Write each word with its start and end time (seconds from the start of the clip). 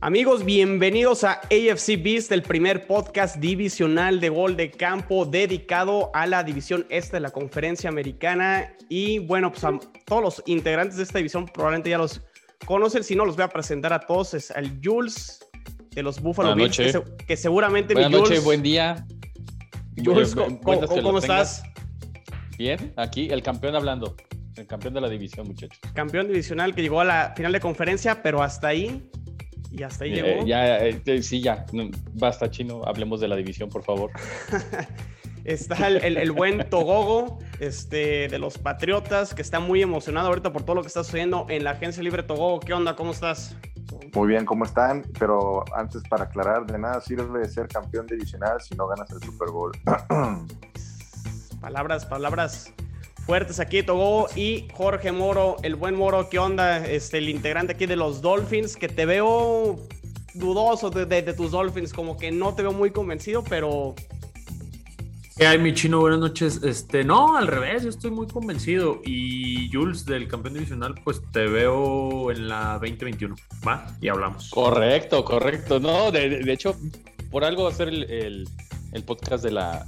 Amigos, 0.00 0.44
bienvenidos 0.44 1.24
a 1.24 1.40
AFC 1.50 2.00
Beast, 2.00 2.30
el 2.30 2.42
primer 2.42 2.86
podcast 2.86 3.36
divisional 3.36 4.20
de 4.20 4.28
gol 4.28 4.56
de 4.56 4.70
campo 4.70 5.26
dedicado 5.26 6.10
a 6.14 6.24
la 6.28 6.44
división 6.44 6.86
este 6.88 7.16
de 7.16 7.20
la 7.20 7.30
conferencia 7.30 7.90
americana. 7.90 8.72
Y 8.88 9.18
bueno, 9.18 9.50
pues 9.50 9.64
a 9.64 9.76
todos 10.06 10.22
los 10.22 10.42
integrantes 10.46 10.98
de 10.98 11.02
esta 11.02 11.18
división 11.18 11.46
probablemente 11.46 11.90
ya 11.90 11.98
los 11.98 12.20
conocen. 12.64 13.02
Si 13.02 13.16
no, 13.16 13.24
los 13.24 13.34
voy 13.34 13.44
a 13.44 13.48
presentar 13.48 13.92
a 13.92 13.98
todos. 13.98 14.34
Es 14.34 14.52
el 14.52 14.78
Jules 14.82 15.40
de 15.90 16.02
los 16.04 16.20
Buffalo 16.20 16.54
Bills, 16.54 16.76
que, 16.76 16.92
se- 16.92 17.02
que 17.26 17.36
seguramente 17.36 17.94
Buenas 17.94 18.10
mi 18.12 18.16
Jules. 18.18 18.30
noches, 18.30 18.44
buen 18.44 18.62
día. 18.62 19.04
Jules, 20.04 20.32
¿cómo, 20.62 21.18
estás? 21.18 21.64
Bien, 22.56 22.92
aquí 22.96 23.28
el 23.32 23.42
campeón 23.42 23.74
hablando. 23.74 24.14
El 24.54 24.66
campeón 24.68 24.94
de 24.94 25.00
la 25.00 25.08
división, 25.08 25.46
muchachos. 25.48 25.78
Campeón 25.92 26.28
divisional 26.28 26.72
que 26.72 26.82
llegó 26.82 27.00
a 27.00 27.04
la 27.04 27.32
final 27.36 27.50
de 27.52 27.58
conferencia, 27.60 28.22
pero 28.22 28.42
hasta 28.44 28.68
ahí. 28.68 29.10
Y 29.78 29.82
hasta 29.84 30.04
ahí 30.04 30.12
Eh, 30.18 30.22
llegó. 30.22 30.46
ya, 30.46 30.78
eh, 30.78 31.22
sí, 31.22 31.40
ya. 31.40 31.64
Basta, 32.14 32.50
chino. 32.50 32.82
Hablemos 32.84 33.20
de 33.20 33.28
la 33.28 33.36
división, 33.36 33.68
por 33.68 33.84
favor. 33.84 34.10
Está 35.44 35.86
el, 35.86 35.96
el- 36.04 36.16
el 36.18 36.32
buen 36.32 36.68
Togogo 36.68 37.38
este, 37.60 38.28
de 38.28 38.38
los 38.38 38.58
Patriotas, 38.58 39.34
que 39.34 39.40
está 39.40 39.60
muy 39.60 39.80
emocionado 39.80 40.28
ahorita 40.28 40.52
por 40.52 40.62
todo 40.62 40.74
lo 40.76 40.82
que 40.82 40.88
está 40.88 41.02
sucediendo 41.04 41.46
en 41.48 41.64
la 41.64 41.70
agencia 41.70 42.02
libre 42.02 42.22
Togogo. 42.22 42.60
¿Qué 42.60 42.74
onda? 42.74 42.94
¿Cómo 42.96 43.12
estás? 43.12 43.56
Muy 44.14 44.28
bien, 44.28 44.44
¿cómo 44.44 44.64
están? 44.66 45.04
Pero 45.18 45.64
antes 45.74 46.02
para 46.10 46.24
aclarar, 46.24 46.66
de 46.66 46.78
nada 46.78 47.00
sirve 47.00 47.48
ser 47.48 47.66
campeón 47.68 48.06
divisional 48.06 48.60
si 48.60 48.74
no 48.74 48.86
ganas 48.88 49.08
el 49.10 49.22
Super 49.22 49.48
Bowl. 49.50 49.72
Palabras, 51.60 52.04
palabras 52.06 52.72
fuertes 53.28 53.60
aquí, 53.60 53.82
Togogo. 53.82 54.26
Y 54.34 54.66
Jorge 54.72 55.12
Moro, 55.12 55.56
el 55.62 55.76
buen 55.76 55.94
Moro, 55.94 56.30
¿qué 56.30 56.38
onda? 56.38 56.84
Este, 56.86 57.18
el 57.18 57.28
integrante 57.28 57.74
aquí 57.74 57.84
de 57.84 57.94
los 57.94 58.22
Dolphins, 58.22 58.74
que 58.74 58.88
te 58.88 59.04
veo 59.04 59.78
dudoso 60.32 60.88
de, 60.88 61.04
de- 61.04 61.20
de 61.20 61.34
tus 61.34 61.50
Dolphins, 61.50 61.92
como 61.92 62.16
que 62.16 62.30
no 62.32 62.54
te 62.54 62.62
veo 62.62 62.72
muy 62.72 62.90
convencido, 62.90 63.44
pero 63.44 63.94
¿Qué 65.36 65.46
hay, 65.46 65.58
mi 65.58 65.72
chino? 65.74 66.00
Buenas 66.00 66.18
noches. 66.20 66.60
Este, 66.64 67.04
no, 67.04 67.36
al 67.36 67.46
revés, 67.46 67.84
yo 67.84 67.90
estoy 67.90 68.10
muy 68.10 68.26
convencido. 68.26 69.00
Y 69.04 69.70
Jules, 69.72 70.04
del 70.06 70.26
campeón 70.26 70.54
divisional, 70.54 70.94
pues 71.04 71.20
te 71.30 71.46
veo 71.46 72.32
en 72.32 72.48
la 72.48 72.72
2021. 72.80 73.36
¿Va? 73.64 73.86
Y 74.00 74.08
hablamos. 74.08 74.48
Correcto, 74.50 75.24
correcto. 75.24 75.78
No, 75.78 76.10
de, 76.10 76.28
de- 76.30 76.38
de 76.40 76.52
hecho, 76.52 76.74
por 77.30 77.44
algo 77.44 77.64
va 77.64 77.70
a 77.70 77.74
ser 77.74 77.86
el, 77.88 78.04
el- 78.10 78.48
el 78.92 79.02
podcast 79.04 79.44
de 79.44 79.50
la, 79.52 79.86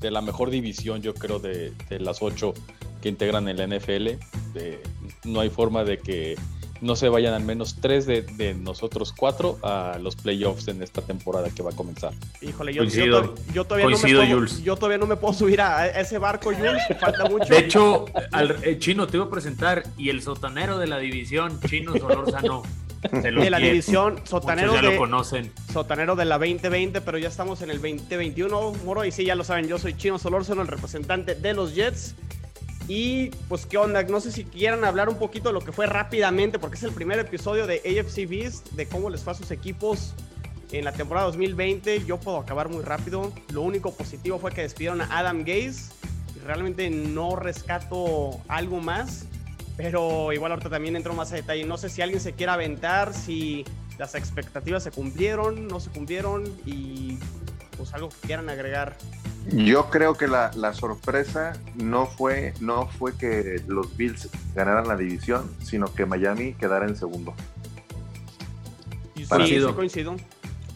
de 0.00 0.10
la 0.10 0.20
mejor 0.22 0.50
división, 0.50 1.02
yo 1.02 1.14
creo, 1.14 1.38
de, 1.38 1.72
de 1.88 2.00
las 2.00 2.22
ocho 2.22 2.54
que 3.02 3.08
integran 3.08 3.48
el 3.48 3.56
NFL. 3.56 4.18
De- 4.54 4.82
no 5.24 5.40
hay 5.40 5.50
forma 5.50 5.84
de 5.84 5.98
que 5.98 6.36
no 6.80 6.96
se 6.96 7.08
vayan 7.08 7.34
al 7.34 7.44
menos 7.44 7.76
tres 7.80 8.06
de, 8.06 8.22
de 8.22 8.54
nosotros 8.54 9.12
cuatro 9.16 9.58
a 9.62 9.98
los 10.00 10.16
playoffs 10.16 10.68
en 10.68 10.82
esta 10.82 11.02
temporada 11.02 11.50
que 11.50 11.62
va 11.62 11.70
a 11.70 11.74
comenzar. 11.74 12.12
híjole, 12.40 12.72
yo, 12.72 12.84
yo 12.84 13.34
yo 13.52 13.64
todavía 13.64 13.84
Coincido, 13.84 14.24
no 14.24 14.28
me 14.28 14.46
puedo, 14.46 14.62
yo 14.62 14.76
todavía 14.76 14.98
no 14.98 15.06
me 15.06 15.16
puedo 15.16 15.34
subir 15.34 15.60
a, 15.60 15.88
ese 15.88 16.18
barco, 16.18 16.52
Jules. 16.54 16.82
Falta 16.98 17.28
mucho. 17.28 17.52
De 17.52 17.58
hecho, 17.58 18.06
al 18.32 18.56
eh, 18.64 18.78
chino 18.78 19.06
te 19.06 19.18
iba 19.18 19.26
a 19.26 19.30
presentar 19.30 19.84
y 19.98 20.08
el 20.08 20.22
sotanero 20.22 20.78
de 20.78 20.86
la 20.86 20.98
división, 20.98 21.60
Chino 21.68 21.92
Solórzano. 21.98 22.62
lo 23.12 23.42
de 23.42 23.50
la 23.50 23.58
división 23.58 24.20
sotanero 24.24 24.74
ya 24.74 24.82
lo 24.82 24.90
de, 24.90 24.96
conocen. 24.96 25.52
sotanero 25.72 26.16
de 26.16 26.24
la 26.26 26.38
2020, 26.38 27.00
pero 27.00 27.18
ya 27.18 27.28
estamos 27.28 27.62
en 27.62 27.70
el 27.70 27.80
2021, 27.80 28.72
Moro. 28.84 29.04
Y 29.04 29.12
sí, 29.12 29.24
ya 29.24 29.34
lo 29.34 29.44
saben, 29.44 29.66
yo 29.68 29.78
soy 29.78 29.96
Chino 29.96 30.18
Solórzano, 30.18 30.62
el 30.62 30.68
representante 30.68 31.34
de 31.34 31.54
los 31.54 31.74
Jets. 31.74 32.14
Y 32.88 33.30
pues, 33.48 33.66
¿qué 33.66 33.78
onda? 33.78 34.02
No 34.02 34.20
sé 34.20 34.32
si 34.32 34.44
quieran 34.44 34.84
hablar 34.84 35.08
un 35.08 35.16
poquito 35.16 35.50
de 35.50 35.52
lo 35.52 35.60
que 35.60 35.72
fue 35.72 35.86
rápidamente, 35.86 36.58
porque 36.58 36.76
es 36.76 36.82
el 36.82 36.92
primer 36.92 37.18
episodio 37.20 37.66
de 37.66 37.76
AFC 37.76 38.28
Beast, 38.28 38.70
de 38.72 38.86
cómo 38.86 39.10
les 39.10 39.22
fue 39.22 39.32
a 39.32 39.36
sus 39.36 39.50
equipos 39.50 40.14
en 40.72 40.84
la 40.84 40.92
temporada 40.92 41.26
2020. 41.26 42.04
Yo 42.04 42.18
puedo 42.18 42.38
acabar 42.38 42.68
muy 42.68 42.82
rápido. 42.82 43.32
Lo 43.52 43.62
único 43.62 43.94
positivo 43.94 44.38
fue 44.38 44.52
que 44.52 44.62
despidieron 44.62 45.00
a 45.00 45.18
Adam 45.18 45.40
Gaze. 45.40 45.92
Y 46.36 46.40
realmente 46.40 46.90
no 46.90 47.36
rescato 47.36 48.40
algo 48.48 48.80
más. 48.80 49.26
Pero 49.82 50.32
igual 50.32 50.52
ahorita 50.52 50.70
también 50.70 50.96
entro 50.96 51.14
más 51.14 51.32
a 51.32 51.36
detalle. 51.36 51.64
No 51.64 51.78
sé 51.78 51.88
si 51.88 52.02
alguien 52.02 52.20
se 52.20 52.32
quiere 52.32 52.52
aventar, 52.52 53.14
si 53.14 53.64
las 53.98 54.14
expectativas 54.14 54.82
se 54.82 54.90
cumplieron, 54.90 55.68
no 55.68 55.80
se 55.80 55.90
cumplieron 55.90 56.44
y 56.66 57.18
pues 57.76 57.94
algo 57.94 58.10
que 58.10 58.26
quieran 58.26 58.48
agregar. 58.50 58.96
Yo 59.46 59.88
creo 59.88 60.14
que 60.14 60.28
la, 60.28 60.50
la 60.54 60.74
sorpresa 60.74 61.54
no 61.76 62.06
fue, 62.06 62.52
no 62.60 62.86
fue 62.86 63.16
que 63.16 63.62
los 63.66 63.96
Bills 63.96 64.28
ganaran 64.54 64.86
la 64.86 64.96
división, 64.96 65.50
sino 65.62 65.92
que 65.94 66.04
Miami 66.04 66.52
quedara 66.54 66.86
en 66.86 66.94
segundo. 66.94 67.34
Sí, 69.16 69.24
sí 69.24 69.72
coincido. 69.74 70.16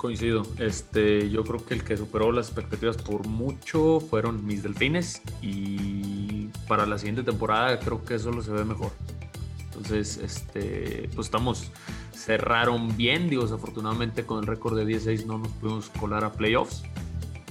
Coincido. 0.05 0.43
Este, 0.59 1.31
yo 1.31 1.45
creo 1.45 1.65
que 1.65 1.73
el 1.73 1.83
que 1.83 1.97
superó 1.97 2.31
las 2.31 2.49
expectativas 2.49 2.99
por 2.99 3.27
mucho 3.27 4.01
fueron 4.01 4.45
mis 4.45 4.63
delfines. 4.63 5.23
Y 5.41 6.49
para 6.69 6.85
la 6.85 6.99
siguiente 6.99 7.23
temporada 7.23 7.81
creo 7.81 8.05
que 8.05 8.19
solo 8.19 8.43
se 8.43 8.53
ve 8.53 8.67
mejor. 8.67 8.93
Entonces, 9.65 10.19
este, 10.19 11.09
pues 11.15 11.29
estamos, 11.29 11.71
cerraron 12.13 12.95
bien, 12.99 13.31
digo, 13.31 13.45
desafortunadamente 13.45 14.27
con 14.27 14.41
el 14.41 14.47
récord 14.47 14.77
de 14.77 14.85
16 14.85 15.25
no 15.25 15.39
nos 15.39 15.49
pudimos 15.53 15.89
colar 15.89 16.23
a 16.23 16.33
playoffs. 16.33 16.83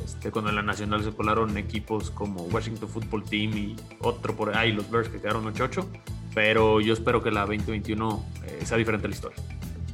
Este, 0.05 0.29
cuando 0.29 0.51
en 0.51 0.57
la 0.57 0.61
nacional 0.61 1.03
se 1.03 1.09
colaron 1.09 1.57
equipos 1.57 2.11
como 2.11 2.43
Washington 2.43 2.87
Football 2.87 3.23
Team 3.23 3.57
y 3.57 3.75
otro 3.99 4.35
por 4.35 4.55
ahí, 4.55 4.73
los 4.73 4.91
Bears 4.91 5.09
que 5.09 5.19
quedaron 5.19 5.51
8-8. 5.51 5.87
Pero 6.35 6.81
yo 6.81 6.93
espero 6.93 7.23
que 7.23 7.31
la 7.31 7.47
2021 7.47 8.23
eh, 8.45 8.59
sea 8.63 8.77
diferente 8.77 9.07
la 9.07 9.15
historia. 9.15 9.43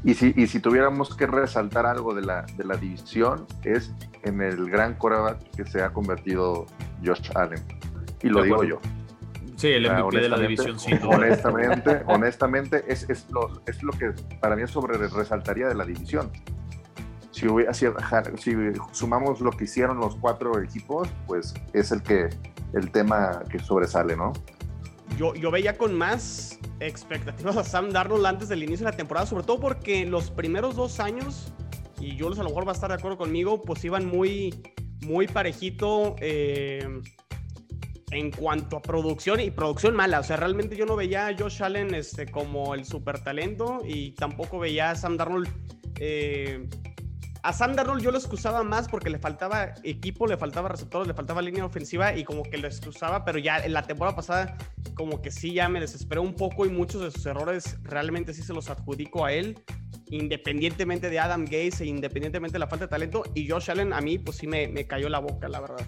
Y 0.03 0.13
si, 0.13 0.33
y 0.37 0.47
si 0.47 0.59
tuviéramos 0.59 1.15
que 1.15 1.27
resaltar 1.27 1.85
algo 1.85 2.13
de 2.13 2.21
la, 2.21 2.43
de 2.55 2.63
la 2.63 2.77
división, 2.77 3.45
es 3.63 3.93
en 4.23 4.41
el 4.41 4.69
gran 4.69 4.93
coreback 4.95 5.39
que 5.55 5.65
se 5.65 5.81
ha 5.81 5.91
convertido 5.91 6.65
Josh 7.05 7.29
Allen. 7.35 7.61
Y 8.23 8.29
lo 8.29 8.43
digo 8.43 8.63
yo. 8.63 8.79
Sí, 9.57 9.67
el 9.67 9.89
Ah, 9.89 10.03
MVP 10.05 10.21
de 10.21 10.29
la 10.29 10.39
división, 10.39 10.79
sin 10.79 10.99
duda. 11.01 11.17
Honestamente, 11.17 12.01
honestamente 12.07 12.85
es, 12.87 13.09
es, 13.09 13.29
lo, 13.29 13.61
es 13.67 13.83
lo 13.83 13.91
que 13.91 14.13
para 14.39 14.55
mí 14.55 14.65
sobre 14.67 14.97
resaltaría 14.97 15.67
de 15.67 15.75
la 15.75 15.83
división. 15.83 16.31
Si, 17.31 17.45
hubiera- 17.47 17.73
si, 17.73 17.85
si 18.37 18.55
sumamos 18.93 19.41
lo 19.41 19.51
que 19.51 19.65
hicieron 19.65 19.99
los 19.99 20.15
cuatro 20.15 20.59
equipos, 20.61 21.09
pues 21.27 21.53
es 21.73 21.91
el 21.91 22.01
que 22.03 22.29
el 22.73 22.89
tema 22.91 23.41
que 23.49 23.59
sobresale, 23.59 24.15
¿no? 24.15 24.31
Yo, 25.17 25.33
yo 25.35 25.51
veía 25.51 25.77
con 25.77 25.93
más 25.93 26.59
expectativas 26.79 27.57
a 27.57 27.63
Sam 27.63 27.89
Darnold 27.89 28.25
antes 28.25 28.49
del 28.49 28.63
inicio 28.63 28.85
de 28.85 28.91
la 28.91 28.97
temporada, 28.97 29.25
sobre 29.25 29.43
todo 29.43 29.59
porque 29.59 30.05
los 30.05 30.31
primeros 30.31 30.75
dos 30.75 30.99
años, 30.99 31.51
y 31.99 32.17
Jules 32.17 32.39
a 32.39 32.43
lo 32.43 32.49
mejor 32.49 32.65
va 32.65 32.71
a 32.71 32.75
estar 32.75 32.89
de 32.89 32.95
acuerdo 32.95 33.17
conmigo, 33.17 33.61
pues 33.61 33.83
iban 33.83 34.05
muy, 34.05 34.63
muy 35.01 35.27
parejito 35.27 36.15
eh, 36.19 36.87
en 38.11 38.31
cuanto 38.31 38.77
a 38.77 38.81
producción 38.81 39.39
y 39.39 39.51
producción 39.51 39.95
mala. 39.95 40.19
O 40.19 40.23
sea, 40.23 40.37
realmente 40.37 40.75
yo 40.75 40.85
no 40.85 40.95
veía 40.95 41.27
a 41.27 41.37
Josh 41.37 41.63
Allen 41.63 41.93
este, 41.93 42.25
como 42.25 42.73
el 42.73 42.85
super 42.85 43.19
talento 43.19 43.81
y 43.85 44.11
tampoco 44.11 44.59
veía 44.59 44.91
a 44.91 44.95
Sam 44.95 45.17
Darnold. 45.17 45.49
eh, 45.99 46.67
a 47.41 47.53
Sam 47.53 47.73
Darnold 47.75 48.01
yo 48.03 48.11
lo 48.11 48.17
excusaba 48.17 48.63
más 48.63 48.87
porque 48.89 49.09
le 49.09 49.17
faltaba 49.19 49.73
equipo, 49.83 50.27
le 50.27 50.37
faltaba 50.37 50.69
receptores, 50.69 51.07
le 51.07 51.13
faltaba 51.13 51.41
línea 51.41 51.65
ofensiva 51.65 52.13
y 52.15 52.23
como 52.23 52.43
que 52.43 52.57
lo 52.57 52.67
excusaba, 52.67 53.23
pero 53.23 53.39
ya 53.39 53.57
en 53.59 53.73
la 53.73 53.83
temporada 53.83 54.15
pasada 54.15 54.57
como 54.93 55.21
que 55.21 55.31
sí 55.31 55.53
ya 55.53 55.69
me 55.69 55.79
desesperó 55.79 56.21
un 56.21 56.33
poco 56.35 56.65
y 56.65 56.69
muchos 56.69 57.01
de 57.01 57.11
sus 57.11 57.25
errores 57.25 57.77
realmente 57.83 58.33
sí 58.33 58.41
se 58.43 58.53
los 58.53 58.69
adjudico 58.69 59.23
a 59.25 59.31
él, 59.31 59.57
independientemente 60.07 61.09
de 61.09 61.19
Adam 61.19 61.45
Gaze 61.45 61.83
e 61.83 61.87
independientemente 61.87 62.53
de 62.53 62.59
la 62.59 62.67
falta 62.67 62.85
de 62.85 62.89
talento. 62.89 63.23
Y 63.33 63.47
Josh 63.49 63.71
Allen 63.71 63.93
a 63.93 64.01
mí 64.01 64.17
pues 64.19 64.37
sí 64.37 64.47
me, 64.47 64.67
me 64.67 64.85
cayó 64.87 65.07
la 65.07 65.19
boca, 65.19 65.47
la 65.47 65.61
verdad. 65.61 65.87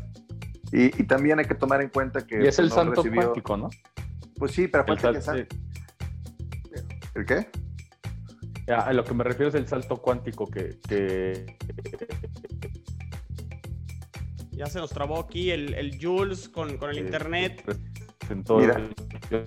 Y, 0.71 0.85
y 1.01 1.05
también 1.05 1.37
hay 1.39 1.45
que 1.45 1.55
tomar 1.55 1.81
en 1.81 1.89
cuenta 1.89 2.25
que 2.25 2.41
Y 2.43 2.47
es 2.47 2.57
el 2.59 2.69
no 2.69 2.75
santo 2.75 3.03
recibió- 3.03 3.23
cuántico, 3.23 3.57
¿no? 3.57 3.69
Pues 4.37 4.53
sí, 4.53 4.67
pero 4.69 4.85
El 4.85 4.91
aparte 4.93 5.17
que 5.17 5.21
sal- 5.21 5.47
sa- 5.49 5.57
¿El 7.19 7.25
qué? 7.25 7.49
A 8.67 8.93
lo 8.93 9.03
que 9.03 9.13
me 9.13 9.23
refiero 9.23 9.49
es 9.49 9.55
el 9.55 9.67
salto 9.67 9.97
cuántico 9.97 10.49
que, 10.49 10.77
que 10.87 11.57
Ya 14.51 14.67
se 14.67 14.79
nos 14.79 14.91
trabó 14.91 15.19
aquí 15.19 15.49
el, 15.51 15.73
el 15.73 15.97
Jules 16.01 16.47
con, 16.47 16.77
con 16.77 16.91
el 16.91 16.99
internet. 16.99 17.63
Mira. 18.55 18.75
el- 19.31 19.45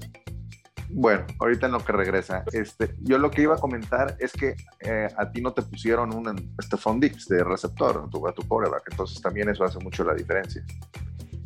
Bueno, 0.90 1.24
ahorita 1.38 1.66
en 1.66 1.72
lo 1.72 1.78
que 1.84 1.92
regresa. 1.92 2.44
Este, 2.52 2.94
yo 3.00 3.18
lo 3.18 3.30
que 3.30 3.42
iba 3.42 3.54
a 3.54 3.58
comentar 3.58 4.16
es 4.18 4.32
que 4.32 4.56
eh, 4.80 5.08
a 5.16 5.30
ti 5.30 5.40
no 5.40 5.52
te 5.52 5.62
pusieron 5.62 6.12
un 6.14 6.54
Stephon 6.62 7.00
Dix 7.00 7.26
de 7.28 7.42
receptor 7.44 8.04
a 8.06 8.10
tu, 8.10 8.26
a 8.26 8.34
tu 8.34 8.42
quarterback, 8.46 8.82
entonces 8.90 9.20
también 9.22 9.48
eso 9.48 9.64
hace 9.64 9.78
mucho 9.78 10.04
la 10.04 10.14
diferencia. 10.14 10.64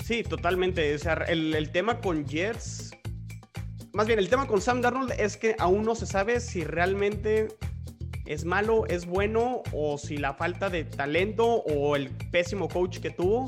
Sí, 0.05 0.23
totalmente. 0.23 0.95
O 0.95 0.99
sea, 0.99 1.15
el, 1.29 1.55
el 1.55 1.71
tema 1.71 2.01
con 2.01 2.25
Jets, 2.27 2.91
más 3.99 4.07
bien 4.07 4.21
el 4.21 4.29
tema 4.29 4.47
con 4.47 4.61
Sam 4.61 4.81
Darnold 4.81 5.11
es 5.19 5.37
que 5.37 5.57
aún 5.59 5.83
no 5.83 5.97
se 5.97 6.07
sabe 6.07 6.39
si 6.39 6.63
realmente 6.63 7.49
es 8.27 8.45
malo, 8.45 8.87
es 8.87 9.07
bueno, 9.07 9.65
o 9.73 9.99
si 9.99 10.19
la 10.19 10.35
falta 10.35 10.71
de 10.71 10.85
talento 10.85 11.45
o 11.45 11.97
el 11.97 12.09
pésimo 12.31 12.69
coach 12.69 13.01
que 13.01 13.11
tuvo 13.11 13.45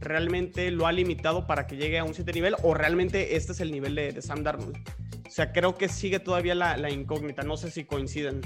realmente 0.00 0.70
lo 0.70 0.86
ha 0.86 0.92
limitado 0.92 1.46
para 1.46 1.66
que 1.66 1.78
llegue 1.78 1.98
a 1.98 2.04
un 2.04 2.10
siguiente 2.10 2.34
nivel, 2.34 2.54
o 2.62 2.74
realmente 2.74 3.34
este 3.36 3.52
es 3.52 3.60
el 3.60 3.70
nivel 3.72 3.94
de, 3.94 4.20
Sam 4.20 4.42
Darnold. 4.42 4.76
O 5.26 5.30
sea, 5.30 5.52
creo 5.52 5.78
que 5.78 5.88
sigue 5.88 6.20
todavía 6.20 6.54
la, 6.54 6.76
la 6.76 6.90
incógnita. 6.90 7.40
No 7.42 7.56
sé 7.56 7.70
si 7.70 7.86
coinciden. 7.86 8.42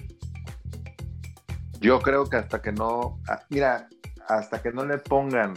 Yo 1.80 1.98
creo 1.98 2.30
que 2.30 2.36
hasta 2.36 2.62
que 2.62 2.70
no, 2.70 3.20
ah, 3.26 3.42
mira, 3.48 3.88
hasta 4.28 4.62
que 4.62 4.70
no 4.70 4.84
le 4.84 4.98
pongan 4.98 5.54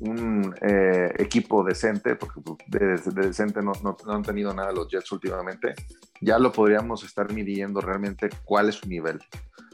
un 0.00 0.54
eh, 0.60 1.12
equipo 1.18 1.64
decente, 1.64 2.16
porque 2.16 2.40
pues, 2.40 2.58
de, 2.68 3.26
decente 3.26 3.62
no, 3.62 3.72
no, 3.82 3.96
han 4.06 4.22
tenido 4.22 4.54
nada 4.54 4.72
los 4.72 4.88
Jets 4.88 5.10
últimamente, 5.12 5.74
ya 6.20 6.38
lo 6.38 6.52
podríamos 6.52 7.04
estar 7.04 7.32
midiendo 7.32 7.80
realmente 7.80 8.28
cuál 8.44 8.68
es 8.68 8.76
su 8.76 8.88
nivel. 8.88 9.20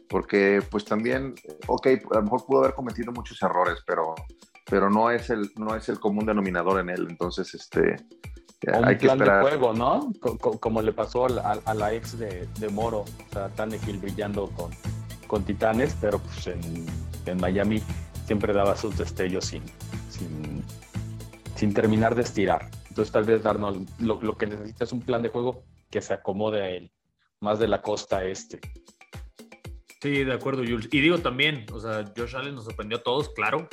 Porque 0.08 0.62
pues 0.70 0.84
también, 0.84 1.34
ok, 1.66 1.86
a 2.12 2.16
lo 2.16 2.22
mejor 2.22 2.46
pudo 2.46 2.58
haber 2.60 2.74
cometido 2.74 3.10
muchos 3.12 3.42
errores, 3.42 3.78
pero, 3.86 4.14
pero 4.70 4.90
no, 4.90 5.10
es 5.10 5.30
el, 5.30 5.50
no 5.56 5.74
es 5.74 5.88
el 5.88 5.98
común 5.98 6.26
denominador 6.26 6.80
en 6.80 6.90
él. 6.90 7.06
Entonces, 7.08 7.54
este, 7.54 7.96
hay 8.72 8.82
un 8.82 8.88
que 8.98 9.06
plan 9.06 9.18
esperar. 9.18 9.44
de 9.44 9.50
juego, 9.50 9.72
¿no? 9.72 10.12
Como, 10.60 10.82
le 10.82 10.92
pasó 10.92 11.26
a, 11.26 11.74
la 11.74 11.92
ex 11.94 12.18
de, 12.18 12.46
de, 12.60 12.68
Moro, 12.68 13.00
o 13.00 13.32
sea, 13.32 13.48
Tannehill 13.48 13.98
brillando 13.98 14.48
con, 14.50 14.70
con 15.26 15.42
Titanes, 15.42 15.96
pero 16.00 16.18
pues 16.18 16.46
en, 16.46 16.86
en 17.26 17.40
Miami 17.40 17.82
siempre 18.24 18.52
daba 18.52 18.76
sus 18.76 18.96
destellos 18.96 19.46
sin, 19.46 19.62
sin, 20.10 20.64
sin 21.56 21.74
terminar 21.74 22.14
de 22.14 22.22
estirar. 22.22 22.70
Entonces 22.88 23.12
tal 23.12 23.24
vez 23.24 23.42
darnos 23.42 23.78
lo, 23.98 24.20
lo, 24.22 24.36
que 24.36 24.46
necesita 24.46 24.84
es 24.84 24.92
un 24.92 25.00
plan 25.00 25.22
de 25.22 25.28
juego 25.28 25.64
que 25.90 26.00
se 26.00 26.14
acomode 26.14 26.62
a 26.62 26.70
él, 26.70 26.92
más 27.40 27.58
de 27.58 27.68
la 27.68 27.82
costa 27.82 28.24
este. 28.24 28.60
Sí, 30.00 30.24
de 30.24 30.32
acuerdo, 30.34 30.62
Jules. 30.62 30.88
Y 30.92 31.00
digo 31.00 31.18
también, 31.18 31.66
o 31.72 31.80
sea, 31.80 32.04
Josh 32.16 32.36
Allen 32.36 32.54
nos 32.54 32.64
sorprendió 32.64 32.98
a 32.98 33.02
todos, 33.02 33.30
claro, 33.30 33.68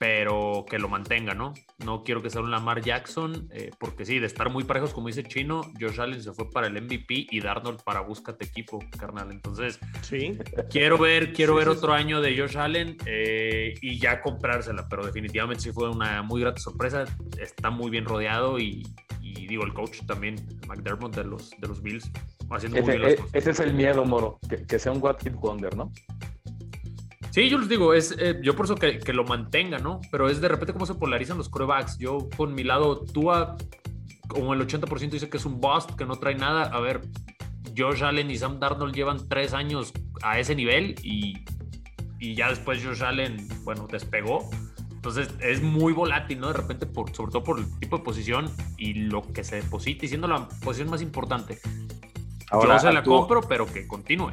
pero 0.00 0.64
que 0.66 0.78
lo 0.78 0.88
mantenga, 0.88 1.34
¿no? 1.34 1.52
No 1.84 2.04
quiero 2.04 2.22
que 2.22 2.30
sea 2.30 2.40
un 2.40 2.50
Lamar 2.50 2.80
Jackson, 2.80 3.50
eh, 3.52 3.70
porque 3.78 4.06
sí, 4.06 4.18
de 4.18 4.26
estar 4.26 4.48
muy 4.48 4.64
parejos, 4.64 4.94
como 4.94 5.08
dice 5.08 5.24
Chino, 5.24 5.60
Josh 5.78 6.00
Allen 6.00 6.22
se 6.22 6.32
fue 6.32 6.50
para 6.50 6.68
el 6.68 6.80
MVP 6.80 7.26
y 7.30 7.40
Darnold 7.42 7.82
para 7.82 8.00
búscate 8.00 8.46
equipo, 8.46 8.78
carnal. 8.98 9.30
Entonces, 9.30 9.78
sí. 10.00 10.38
quiero 10.70 10.96
ver, 10.96 11.34
quiero 11.34 11.54
ver 11.54 11.68
otro 11.68 11.92
año 11.92 12.22
de 12.22 12.34
Josh 12.34 12.56
Allen 12.56 12.96
eh, 13.04 13.74
y 13.82 13.98
ya 13.98 14.22
comprársela, 14.22 14.88
pero 14.88 15.04
definitivamente 15.04 15.64
sí 15.64 15.70
fue 15.70 15.90
una 15.90 16.22
muy 16.22 16.40
grata 16.40 16.60
sorpresa. 16.60 17.04
Está 17.38 17.68
muy 17.68 17.90
bien 17.90 18.06
rodeado 18.06 18.58
y, 18.58 18.86
digo, 19.20 19.64
el 19.64 19.74
coach 19.74 19.98
también, 20.06 20.36
McDermott 20.66 21.14
de 21.14 21.24
los, 21.24 21.50
de 21.50 21.68
los 21.68 21.82
Bills, 21.82 22.10
haciendo 22.48 22.78
ese, 22.78 22.86
muy 22.86 22.92
bien 22.92 23.02
las 23.02 23.12
e, 23.12 23.16
cosas. 23.16 23.34
Ese 23.34 23.50
es 23.50 23.60
el 23.60 23.74
miedo, 23.74 24.06
Moro, 24.06 24.38
que, 24.48 24.64
que 24.64 24.78
sea 24.78 24.92
un 24.92 25.02
What 25.02 25.18
Hit 25.22 25.34
Wonder, 25.34 25.76
¿no? 25.76 25.92
Sí, 27.30 27.48
yo 27.48 27.58
les 27.58 27.68
digo, 27.68 27.94
es, 27.94 28.16
eh, 28.18 28.40
yo 28.42 28.56
por 28.56 28.64
eso 28.66 28.74
que, 28.74 28.98
que, 28.98 29.12
lo 29.12 29.24
mantenga, 29.24 29.78
¿no? 29.78 30.00
Pero 30.10 30.28
es 30.28 30.40
de 30.40 30.48
repente 30.48 30.72
cómo 30.72 30.86
se 30.86 30.94
polarizan 30.94 31.38
los 31.38 31.48
corebacks. 31.48 31.96
Yo 31.98 32.28
con 32.36 32.54
mi 32.54 32.64
lado, 32.64 33.04
Tua, 33.04 33.56
como 34.26 34.54
el 34.54 34.66
80% 34.66 35.10
dice 35.10 35.30
que 35.30 35.36
es 35.36 35.44
un 35.44 35.60
bust, 35.60 35.92
que 35.92 36.04
no 36.04 36.16
trae 36.16 36.34
nada. 36.34 36.64
A 36.64 36.80
ver, 36.80 37.02
Josh 37.76 38.02
Allen 38.02 38.30
y 38.30 38.36
Sam 38.36 38.58
Darnold 38.58 38.94
llevan 38.94 39.28
tres 39.28 39.54
años 39.54 39.92
a 40.22 40.38
ese 40.38 40.54
nivel 40.54 40.96
y, 41.02 41.44
y 42.18 42.34
ya 42.34 42.48
después 42.48 42.84
Josh 42.84 43.02
Allen, 43.02 43.46
bueno, 43.64 43.86
despegó. 43.86 44.50
Entonces 44.90 45.30
es 45.40 45.62
muy 45.62 45.92
volátil, 45.92 46.40
¿no? 46.40 46.48
De 46.48 46.54
repente, 46.54 46.84
por, 46.84 47.14
sobre 47.14 47.32
todo 47.32 47.42
por 47.42 47.58
el 47.58 47.78
tipo 47.78 47.96
de 47.96 48.04
posición 48.04 48.50
y 48.76 48.94
lo 48.94 49.22
que 49.22 49.44
se 49.44 49.56
deposita, 49.56 50.04
y 50.04 50.08
siendo 50.08 50.28
la 50.28 50.46
posición 50.62 50.90
más 50.90 51.00
importante. 51.00 51.58
Ahora, 52.50 52.74
Yo 52.74 52.80
se 52.80 52.92
la 52.92 53.02
compro, 53.02 53.40
pero 53.40 53.64
que 53.64 53.86
continúe. 53.86 54.32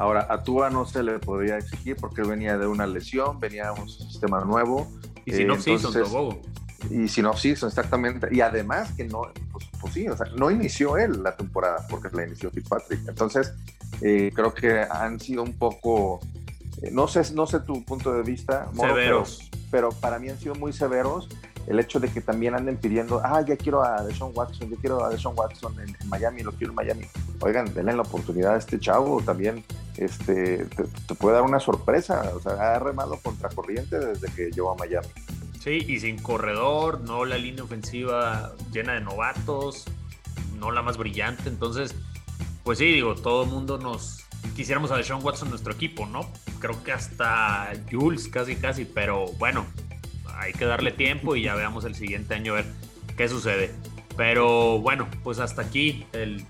Ahora, 0.00 0.26
a 0.30 0.42
Tua 0.42 0.70
no 0.70 0.86
se 0.86 1.02
le 1.02 1.18
podía 1.18 1.58
exigir 1.58 1.94
porque 1.94 2.22
venía 2.22 2.56
de 2.56 2.66
una 2.66 2.86
lesión, 2.86 3.38
venía 3.38 3.70
de 3.70 3.82
un 3.82 3.86
sistema 3.86 4.40
nuevo. 4.40 4.90
Y 5.26 5.32
sin 5.32 5.50
off-season, 5.50 6.40
Y 6.88 7.06
sin 7.06 7.26
off-season, 7.26 7.68
exactamente. 7.68 8.26
Y 8.30 8.40
además 8.40 8.92
que 8.92 9.04
no, 9.04 9.30
pues, 9.52 9.66
pues, 9.78 9.92
sí, 9.92 10.08
o 10.08 10.16
sea, 10.16 10.24
no 10.38 10.50
inició 10.50 10.96
él 10.96 11.22
la 11.22 11.36
temporada 11.36 11.86
porque 11.90 12.08
la 12.16 12.26
inició 12.26 12.50
Fitzpatrick. 12.50 13.06
Entonces, 13.08 13.52
eh, 14.00 14.32
creo 14.34 14.54
que 14.54 14.80
han 14.90 15.20
sido 15.20 15.42
un 15.42 15.52
poco, 15.52 16.20
eh, 16.80 16.88
no, 16.90 17.06
sé, 17.06 17.34
no 17.34 17.46
sé 17.46 17.60
tu 17.60 17.84
punto 17.84 18.10
de 18.14 18.22
vista, 18.22 18.70
severos. 18.74 19.50
pero 19.70 19.90
para 19.90 20.18
mí 20.18 20.30
han 20.30 20.38
sido 20.38 20.54
muy 20.54 20.72
severos 20.72 21.28
el 21.66 21.78
hecho 21.78 22.00
de 22.00 22.08
que 22.08 22.20
también 22.20 22.54
anden 22.54 22.76
pidiendo, 22.76 23.20
ah, 23.24 23.42
ya 23.46 23.56
quiero 23.56 23.82
a 23.82 24.02
Deshaun 24.02 24.32
Watson, 24.34 24.70
yo 24.70 24.76
quiero 24.76 25.04
a 25.04 25.10
Deshaun 25.10 25.36
Watson 25.36 25.74
en, 25.80 26.08
Miami, 26.08 26.42
lo 26.42 26.52
quiero 26.52 26.72
en 26.72 26.76
Miami. 26.76 27.06
Oigan, 27.40 27.72
denle 27.74 27.92
la 27.92 28.02
oportunidad 28.02 28.54
a 28.54 28.58
este 28.58 28.78
chavo, 28.78 29.22
también 29.22 29.64
este, 29.96 30.66
te, 30.66 31.14
puede 31.14 31.36
dar 31.36 31.44
una 31.44 31.60
sorpresa, 31.60 32.32
o 32.34 32.40
sea, 32.40 32.74
ha 32.74 32.78
remado 32.78 33.18
contracorriente 33.22 33.98
desde 33.98 34.28
que 34.32 34.50
llegó 34.50 34.72
a 34.72 34.76
Miami. 34.76 35.08
Sí, 35.62 35.84
y 35.86 36.00
sin 36.00 36.18
corredor, 36.18 37.00
no 37.02 37.24
la 37.24 37.36
línea 37.36 37.64
ofensiva 37.64 38.52
llena 38.72 38.94
de 38.94 39.00
novatos, 39.00 39.84
no 40.58 40.70
la 40.70 40.82
más 40.82 40.96
brillante, 40.96 41.48
entonces, 41.48 41.94
pues 42.64 42.78
sí, 42.78 42.86
digo, 42.86 43.14
todo 43.14 43.44
el 43.44 43.50
mundo 43.50 43.78
nos 43.78 44.24
quisiéramos 44.56 44.90
a 44.90 44.96
Deshaun 44.96 45.24
Watson 45.24 45.48
en 45.48 45.50
nuestro 45.50 45.72
equipo, 45.72 46.06
¿no? 46.06 46.30
Creo 46.60 46.82
que 46.82 46.92
hasta 46.92 47.72
Jules 47.90 48.28
casi, 48.28 48.56
casi, 48.56 48.84
pero 48.84 49.26
bueno, 49.38 49.66
hay 50.40 50.52
que 50.52 50.64
darle 50.64 50.90
tiempo 50.90 51.36
y 51.36 51.42
ya 51.42 51.54
veamos 51.54 51.84
el 51.84 51.94
siguiente 51.94 52.34
año 52.34 52.52
a 52.52 52.56
ver 52.56 52.64
qué 53.16 53.28
sucede. 53.28 53.70
Pero 54.16 54.78
bueno, 54.78 55.06
pues 55.22 55.38
hasta 55.38 55.62
aquí 55.62 56.06
el, 56.12 56.44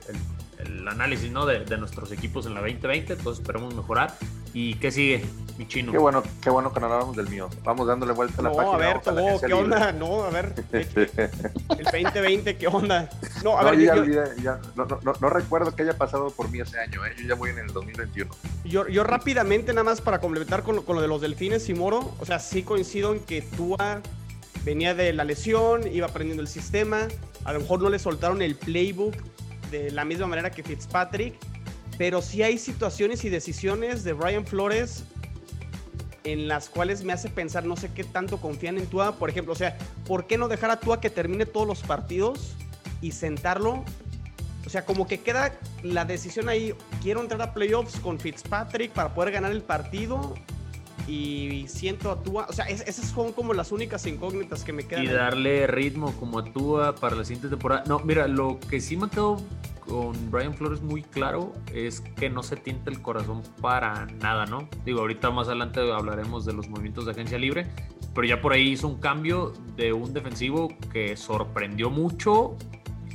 análisis 0.89 1.31
¿no? 1.31 1.47
de, 1.47 1.79
nuestros 1.79 2.13
equipos 2.13 2.47
en 2.47 2.55
la 2.55 2.61
2020, 2.61 3.13
entonces 3.15 3.41
esperemos 3.41 3.75
mejorar. 3.75 4.15
¿Y 4.53 4.75
qué 4.75 4.91
sigue, 4.91 5.25
mi 5.59 5.69
chino? 5.69 5.93
Qué 5.93 5.99
bueno, 5.99 6.25
qué 6.43 6.51
bueno 6.51 6.73
que 6.73 6.81
no 6.81 6.87
hablamos 6.87 7.17
del 7.17 7.29
mío. 7.29 7.49
Vamos 7.63 7.87
dándole 7.87 8.13
vuelta 8.13 8.41
a 8.41 8.45
la 8.45 8.53
página. 8.53 8.75
A 8.75 8.79
ver, 8.79 9.01
todo, 9.01 9.41
¿qué 9.47 9.53
onda? 9.53 9.93
No, 9.93 10.25
a 10.25 10.31
ver. 10.31 10.55
El 10.73 11.85
2020, 11.85 12.57
¿qué 12.57 12.67
onda? 12.67 13.09
No, 13.45 13.57
a 13.57 13.71
ver. 13.71 13.81
Ya, 14.43 14.59
no, 14.75 14.87
no, 14.87 15.13
no, 15.21 15.31
recuerdo 15.31 15.75
que 15.77 15.85
haya 15.85 15.97
pasado 15.97 16.31
por 16.31 16.51
mí 16.51 16.61
ese 16.61 16.81
año, 16.81 17.07
¿eh? 17.07 17.15
Yo 17.17 17.29
ya 17.29 17.35
voy 17.37 17.51
en 17.51 17.59
el 17.59 17.69
2021. 17.69 18.35
Yo, 18.65 18.89
yo 18.89 19.05
rápidamente, 19.05 19.73
nada 19.73 19.85
más 19.85 20.01
para 20.01 20.19
complementar 20.19 20.65
con, 20.65 20.83
con 20.83 20.97
lo 20.97 21.03
de 21.03 21.09
los 21.09 21.21
delfines 21.21 21.69
y 21.69 21.75
Moro, 21.75 22.13
o 22.19 22.27
sea, 22.27 22.41
sí 22.41 22.65
coincido 22.65 23.15
en 23.15 23.21
que 23.21 23.43
Tua 23.43 24.03
venía 24.65 24.95
de 24.95 25.13
la 25.13 25.25
lesión, 25.25 25.87
iba 25.93 26.07
aprendiendo 26.07 26.43
el 26.43 26.49
sistema, 26.49 27.09
a 27.45 27.53
lo 27.53 27.61
mejor 27.61 27.81
no 27.81 27.89
le 27.89 27.99
soltaron 27.99 28.43
el 28.43 28.57
playbook 28.57 29.15
de 29.71 29.91
la 29.91 30.05
misma 30.05 30.27
manera 30.27 30.51
que 30.51 30.63
Fitzpatrick 30.63 31.35
pero 32.01 32.23
sí 32.23 32.43
hay 32.43 32.57
situaciones 32.57 33.27
y 33.27 33.29
decisiones 33.29 34.05
de 34.05 34.15
Brian 34.15 34.47
Flores 34.47 35.05
en 36.25 36.49
las 36.49 36.71
cuales 36.71 37.05
me 37.05 37.13
hace 37.13 37.29
pensar, 37.29 37.67
no 37.67 37.77
sé 37.77 37.93
qué 37.93 38.05
tanto 38.05 38.39
confían 38.39 38.79
en 38.79 38.87
Tua, 38.87 39.17
por 39.17 39.29
ejemplo, 39.29 39.53
o 39.53 39.57
sea, 39.57 39.77
¿por 40.07 40.27
qué 40.27 40.39
no 40.39 40.49
dejar 40.49 40.71
a 40.71 40.81
Tua 40.81 40.99
que 40.99 41.11
termine 41.11 41.45
todos 41.45 41.67
los 41.67 41.81
partidos 41.81 42.55
y 43.03 43.13
sentarlo? 43.13 43.85
O 44.67 44.71
sea, 44.71 44.87
como 44.87 45.07
que 45.07 45.21
queda 45.21 45.53
la 45.83 46.07
decisión 46.07 46.49
ahí, 46.49 46.75
quiero 47.03 47.21
entrar 47.21 47.43
a 47.43 47.53
playoffs 47.53 48.01
con 48.01 48.19
Fitzpatrick 48.19 48.93
para 48.93 49.13
poder 49.13 49.35
ganar 49.35 49.53
el 49.53 49.61
partido 49.61 50.37
y 51.11 51.67
siento 51.67 52.13
a 52.13 52.23
Tua, 52.23 52.47
o 52.49 52.53
sea, 52.53 52.67
esas 52.67 53.05
son 53.07 53.33
como 53.33 53.53
las 53.53 53.73
únicas 53.73 54.07
incógnitas 54.07 54.63
que 54.63 54.73
me 54.73 54.85
quedan. 54.85 55.03
Y 55.03 55.09
darle 55.09 55.67
ritmo 55.67 56.13
como 56.21 56.39
a 56.39 56.45
Tua 56.45 56.95
para 56.95 57.17
la 57.17 57.25
siguiente 57.25 57.49
temporada. 57.49 57.83
No, 57.89 57.99
mira, 57.99 58.29
lo 58.29 58.61
que 58.61 58.81
sí 58.81 58.97
me 58.97 59.09
quedó 59.09 59.39
con 59.89 60.31
Brian 60.31 60.55
Flores 60.55 60.83
muy 60.83 61.03
claro 61.03 61.53
es 61.75 62.01
que 62.01 62.31
no 62.31 62.45
se 62.45 62.55
tienta 62.55 62.91
el 62.91 63.03
corazón 63.03 63.43
para 63.61 64.07
nada, 64.21 64.47
¿no? 64.47 64.69
Digo, 64.85 65.01
ahorita 65.01 65.31
más 65.31 65.49
adelante 65.49 65.81
hablaremos 65.81 66.45
de 66.45 66.53
los 66.53 66.69
movimientos 66.69 67.07
de 67.07 67.11
agencia 67.11 67.39
libre, 67.39 67.67
pero 68.15 68.29
ya 68.29 68.41
por 68.41 68.53
ahí 68.53 68.69
hizo 68.69 68.87
un 68.87 69.01
cambio 69.01 69.53
de 69.77 69.93
un 69.93 70.13
defensivo 70.13 70.69
que 70.93 71.17
sorprendió 71.17 71.91
mucho, 71.91 72.57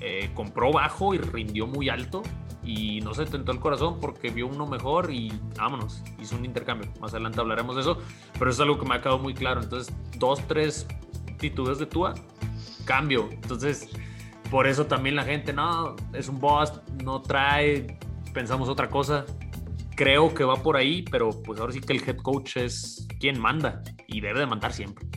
eh, 0.02 0.32
compró 0.34 0.74
bajo 0.74 1.14
y 1.14 1.18
rindió 1.20 1.66
muy 1.66 1.88
alto 1.88 2.24
y 2.66 3.02
no 3.02 3.14
se 3.14 3.26
tentó 3.26 3.52
el 3.52 3.60
corazón 3.60 4.00
porque 4.00 4.30
vio 4.30 4.48
uno 4.48 4.66
mejor 4.66 5.12
y 5.12 5.32
vámonos, 5.58 6.04
hizo 6.20 6.36
un 6.36 6.46
intercambio. 6.46 6.92
Más 7.00 7.14
adelante 7.14 7.40
hablaremos 7.40 7.76
de 7.76 7.82
eso, 7.82 8.00
pero 8.38 8.50
es 8.52 8.60
algo 8.60 8.80
que 8.80 8.86
me 8.86 8.96
ha 8.96 9.02
quedado 9.02 9.20
muy 9.20 9.34
claro. 9.34 9.62
Entonces, 9.62 9.94
dos, 10.18 10.46
tres 10.48 10.88
actitudes 11.30 11.78
de 11.78 11.86
Tua, 11.86 12.16
cambio. 12.86 13.30
Entonces, 13.32 13.90
por 14.50 14.68
eso 14.68 14.86
también 14.86 15.16
la 15.16 15.24
gente, 15.24 15.54
no, 15.54 15.96
es 16.14 16.28
un 16.28 16.40
boss, 16.40 16.82
no 17.04 17.22
trae, 17.22 17.98
pensamos 18.34 18.70
otra 18.70 18.90
cosa. 18.90 19.26
Creo 19.96 20.34
que 20.34 20.44
va 20.44 20.56
por 20.56 20.76
ahí, 20.76 21.04
pero 21.04 21.30
pues 21.44 21.60
ahora 21.60 21.72
sí 21.72 21.80
que 21.80 21.94
el 21.94 22.04
head 22.08 22.18
coach 22.18 22.58
es 22.58 23.08
quien 23.20 23.40
manda 23.40 23.82
y 24.08 24.22
debe 24.22 24.40
de 24.40 24.46
mandar 24.46 24.74
siempre. 24.74 25.08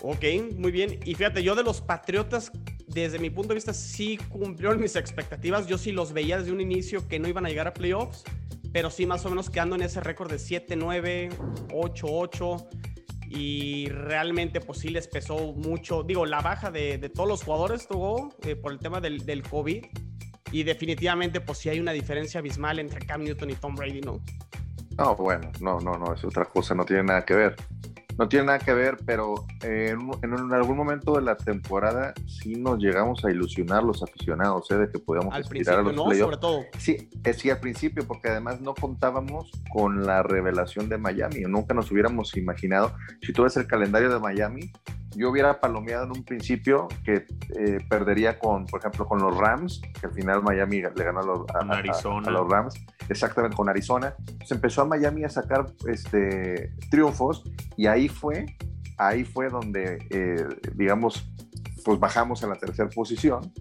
Ok, 0.00 0.24
muy 0.56 0.72
bien. 0.72 0.98
Y 1.04 1.14
fíjate, 1.14 1.42
yo 1.42 1.54
de 1.54 1.62
los 1.62 1.80
Patriotas, 1.80 2.50
desde 2.94 3.18
mi 3.18 3.30
punto 3.30 3.48
de 3.48 3.54
vista, 3.56 3.72
sí 3.72 4.18
cumplieron 4.28 4.80
mis 4.80 4.96
expectativas. 4.96 5.66
Yo 5.66 5.78
sí 5.78 5.92
los 5.92 6.12
veía 6.12 6.38
desde 6.38 6.52
un 6.52 6.60
inicio 6.60 7.06
que 7.08 7.18
no 7.18 7.28
iban 7.28 7.46
a 7.46 7.48
llegar 7.48 7.66
a 7.68 7.74
playoffs, 7.74 8.24
pero 8.72 8.90
sí 8.90 9.06
más 9.06 9.24
o 9.26 9.30
menos 9.30 9.50
quedando 9.50 9.76
en 9.76 9.82
ese 9.82 10.00
récord 10.00 10.30
de 10.30 10.36
7-9, 10.36 11.30
8-8 11.68 12.68
y 13.34 13.88
realmente 13.88 14.60
pues 14.60 14.78
sí 14.78 14.88
les 14.88 15.08
pesó 15.08 15.54
mucho, 15.54 16.02
digo, 16.02 16.26
la 16.26 16.42
baja 16.42 16.70
de, 16.70 16.98
todos 17.14 17.28
los 17.28 17.42
jugadores 17.42 17.88
tuvo 17.88 18.34
eh, 18.42 18.56
por 18.56 18.72
el 18.72 18.78
tema 18.78 19.00
del, 19.00 19.24
del, 19.24 19.42
COVID 19.42 19.86
y 20.50 20.62
definitivamente 20.64 21.40
pues 21.40 21.58
sí 21.58 21.70
hay 21.70 21.80
una 21.80 21.92
diferencia 21.92 22.40
abismal 22.40 22.78
entre 22.78 23.00
Cam 23.06 23.22
Newton 23.24 23.50
y 23.50 23.54
Tom 23.54 23.74
Brady, 23.74 24.02
¿no? 24.02 24.20
No, 24.98 25.16
bueno, 25.16 25.50
no, 25.60 25.80
no, 25.80 25.96
no, 25.96 26.12
es 26.12 26.22
otra 26.24 26.44
cosa, 26.44 26.74
no 26.74 26.84
tiene 26.84 27.04
nada 27.04 27.24
que 27.24 27.34
ver. 27.34 27.56
No 28.18 28.28
tiene 28.28 28.46
nada 28.46 28.58
que 28.58 28.74
ver, 28.74 28.98
pero 29.04 29.46
eh, 29.62 29.94
en, 30.22 30.52
algún 30.52 30.76
momento 30.76 31.14
de 31.14 31.22
la 31.22 31.36
temporada 31.36 32.12
sí 32.26 32.56
nos 32.56 32.78
llegamos 32.78 33.24
a 33.24 33.30
ilusionar 33.30 33.82
los 33.82 34.02
aficionados, 34.02 34.70
¿eh? 34.70 34.76
de 34.76 34.90
que 34.90 34.98
podíamos 34.98 35.34
al 35.34 35.42
aspirar 35.42 35.78
a 35.78 35.82
los 35.82 35.94
no, 35.94 36.12
sobre 36.12 36.36
todo. 36.36 36.60
Sí, 36.78 37.08
eh, 37.24 37.32
sí, 37.32 37.50
al 37.50 37.60
principio, 37.60 38.06
porque 38.06 38.28
además 38.28 38.60
no 38.60 38.74
contábamos 38.74 39.50
con 39.72 40.04
la 40.04 40.22
revelación 40.22 40.88
de 40.88 40.98
Miami. 40.98 41.40
Nunca 41.48 41.74
nos 41.74 41.90
hubiéramos 41.90 42.36
imaginado. 42.36 42.94
Si 43.22 43.32
tú 43.32 43.44
ves 43.44 43.56
el 43.56 43.66
calendario 43.66 44.10
de 44.10 44.18
Miami, 44.18 44.70
yo 45.14 45.30
hubiera 45.30 45.60
palomeado 45.60 46.04
en 46.04 46.10
un 46.10 46.24
principio 46.24 46.88
que 47.04 47.26
eh, 47.56 47.78
perdería 47.88 48.38
con, 48.38 48.66
por 48.66 48.80
ejemplo, 48.80 49.06
con 49.06 49.20
los 49.20 49.36
Rams, 49.36 49.80
que 50.00 50.06
al 50.06 50.12
final 50.12 50.42
Miami 50.42 50.82
le 50.82 51.04
ganó 51.04 51.20
a 51.20 51.24
los, 51.24 51.40
a, 51.54 52.30
los 52.30 52.48
Rams, 52.48 52.74
exactamente 53.08 53.56
con 53.56 53.68
Arizona. 53.68 54.14
Se 54.44 54.54
empezó 54.54 54.82
a 54.82 54.84
Miami 54.86 55.24
a 55.24 55.28
sacar 55.28 55.66
este, 55.86 56.74
triunfos 56.90 57.44
y 57.76 57.86
ahí 57.86 58.08
fue, 58.08 58.46
ahí 58.98 59.24
fue 59.24 59.48
donde, 59.48 60.06
eh, 60.10 60.46
digamos, 60.74 61.30
pues 61.84 61.98
bajamos 61.98 62.42
a 62.44 62.46
la 62.46 62.54
tercera 62.54 62.88
posición 62.88 63.52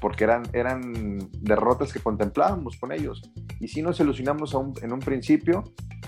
porque 0.00 0.24
eran, 0.24 0.44
eran 0.52 1.18
derrotas 1.40 1.92
que 1.92 2.00
contemplábamos 2.00 2.76
con 2.76 2.92
ellos. 2.92 3.22
Y 3.60 3.68
si 3.68 3.82
nos 3.82 4.00
ilusionamos 4.00 4.56
en 4.82 4.92
un 4.92 5.00
principio, 5.00 5.64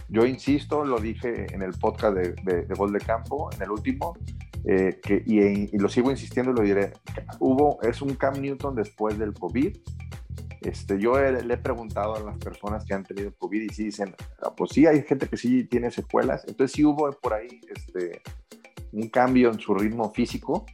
yo 0.08 0.26
insisto, 0.26 0.84
lo 0.84 0.98
dije 0.98 1.46
en 1.54 1.62
el 1.62 1.72
podcast 1.72 2.16
de, 2.16 2.34
de, 2.44 2.62
de 2.62 2.74
Gol 2.74 2.92
de 2.92 3.00
Campo, 3.00 3.50
en 3.54 3.62
el 3.62 3.70
último, 3.70 4.16
eh, 4.64 5.00
que, 5.02 5.22
y, 5.24 5.76
lo 5.78 5.88
sigo 5.88 6.10
insistiendo 6.10 6.52
y 6.52 6.54
lo 6.54 6.62
diré, 6.62 6.92
hubo, 7.38 7.80
es 7.82 8.02
un 8.02 8.14
Cam 8.14 8.40
Newton 8.40 8.74
después 8.74 9.18
del 9.18 9.32
COVID. 9.34 9.76
Este, 10.60 10.98
yo 10.98 11.18
le 11.18 11.54
he 11.54 11.56
preguntado 11.58 12.16
a 12.16 12.20
las 12.20 12.36
personas 12.38 12.84
que 12.84 12.92
han 12.92 13.04
tenido 13.04 13.32
COVID 13.38 13.62
y 13.62 13.68
sí 13.68 13.84
dicen, 13.84 14.14
ah, 14.42 14.52
pues 14.54 14.72
sí, 14.72 14.86
hay 14.86 15.02
gente 15.02 15.28
que 15.28 15.36
sí 15.36 15.64
tiene 15.64 15.90
secuelas. 15.90 16.44
Entonces 16.48 16.74
sí 16.74 16.84
hubo 16.84 17.10
por 17.12 17.34
ahí 17.34 17.60
este, 17.74 18.20
un 18.92 19.08
cambio 19.08 19.50
en 19.50 19.60
su 19.60 19.74
ritmo 19.74 20.12
físico. 20.12 20.66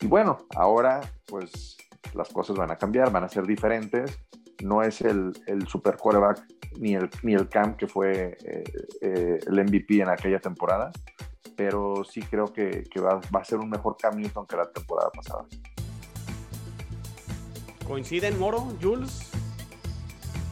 Y 0.00 0.06
bueno, 0.06 0.38
ahora 0.56 1.00
pues 1.26 1.76
las 2.14 2.28
cosas 2.28 2.56
van 2.56 2.70
a 2.70 2.76
cambiar, 2.76 3.10
van 3.10 3.24
a 3.24 3.28
ser 3.28 3.46
diferentes. 3.46 4.18
No 4.62 4.82
es 4.82 5.00
el, 5.00 5.32
el 5.46 5.66
super 5.68 5.96
quarterback 5.96 6.44
ni 6.78 6.94
el, 6.94 7.08
ni 7.22 7.34
el 7.34 7.48
Cam 7.48 7.76
que 7.76 7.86
fue 7.86 8.36
eh, 8.44 8.64
eh, 9.00 9.38
el 9.46 9.64
MVP 9.64 10.00
en 10.00 10.08
aquella 10.08 10.40
temporada 10.40 10.90
pero 11.58 12.04
sí 12.04 12.22
creo 12.22 12.52
que, 12.52 12.84
va, 12.98 13.20
a 13.40 13.44
ser 13.44 13.58
un 13.58 13.68
mejor 13.68 13.96
Cam 14.00 14.16
Newton 14.16 14.46
que 14.46 14.56
la 14.56 14.70
temporada 14.70 15.10
pasada. 15.10 15.44
¿Coinciden 17.84 18.38
Moro, 18.38 18.68
Jules? 18.80 19.28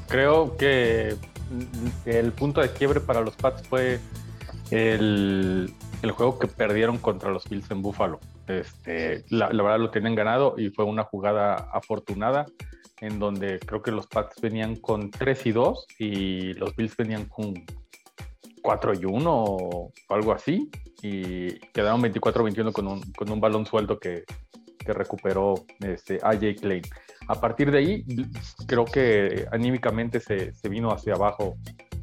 Creo 0.08 0.56
que 0.56 1.16
el 2.06 2.32
punto 2.32 2.60
de 2.60 2.72
quiebre 2.72 2.98
para 2.98 3.20
los 3.20 3.36
Pats 3.36 3.62
fue 3.68 4.00
el, 4.72 5.72
juego 6.10 6.40
que 6.40 6.48
perdieron 6.48 6.98
contra 6.98 7.30
los 7.30 7.48
Bills 7.48 7.70
en 7.70 7.82
Buffalo. 7.82 8.18
Este, 8.48 9.24
la, 9.30 9.48
verdad 9.48 9.80
lo 9.80 9.90
tienen 9.90 10.14
ganado 10.14 10.54
y 10.56 10.70
fue 10.70 10.84
una 10.84 11.04
jugada 11.04 11.54
afortunada 11.72 12.46
en 13.00 13.18
donde 13.18 13.58
creo 13.58 13.82
que 13.82 13.90
los 13.90 14.06
Pats 14.06 14.40
venían 14.40 14.76
con 14.76 15.10
3 15.10 15.46
y 15.46 15.52
2 15.52 15.86
y 15.98 16.52
los 16.54 16.74
Bills 16.76 16.96
venían 16.96 17.26
con 17.26 17.54
4 18.62 18.92
y 18.94 19.04
1 19.04 19.44
o 19.44 19.92
algo 20.08 20.32
así 20.32 20.70
y 21.02 21.58
quedaron 21.72 22.02
24-21 22.02 22.72
con 22.72 22.86
un, 22.86 23.00
con 23.12 23.30
un 23.30 23.40
balón 23.40 23.66
suelto 23.66 23.98
que, 23.98 24.24
que 24.78 24.92
recuperó 24.92 25.54
este, 25.80 26.18
AJ 26.22 26.60
Klein. 26.60 26.82
A 27.28 27.40
partir 27.40 27.70
de 27.70 27.78
ahí, 27.78 28.04
creo 28.66 28.84
que 28.84 29.46
anímicamente 29.50 30.20
se, 30.20 30.54
se 30.54 30.68
vino 30.68 30.90
hacia 30.90 31.14
abajo 31.14 31.56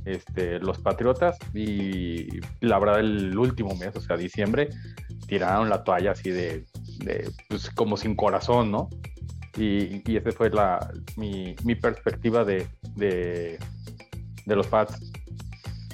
este, 0.05 0.59
los 0.59 0.79
Patriotas 0.79 1.37
y 1.53 2.27
la 2.59 2.77
verdad 2.79 2.99
el 2.99 3.37
último 3.37 3.75
mes, 3.75 3.95
o 3.95 4.01
sea, 4.01 4.17
diciembre, 4.17 4.69
tiraron 5.27 5.69
la 5.69 5.83
toalla 5.83 6.11
así 6.11 6.29
de, 6.29 6.65
de 6.99 7.29
pues, 7.49 7.69
como 7.69 7.97
sin 7.97 8.15
corazón, 8.15 8.71
¿no? 8.71 8.89
Y, 9.57 10.01
y 10.09 10.17
esa 10.17 10.31
fue 10.31 10.49
la, 10.49 10.91
mi, 11.15 11.55
mi 11.63 11.75
perspectiva 11.75 12.43
de, 12.43 12.67
de, 12.95 13.59
de 14.45 14.55
los 14.55 14.67
Pats 14.67 14.99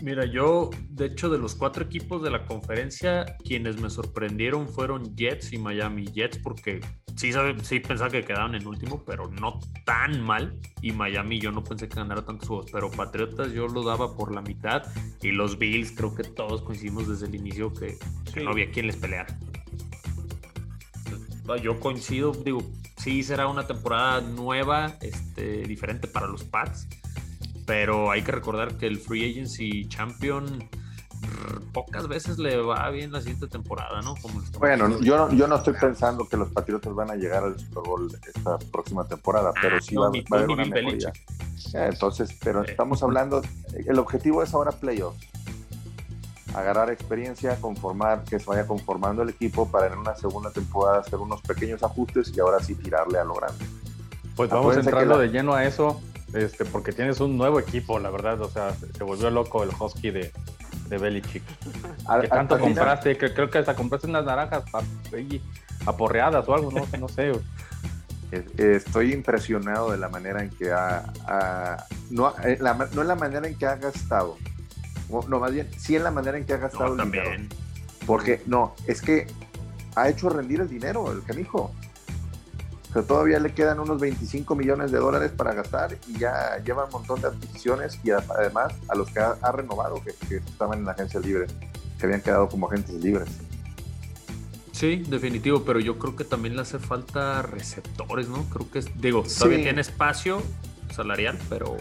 Mira, 0.01 0.25
yo, 0.25 0.69
de 0.89 1.07
hecho, 1.07 1.29
de 1.29 1.37
los 1.37 1.55
cuatro 1.55 1.83
equipos 1.83 2.23
de 2.23 2.29
la 2.29 2.45
conferencia, 2.45 3.25
quienes 3.43 3.81
me 3.81 3.89
sorprendieron 3.89 4.67
fueron 4.67 5.15
Jets 5.15 5.51
y 5.51 5.57
Miami 5.57 6.05
Jets, 6.05 6.37
porque 6.37 6.79
sí, 7.17 7.31
sí 7.63 7.79
pensaba 7.81 8.09
que 8.09 8.23
quedaban 8.23 8.55
en 8.55 8.65
último, 8.65 9.03
pero 9.05 9.27
no 9.27 9.59
tan 9.85 10.21
mal. 10.21 10.57
Y 10.81 10.93
Miami 10.93 11.39
yo 11.39 11.51
no 11.51 11.63
pensé 11.63 11.89
que 11.89 11.95
ganara 11.95 12.23
tantos 12.23 12.47
juegos, 12.47 12.71
pero 12.71 12.89
Patriotas 12.89 13.51
yo 13.51 13.67
lo 13.67 13.83
daba 13.83 14.15
por 14.15 14.33
la 14.33 14.41
mitad. 14.41 14.83
Y 15.21 15.31
los 15.31 15.57
Bills, 15.57 15.91
creo 15.91 16.15
que 16.15 16.23
todos 16.23 16.61
coincidimos 16.61 17.09
desde 17.09 17.27
el 17.27 17.35
inicio 17.35 17.73
que, 17.73 17.97
no 18.41 18.51
había 18.51 18.71
quien 18.71 18.87
les 18.87 18.95
peleara. 18.95 19.37
Yo 21.61 21.79
coincido, 21.79 22.31
digo, 22.31 22.61
sí 22.97 23.23
será 23.23 23.47
una 23.47 23.65
temporada 23.65 24.21
nueva, 24.21 24.97
este, 25.01 25.63
diferente 25.63 26.07
para 26.07 26.27
los 26.27 26.43
Pats 26.43 26.87
pero 27.69 28.09
hay 28.09 28.23
que 28.23 28.31
recordar 28.31 28.77
que 28.77 28.87
el 28.87 28.97
Free 28.97 29.29
Agency 29.29 29.87
Champion 29.87 30.67
pocas 31.71 32.07
veces 32.07 32.39
le 32.39 32.57
va 32.57 32.89
bien 32.89 33.11
la 33.11 33.21
siguiente 33.21 33.45
temporada, 33.45 34.01
¿no? 34.01 34.15
bueno, 34.57 34.99
yo 35.01 35.15
no, 35.15 35.31
yo 35.31 35.47
no 35.47 35.57
estoy 35.57 35.75
pensando 35.79 36.27
que 36.27 36.35
los 36.35 36.49
Patriotas 36.49 36.95
van 36.95 37.11
a 37.11 37.15
llegar 37.15 37.43
al 37.43 37.59
Super 37.59 37.83
Bowl 37.83 38.11
esta 38.35 38.57
próxima 38.71 39.07
temporada, 39.07 39.53
pero 39.61 39.75
ah, 39.75 39.81
sí 39.81 39.95
va, 39.95 40.07
a 40.07 40.35
haber 40.35 40.49
una 40.49 40.65
mejoría. 40.65 41.09
Eh, 41.09 41.89
entonces, 41.91 42.35
pero 42.43 42.63
estamos 42.63 43.03
hablando, 43.03 43.43
el 43.75 43.99
objetivo 43.99 44.41
es 44.41 44.51
ahora 44.55 44.71
playoffs. 44.71 45.27
Agarrar 46.55 46.89
experiencia, 46.89 47.55
conformar, 47.61 48.23
que 48.23 48.39
se 48.39 48.45
vaya 48.45 48.65
conformando 48.65 49.21
el 49.21 49.29
equipo 49.29 49.69
para 49.69 49.93
en 49.93 49.99
una 49.99 50.15
segunda 50.15 50.49
temporada 50.49 51.01
hacer 51.01 51.19
unos 51.19 51.39
pequeños 51.43 51.83
ajustes 51.83 52.33
y 52.35 52.39
ahora 52.39 52.61
sí 52.61 52.73
tirarle 52.73 53.19
a 53.19 53.23
lo 53.25 53.35
grande. 53.35 53.63
Pues 54.35 54.49
vamos 54.49 54.75
entrando 54.75 55.19
de 55.19 55.27
lleno 55.27 55.53
a 55.53 55.65
eso 55.65 56.01
este, 56.33 56.65
porque 56.65 56.91
tienes 56.91 57.19
un 57.19 57.37
nuevo 57.37 57.59
equipo, 57.59 57.99
la 57.99 58.09
verdad, 58.09 58.41
o 58.41 58.49
sea, 58.49 58.73
se 58.73 59.03
volvió 59.03 59.29
loco 59.29 59.63
el 59.63 59.69
Husky 59.69 60.11
de, 60.11 60.31
de 60.87 60.97
Belichick. 60.97 61.43
¿Qué 62.21 62.27
tanto 62.27 62.59
compraste? 62.59 63.17
Creo 63.17 63.49
que 63.49 63.57
hasta 63.57 63.75
compraste 63.75 64.07
unas 64.07 64.25
naranjas 64.25 64.63
aporreadas 65.85 66.47
o 66.47 66.53
algo, 66.53 66.71
no, 66.71 66.85
no 66.99 67.07
sé. 67.07 67.31
Estoy 68.57 69.13
impresionado 69.13 69.91
de 69.91 69.97
la 69.97 70.09
manera 70.09 70.43
en 70.43 70.49
que 70.51 70.71
ha, 70.71 71.85
no, 72.11 72.33
eh, 72.43 72.57
la, 72.59 72.73
no 72.73 73.01
en 73.01 73.07
la 73.07 73.15
manera 73.15 73.47
en 73.47 73.55
que 73.55 73.65
ha 73.65 73.75
gastado, 73.75 74.37
no, 75.09 75.39
más 75.39 75.51
bien, 75.51 75.67
sí 75.77 75.95
en 75.95 76.03
la 76.03 76.11
manera 76.11 76.37
en 76.37 76.45
que 76.45 76.53
ha 76.53 76.57
gastado 76.57 76.93
el 76.93 77.03
dinero. 77.03 77.31
Porque 78.05 78.41
no, 78.45 78.75
es 78.85 79.01
que 79.01 79.27
ha 79.95 80.09
hecho 80.09 80.29
rendir 80.29 80.61
el 80.61 80.69
dinero, 80.69 81.11
el 81.11 81.23
canijo 81.23 81.73
pero 82.93 83.05
todavía 83.05 83.39
le 83.39 83.53
quedan 83.53 83.79
unos 83.79 83.99
25 83.99 84.55
millones 84.55 84.91
de 84.91 84.97
dólares 84.97 85.31
para 85.31 85.53
gastar 85.53 85.95
y 86.07 86.17
ya 86.17 86.57
lleva 86.63 86.85
un 86.85 86.91
montón 86.91 87.21
de 87.21 87.27
adquisiciones 87.27 87.99
y 88.03 88.11
además 88.11 88.73
a 88.87 88.95
los 88.95 89.09
que 89.11 89.19
ha, 89.19 89.51
renovado, 89.51 90.01
que, 90.03 90.37
estaban 90.37 90.79
en 90.79 90.85
la 90.85 90.91
agencia 90.91 91.19
libre, 91.19 91.47
que 91.99 92.05
habían 92.05 92.21
quedado 92.21 92.49
como 92.49 92.67
agentes 92.67 92.95
libres. 92.95 93.29
Sí, 94.71 95.03
definitivo, 95.07 95.63
pero 95.63 95.79
yo 95.79 95.99
creo 95.99 96.15
que 96.15 96.23
también 96.23 96.55
le 96.55 96.61
hace 96.61 96.79
falta 96.79 97.41
receptores, 97.41 98.27
¿no? 98.27 98.43
Creo 98.45 98.71
que, 98.71 98.79
digo, 98.95 99.23
todavía 99.23 99.61
tiene 99.63 99.81
espacio 99.81 100.41
salarial, 100.93 101.37
pero... 101.49 101.77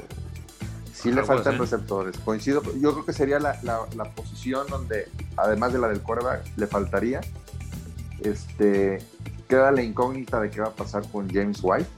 Sí 0.92 1.12
le 1.12 1.22
faltan 1.22 1.58
receptores, 1.58 2.18
coincido, 2.18 2.60
yo 2.80 2.92
creo 2.92 3.06
que 3.06 3.12
sería 3.12 3.38
la, 3.38 3.56
la, 3.62 4.04
posición 4.16 4.66
donde, 4.66 5.08
además 5.36 5.72
de 5.72 5.78
la 5.78 5.86
del 5.86 6.00
quarterback, 6.00 6.44
le 6.56 6.66
faltaría, 6.66 7.20
este, 8.24 8.98
queda 9.48 9.72
la 9.72 9.82
incógnita 9.82 10.40
de 10.40 10.50
qué 10.50 10.60
va 10.60 10.68
a 10.68 10.74
pasar 10.74 11.08
con 11.10 11.28
James 11.28 11.60
White, 11.62 11.88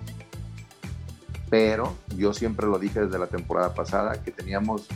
pero 1.50 1.94
yo 2.16 2.32
siempre 2.32 2.66
lo 2.66 2.78
dije 2.78 3.00
desde 3.00 3.18
la 3.18 3.26
temporada 3.26 3.74
pasada 3.74 4.22
que 4.22 4.30
teníamos 4.30 4.86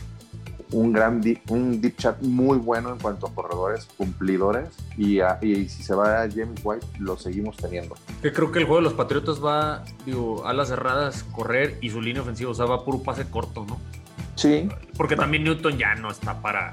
un 0.71 0.93
gran 0.93 1.21
deep, 1.21 1.41
un 1.49 1.79
deep 1.79 1.95
chat 1.97 2.21
muy 2.21 2.57
bueno 2.57 2.91
en 2.91 2.99
cuanto 2.99 3.27
a 3.27 3.33
corredores 3.33 3.87
cumplidores 3.97 4.69
y, 4.97 5.19
y, 5.41 5.69
si 5.69 5.83
se 5.83 5.93
va 5.93 6.23
a 6.23 6.29
James 6.29 6.59
White 6.63 6.85
lo 6.99 7.17
seguimos 7.17 7.57
teniendo. 7.57 7.95
Que 8.21 8.33
creo 8.33 8.51
que 8.51 8.59
el 8.59 8.65
juego 8.65 8.77
de 8.77 8.83
los 8.83 8.93
Patriotas 8.93 9.43
va, 9.43 9.83
digo, 10.05 10.45
a 10.45 10.53
las 10.53 10.69
cerradas, 10.69 11.23
correr 11.23 11.77
y 11.81 11.89
su 11.89 12.01
línea 12.01 12.21
ofensiva, 12.21 12.51
o 12.51 12.55
sea, 12.55 12.65
va 12.65 12.83
puro 12.83 13.03
pase 13.03 13.29
corto, 13.29 13.65
¿no? 13.65 13.79
Sí. 14.35 14.67
Porque 14.97 15.15
también 15.15 15.43
Newton 15.43 15.77
ya 15.77 15.95
no 15.95 16.09
está 16.09 16.41
para 16.41 16.71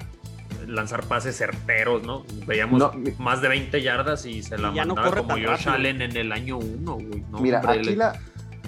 lanzar 0.73 1.05
pases 1.05 1.37
certeros, 1.37 2.03
¿no? 2.03 2.25
Veíamos 2.47 2.93
más 3.19 3.41
de 3.43 3.49
20 3.49 3.83
yardas 3.83 4.27
y 4.27 4.43
se 4.43 4.59
la 4.59 4.71
mandaba 4.71 5.11
como 5.17 5.35
Josh 5.35 5.69
Allen 5.69 6.03
en 6.03 6.17
el 6.17 6.33
año 6.33 6.59
1, 6.59 6.95
güey. 6.95 7.25
Mira, 7.41 7.63
aquí, 7.65 7.95
la, 7.95 8.19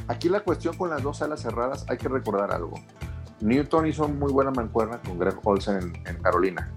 aquí 0.09 0.29
la 0.29 0.41
cuestión 0.41 0.77
con 0.77 0.91
las 0.91 1.03
dos 1.03 1.23
alas 1.23 1.41
cerradas, 1.41 1.85
hay 1.89 1.97
que 1.97 2.09
recordar 2.09 2.53
algo. 2.53 2.75
Newton 3.41 3.87
hizo 3.87 4.09
muy 4.09 4.33
buena 4.33 4.51
mancuerna 4.51 5.01
con 5.01 5.19
Greg 5.19 5.37
Olsen 5.43 5.93
en, 6.07 6.17
Carolina. 6.23 6.71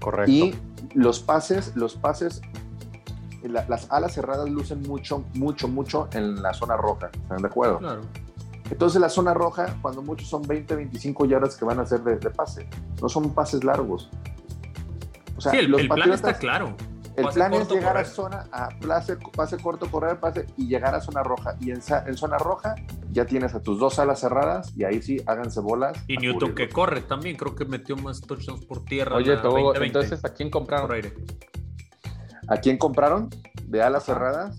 Correcto. 0.00 0.30
Y 0.30 0.54
los 0.94 1.20
pases, 1.20 1.76
los 1.76 1.94
pases, 1.94 2.40
las 3.42 3.90
alas 3.90 4.14
cerradas 4.14 4.48
lucen 4.48 4.82
mucho, 4.82 5.24
mucho, 5.34 5.68
mucho 5.68 6.08
en 6.12 6.42
la 6.42 6.54
zona 6.54 6.76
roja. 6.76 7.10
¿Están 7.12 7.42
de 7.42 7.48
acuerdo? 7.48 7.78
Claro. 7.78 8.02
Entonces 8.70 9.00
la 9.00 9.08
zona 9.08 9.32
roja, 9.32 9.76
cuando 9.80 10.02
muchos 10.02 10.28
son 10.28 10.42
20, 10.42 10.74
25 10.74 11.26
yardas 11.26 11.56
que 11.56 11.64
van 11.64 11.78
a 11.78 11.82
hacer 11.82 12.02
de, 12.02 12.30
pase, 12.30 12.68
no 13.00 13.08
son 13.08 13.32
pases 13.32 13.62
largos. 13.62 14.10
O 15.36 15.40
sea, 15.40 15.52
sí, 15.52 15.58
el, 15.58 15.70
los 15.70 15.80
el 15.80 15.88
plan 15.88 16.12
está 16.12 16.34
claro. 16.38 16.76
El 17.16 17.24
Pase 17.24 17.38
plan 17.38 17.54
es 17.54 17.70
llegar 17.70 17.96
a 17.96 18.04
zona, 18.04 18.44
a 18.52 18.68
pase, 18.86 19.16
pase 19.34 19.56
corto, 19.56 19.90
correr, 19.90 20.20
pase 20.20 20.44
y 20.58 20.68
llegar 20.68 20.94
a 20.94 21.00
zona 21.00 21.22
roja. 21.22 21.56
Y 21.60 21.70
en, 21.70 21.80
zona 21.80 22.36
roja 22.36 22.74
ya 23.10 23.24
tienes 23.24 23.54
a 23.54 23.62
tus 23.62 23.78
dos 23.78 23.98
alas 23.98 24.20
cerradas 24.20 24.76
y 24.76 24.84
ahí 24.84 25.00
sí 25.00 25.22
háganse 25.24 25.60
bolas. 25.60 25.96
Y 26.08 26.18
Newton 26.18 26.50
cubrirlo. 26.50 26.54
que 26.54 26.68
corre 26.68 27.00
también, 27.00 27.36
creo 27.36 27.54
que 27.54 27.64
metió 27.64 27.96
más 27.96 28.20
touchdowns 28.20 28.66
por 28.66 28.84
tierra. 28.84 29.16
Oye, 29.16 29.34
2020, 29.34 29.86
entonces, 29.86 30.24
¿a 30.26 30.28
quién 30.28 30.50
compraron? 30.50 30.88
por 30.88 30.96
aire. 30.96 31.14
¿A 32.48 32.58
quién 32.58 32.76
compraron? 32.76 33.30
De 33.64 33.82
alas 33.82 34.04
cerradas. 34.04 34.54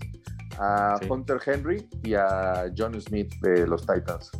A 0.58 0.96
Sí. 1.00 1.06
Hunter 1.08 1.38
Henry 1.46 1.88
y 2.02 2.14
a 2.14 2.64
John 2.76 3.00
Smith 3.00 3.32
de 3.40 3.68
los 3.68 3.82
Titans. 3.82 4.32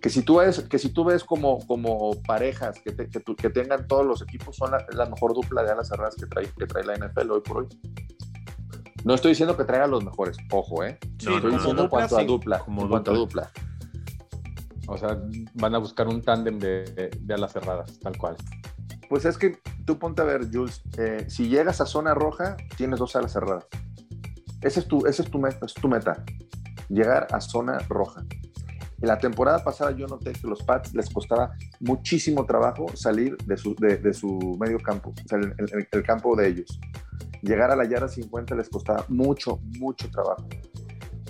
Que 0.00 0.08
si 0.08 0.22
tú 0.22 0.36
ves, 0.38 0.60
que 0.60 0.78
si 0.78 0.88
tú 0.90 1.04
ves 1.04 1.24
como, 1.24 1.64
como 1.66 2.12
parejas 2.22 2.80
que, 2.82 2.92
te- 2.92 3.08
que, 3.08 3.20
tu- 3.20 3.36
que 3.36 3.50
tengan 3.50 3.86
todos 3.86 4.06
los 4.06 4.22
equipos, 4.22 4.56
son 4.56 4.70
la, 4.70 4.86
la 4.92 5.06
mejor 5.06 5.34
dupla 5.34 5.62
de 5.62 5.72
alas 5.72 5.88
cerradas 5.88 6.14
que 6.16 6.26
trae, 6.26 6.46
que 6.58 6.66
trae 6.66 6.84
la 6.84 6.94
NFL 6.96 7.30
hoy 7.30 7.40
por 7.42 7.58
hoy. 7.58 7.68
No 9.04 9.14
estoy 9.14 9.30
diciendo 9.32 9.56
que 9.56 9.64
traiga 9.64 9.86
los 9.86 10.04
mejores, 10.04 10.36
ojo, 10.52 10.84
¿eh? 10.84 10.98
Sí, 11.18 11.26
No, 11.26 11.36
Estoy 11.36 11.52
diciendo 11.52 11.82
en 11.82 11.88
dupla, 11.88 11.88
cuanto 11.90 12.16
a 12.16 12.20
sí. 12.20 12.26
dupla. 12.26 12.58
Como 12.60 12.82
en 12.82 12.88
cuanto 12.88 13.10
a 13.10 13.14
dupla. 13.14 13.50
dupla. 13.54 14.92
O 14.92 14.98
sea, 14.98 15.18
van 15.54 15.74
a 15.74 15.78
buscar 15.78 16.08
un 16.08 16.20
tándem 16.22 16.58
de, 16.58 16.84
de, 16.84 17.10
de 17.20 17.34
alas 17.34 17.52
cerradas, 17.52 17.98
tal 18.00 18.16
cual. 18.18 18.36
Pues 19.08 19.24
es 19.24 19.38
que 19.38 19.58
tú 19.86 19.98
ponte 19.98 20.22
a 20.22 20.24
ver, 20.24 20.48
Jules, 20.52 20.82
eh, 20.98 21.24
si 21.28 21.48
llegas 21.48 21.80
a 21.80 21.86
zona 21.86 22.14
roja, 22.14 22.56
tienes 22.76 22.98
dos 22.98 23.14
alas 23.16 23.32
cerradas. 23.32 23.66
Ese 24.62 24.80
es 24.80 24.88
tu, 24.88 25.06
ese 25.06 25.22
es 25.22 25.30
tu, 25.30 25.38
meta, 25.38 25.64
es 25.66 25.74
tu 25.74 25.88
meta, 25.88 26.22
llegar 26.88 27.26
a 27.32 27.40
zona 27.40 27.78
roja. 27.88 28.24
En 29.02 29.08
la 29.08 29.18
temporada 29.18 29.64
pasada 29.64 29.92
yo 29.92 30.06
noté 30.06 30.32
que 30.32 30.46
los 30.46 30.62
Pats 30.62 30.94
les 30.94 31.08
costaba 31.10 31.52
muchísimo 31.80 32.44
trabajo 32.44 32.86
salir 32.94 33.36
de 33.46 33.56
su, 33.56 33.74
de, 33.76 33.96
de 33.96 34.12
su 34.12 34.56
medio 34.60 34.78
campo, 34.78 35.10
o 35.24 35.28
sea, 35.28 35.38
el, 35.38 35.54
el- 35.56 35.88
el 35.90 36.02
campo 36.02 36.36
de 36.36 36.48
ellos. 36.48 36.78
Llegar 37.42 37.70
a 37.70 37.76
la 37.76 37.84
yarda 37.88 38.08
50 38.08 38.54
les 38.54 38.68
costaba 38.68 39.04
mucho, 39.08 39.60
mucho 39.78 40.10
trabajo. 40.10 40.46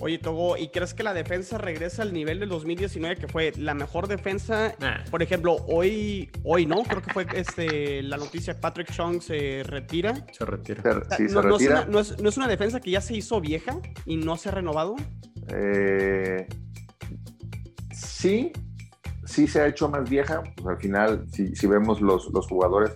Oye, 0.03 0.17
Togo, 0.17 0.57
¿y 0.57 0.69
crees 0.69 0.95
que 0.95 1.03
la 1.03 1.13
defensa 1.13 1.59
regresa 1.59 2.01
al 2.01 2.11
nivel 2.11 2.39
del 2.39 2.49
2019, 2.49 3.17
que 3.17 3.27
fue 3.27 3.53
la 3.55 3.75
mejor 3.75 4.07
defensa? 4.07 4.73
Nah. 4.79 5.03
Por 5.11 5.21
ejemplo, 5.21 5.57
hoy, 5.67 6.29
hoy 6.43 6.65
no, 6.65 6.81
creo 6.83 7.03
que 7.03 7.13
fue 7.13 7.27
este, 7.35 8.01
la 8.01 8.17
noticia, 8.17 8.59
Patrick 8.59 8.91
Chung 8.91 9.21
se 9.21 9.61
retira. 9.63 10.15
Se 10.31 10.43
retira. 10.43 10.81
Se- 11.15 11.23
no, 11.25 11.29
se 11.29 11.33
no 11.35 11.39
es 11.39 11.45
retira, 11.45 11.81
una, 11.83 11.85
no 11.85 11.99
es- 11.99 12.19
no 12.19 12.29
es 12.29 12.35
una 12.37 12.47
defensa 12.47 12.79
que 12.81 12.89
ya 12.91 12.99
se 12.99 13.15
hizo 13.15 13.39
vieja 13.39 13.77
y 14.07 14.17
no 14.17 14.37
se 14.37 14.49
ha 14.49 14.53
renovado. 14.53 14.95
Eh, 15.53 16.47
sí, 18.21 18.51
sí 19.25 19.47
se 19.47 19.61
ha 19.61 19.67
hecho 19.67 19.89
más 19.89 20.09
vieja. 20.09 20.43
Pues 20.55 20.67
al 20.67 20.77
final, 20.77 21.25
si, 21.31 21.55
si 21.55 21.67
vemos 21.67 22.01
los, 22.01 22.29
los 22.33 22.47
jugadores 22.47 22.91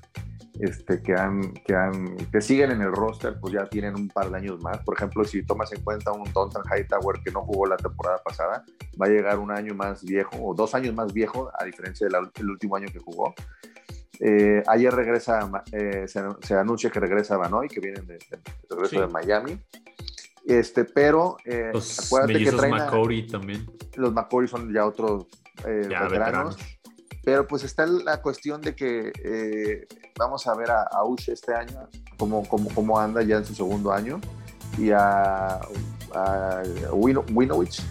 este, 0.59 1.01
que, 1.01 1.13
han, 1.13 1.53
que, 1.65 1.75
han, 1.75 2.15
que 2.31 2.39
siguen 2.41 2.71
en 2.71 2.81
el 2.81 2.91
roster, 2.91 3.37
pues 3.41 3.53
ya 3.53 3.65
tienen 3.65 3.95
un 3.95 4.07
par 4.07 4.29
de 4.31 4.37
años 4.37 4.61
más. 4.61 4.77
Por 4.85 4.95
ejemplo, 4.95 5.25
si 5.25 5.43
tomas 5.43 5.71
en 5.73 5.81
cuenta 5.83 6.11
un 6.11 6.31
Dontan 6.31 6.63
Hightower 6.71 7.21
que 7.23 7.31
no 7.31 7.41
jugó 7.41 7.65
la 7.65 7.77
temporada 7.77 8.19
pasada, 8.23 8.63
va 9.01 9.05
a 9.07 9.09
llegar 9.09 9.39
un 9.39 9.51
año 9.51 9.73
más 9.75 10.03
viejo 10.03 10.37
o 10.41 10.53
dos 10.53 10.73
años 10.75 10.93
más 10.95 11.11
viejo, 11.13 11.51
a 11.59 11.65
diferencia 11.65 12.07
del 12.07 12.49
último 12.49 12.75
año 12.77 12.87
que 12.91 12.99
jugó. 12.99 13.33
Eh, 14.21 14.63
ayer 14.67 14.93
regresa, 14.93 15.39
eh, 15.73 16.05
se, 16.07 16.21
se 16.41 16.53
anuncia 16.55 16.89
que 16.89 17.01
regresa 17.01 17.35
Banoy, 17.35 17.67
que 17.67 17.81
viene 17.81 17.99
de, 18.01 18.13
de- 18.13 18.19
de 18.37 18.69
regreso 18.69 18.95
Sí. 18.95 18.99
de 19.01 19.07
Miami. 19.07 19.59
Este, 20.47 20.85
pero 20.85 21.37
eh, 21.45 21.71
Los 21.73 22.05
acuérdate 22.05 22.43
que 22.43 22.51
traen 22.51 22.73
a- 22.75 22.77
McCory 22.85 23.27
también. 23.27 23.65
los 23.95 24.13
McCoy 24.13 24.47
son 24.47 24.71
ya 24.73 24.85
otros 24.85 25.25
eh, 25.65 25.87
Ya 25.89 26.03
veteranos. 26.03 26.55
veteranos. 26.55 26.57
Pero 27.23 27.47
pues 27.47 27.63
está 27.63 27.87
la 27.87 28.21
cuestión 28.21 28.61
de 28.61 28.75
que 28.75 29.11
eh, 29.23 29.87
vamos 30.19 30.45
a 30.45 30.53
ver 30.53 30.69
a, 30.69 30.83
a 30.83 31.03
Uche 31.05 31.33
este 31.33 31.55
año, 31.55 31.89
cómo, 32.17 32.47
cómo, 32.47 32.69
cómo 32.75 32.99
anda 32.99 33.23
ya 33.23 33.37
en 33.37 33.45
su 33.45 33.55
segundo 33.55 33.91
año, 33.91 34.21
y 34.77 34.91
a, 34.91 35.55
a 36.13 36.61
Wino- 36.91 37.25
Winovich, 37.33 37.81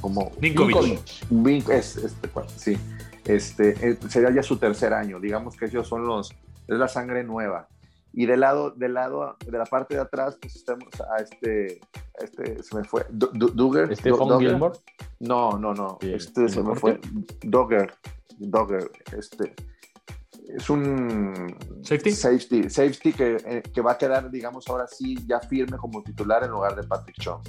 como 0.00 0.30
Ninkovic. 0.40 1.00
Vin- 1.30 1.68
es, 1.70 1.96
este, 1.96 2.30
sí, 2.56 2.78
este, 3.24 3.70
eh, 3.90 3.98
sería 4.08 4.30
ya 4.30 4.42
su 4.44 4.58
tercer 4.58 4.92
año, 4.92 5.18
digamos 5.18 5.56
que 5.56 5.64
ellos 5.66 5.88
son 5.88 6.06
los, 6.06 6.30
es 6.68 6.78
la 6.78 6.86
sangre 6.86 7.24
nueva. 7.24 7.66
Y 8.16 8.26
del 8.26 8.40
lado, 8.40 8.70
del 8.70 8.94
lado, 8.94 9.36
de 9.44 9.58
la 9.58 9.64
parte 9.64 9.94
de 9.96 10.00
atrás, 10.00 10.38
pues 10.40 10.54
estamos 10.54 10.88
a 11.10 11.20
este, 11.20 11.80
a 12.20 12.24
este, 12.24 12.62
se 12.62 12.76
me 12.76 12.84
fue, 12.84 13.04
Du- 13.10 13.30
Du- 13.32 13.48
Duggar. 13.50 13.88
Du- 13.88 13.96
Stephon 13.96 14.28
Duggar. 14.28 14.40
Gilmore. 14.40 14.78
No, 15.18 15.58
no, 15.58 15.74
no. 15.74 15.98
Sí, 16.00 16.12
Este 16.14 16.48
se 16.48 16.62
me 16.62 16.72
¿el 16.72 16.78
fue. 16.78 17.00
Dogger. 17.42 17.92
Dogger. 18.38 18.90
Este. 19.18 19.54
Es 20.48 20.70
un 20.70 21.56
¿Safety? 21.82 22.12
safety, 22.12 22.70
safety 22.70 23.12
que, 23.12 23.36
eh, 23.46 23.62
que 23.62 23.80
va 23.80 23.92
a 23.92 23.98
quedar, 23.98 24.30
digamos, 24.30 24.68
ahora 24.68 24.86
sí 24.86 25.16
ya 25.26 25.40
firme 25.40 25.76
como 25.78 26.02
titular 26.04 26.44
en 26.44 26.50
lugar 26.50 26.76
de 26.76 26.86
Patrick 26.86 27.16
Chung. 27.18 27.40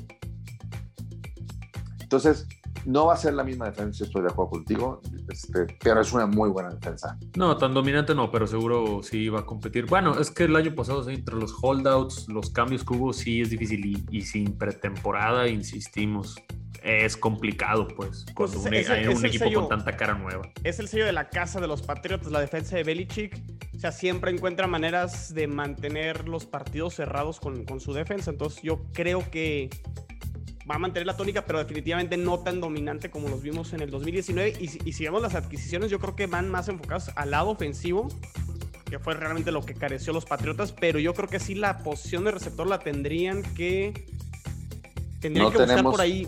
Entonces, 2.01 2.47
no 2.85 3.07
va 3.07 3.13
a 3.13 3.17
ser 3.17 3.33
la 3.33 3.43
misma 3.43 3.65
defensa, 3.65 4.03
estoy 4.03 4.21
de 4.23 4.27
acuerdo 4.29 4.51
contigo, 4.51 5.01
este, 5.29 5.65
pero 5.83 6.01
es 6.01 6.11
una 6.13 6.25
muy 6.27 6.49
buena 6.49 6.69
defensa. 6.73 7.17
No, 7.35 7.57
tan 7.57 7.73
dominante 7.73 8.13
no, 8.13 8.29
pero 8.31 8.45
seguro 8.47 9.01
sí 9.01 9.29
va 9.29 9.39
a 9.41 9.45
competir. 9.45 9.85
Bueno, 9.85 10.19
es 10.19 10.29
que 10.31 10.43
el 10.43 10.55
año 10.55 10.75
pasado, 10.75 11.07
entre 11.09 11.35
los 11.35 11.55
holdouts, 11.61 12.27
los 12.27 12.49
cambios 12.51 12.83
que 12.83 12.93
hubo, 12.93 13.13
sí 13.13 13.41
es 13.41 13.49
difícil. 13.49 13.85
Y, 13.85 14.05
y 14.17 14.21
sin 14.21 14.57
pretemporada, 14.57 15.47
insistimos, 15.47 16.35
es 16.83 17.17
complicado, 17.17 17.87
pues, 17.87 18.25
Pues 18.35 18.51
cuando 18.51 18.69
un- 18.69 18.73
es 18.75 18.87
un 18.89 18.95
el 18.95 19.25
equipo 19.25 19.45
sello. 19.45 19.59
con 19.61 19.69
tanta 19.69 19.97
cara 19.97 20.13
nueva. 20.15 20.43
Es 20.63 20.77
el 20.79 20.87
sello 20.87 21.05
de 21.05 21.13
la 21.13 21.29
casa 21.29 21.59
de 21.59 21.67
los 21.67 21.81
Patriotas, 21.81 22.31
la 22.31 22.39
defensa 22.39 22.75
de 22.75 22.83
Belichick. 22.83 23.41
O 23.75 23.79
sea, 23.79 23.91
siempre 23.91 24.29
encuentra 24.31 24.67
maneras 24.67 25.33
de 25.33 25.47
mantener 25.47 26.27
los 26.29 26.45
partidos 26.45 26.93
cerrados 26.95 27.39
con, 27.39 27.65
con 27.65 27.79
su 27.79 27.91
defensa. 27.93 28.29
Entonces, 28.31 28.61
yo 28.61 28.83
creo 28.93 29.29
que 29.31 29.69
va 30.69 30.75
a 30.75 30.79
mantener 30.79 31.05
la 31.05 31.15
tónica, 31.15 31.45
pero 31.45 31.59
definitivamente 31.59 32.17
no 32.17 32.39
tan 32.39 32.59
dominante 32.59 33.09
como 33.11 33.29
los 33.29 33.41
vimos 33.41 33.73
en 33.73 33.81
el 33.81 33.91
2019. 33.91 34.55
Y, 34.59 34.67
si- 34.67 34.79
y 34.83 34.93
si 34.93 35.03
vemos 35.03 35.21
las 35.21 35.35
adquisiciones, 35.35 35.91
yo 35.91 35.99
creo 35.99 36.15
que 36.15 36.25
van 36.27 36.49
más 36.49 36.67
enfocadas 36.69 37.11
al 37.15 37.31
lado 37.31 37.49
ofensivo, 37.49 38.09
que 38.89 38.97
fue 38.99 39.13
realmente 39.13 39.51
lo 39.51 39.63
que 39.63 39.73
careció 39.75 40.11
los 40.13 40.25
Patriotas. 40.25 40.71
Pero 40.71 40.99
yo 40.99 41.13
creo 41.13 41.27
que 41.29 41.39
sí 41.39 41.53
la 41.55 41.79
posición 41.79 42.23
de 42.23 42.31
receptor 42.31 42.67
la 42.67 42.79
tendrían 42.79 43.43
que. 43.53 44.05
Tendrían 45.21 45.45
No 45.47 45.51
que 45.51 45.57
buscar 45.57 45.67
tenemos- 45.75 45.91
por 45.91 46.01
ahí. 46.01 46.27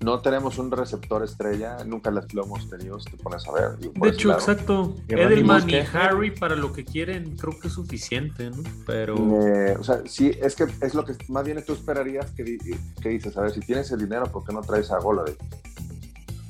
No 0.00 0.20
tenemos 0.20 0.58
un 0.58 0.70
receptor 0.70 1.24
estrella, 1.24 1.78
nunca 1.86 2.10
lo 2.10 2.22
hemos 2.44 2.68
tenido, 2.68 3.00
si 3.00 3.10
te 3.10 3.16
pones 3.16 3.46
a 3.48 3.52
ver. 3.52 3.78
De 3.78 4.08
hecho, 4.08 4.28
lado. 4.28 4.40
exacto. 4.40 4.94
Edelman 5.08 5.68
y. 5.70 5.76
Harry 5.94 6.30
para 6.30 6.54
lo 6.54 6.72
que 6.72 6.84
quieren, 6.84 7.36
creo 7.36 7.58
que 7.58 7.68
es 7.68 7.74
suficiente, 7.74 8.50
¿no? 8.50 8.62
Pero 8.86 9.16
Eh, 9.16 9.76
o 9.78 9.82
sea, 9.82 10.02
sí, 10.06 10.30
es 10.42 10.54
que 10.54 10.66
es 10.82 10.94
lo 10.94 11.04
que 11.04 11.14
más 11.28 11.44
bien 11.44 11.64
tú 11.64 11.72
esperarías 11.72 12.30
que, 12.32 12.58
que 13.00 13.08
dices, 13.08 13.36
a 13.36 13.42
ver, 13.42 13.52
si 13.52 13.60
tienes 13.60 13.90
el 13.90 14.00
dinero, 14.00 14.26
¿por 14.26 14.44
qué 14.44 14.52
no 14.52 14.60
traes 14.60 14.90
a 14.90 14.98
Gola 14.98 15.24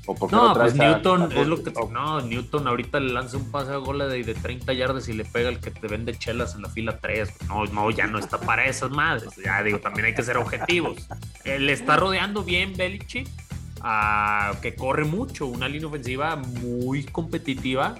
¿O 0.08 0.14
por 0.14 0.30
qué 0.30 0.36
no, 0.36 0.52
traes 0.52 0.72
pues 0.74 0.80
a- 0.80 0.92
Newton 0.94 1.22
a- 1.32 1.40
es 1.40 1.46
lo 1.48 1.62
que 1.62 1.72
no, 1.90 2.20
Newton 2.20 2.68
ahorita 2.68 3.00
le 3.00 3.12
lanza 3.12 3.36
un 3.36 3.50
pase 3.50 3.72
a 3.72 3.76
gola 3.76 4.06
de, 4.06 4.22
de 4.22 4.34
30 4.34 4.72
yardas 4.72 5.08
y 5.08 5.12
le 5.12 5.24
pega 5.24 5.48
el 5.48 5.58
que 5.58 5.72
te 5.72 5.88
vende 5.88 6.16
chelas 6.16 6.54
en 6.54 6.62
la 6.62 6.68
fila 6.68 6.98
3. 7.00 7.28
No, 7.48 7.64
no, 7.66 7.90
ya 7.90 8.06
no 8.06 8.18
está 8.20 8.38
para 8.38 8.66
esas 8.66 8.90
madres. 8.90 9.30
Ya 9.44 9.62
digo, 9.64 9.80
también 9.80 10.06
hay 10.06 10.14
que 10.14 10.22
ser 10.22 10.36
objetivos. 10.36 11.08
Eh, 11.46 11.60
le 11.60 11.72
está 11.72 11.96
rodeando 11.96 12.42
bien 12.42 12.74
Belichick, 12.76 13.28
que 14.60 14.74
corre 14.74 15.04
mucho, 15.04 15.46
una 15.46 15.68
línea 15.68 15.86
ofensiva 15.86 16.36
muy 16.36 17.04
competitiva. 17.04 17.94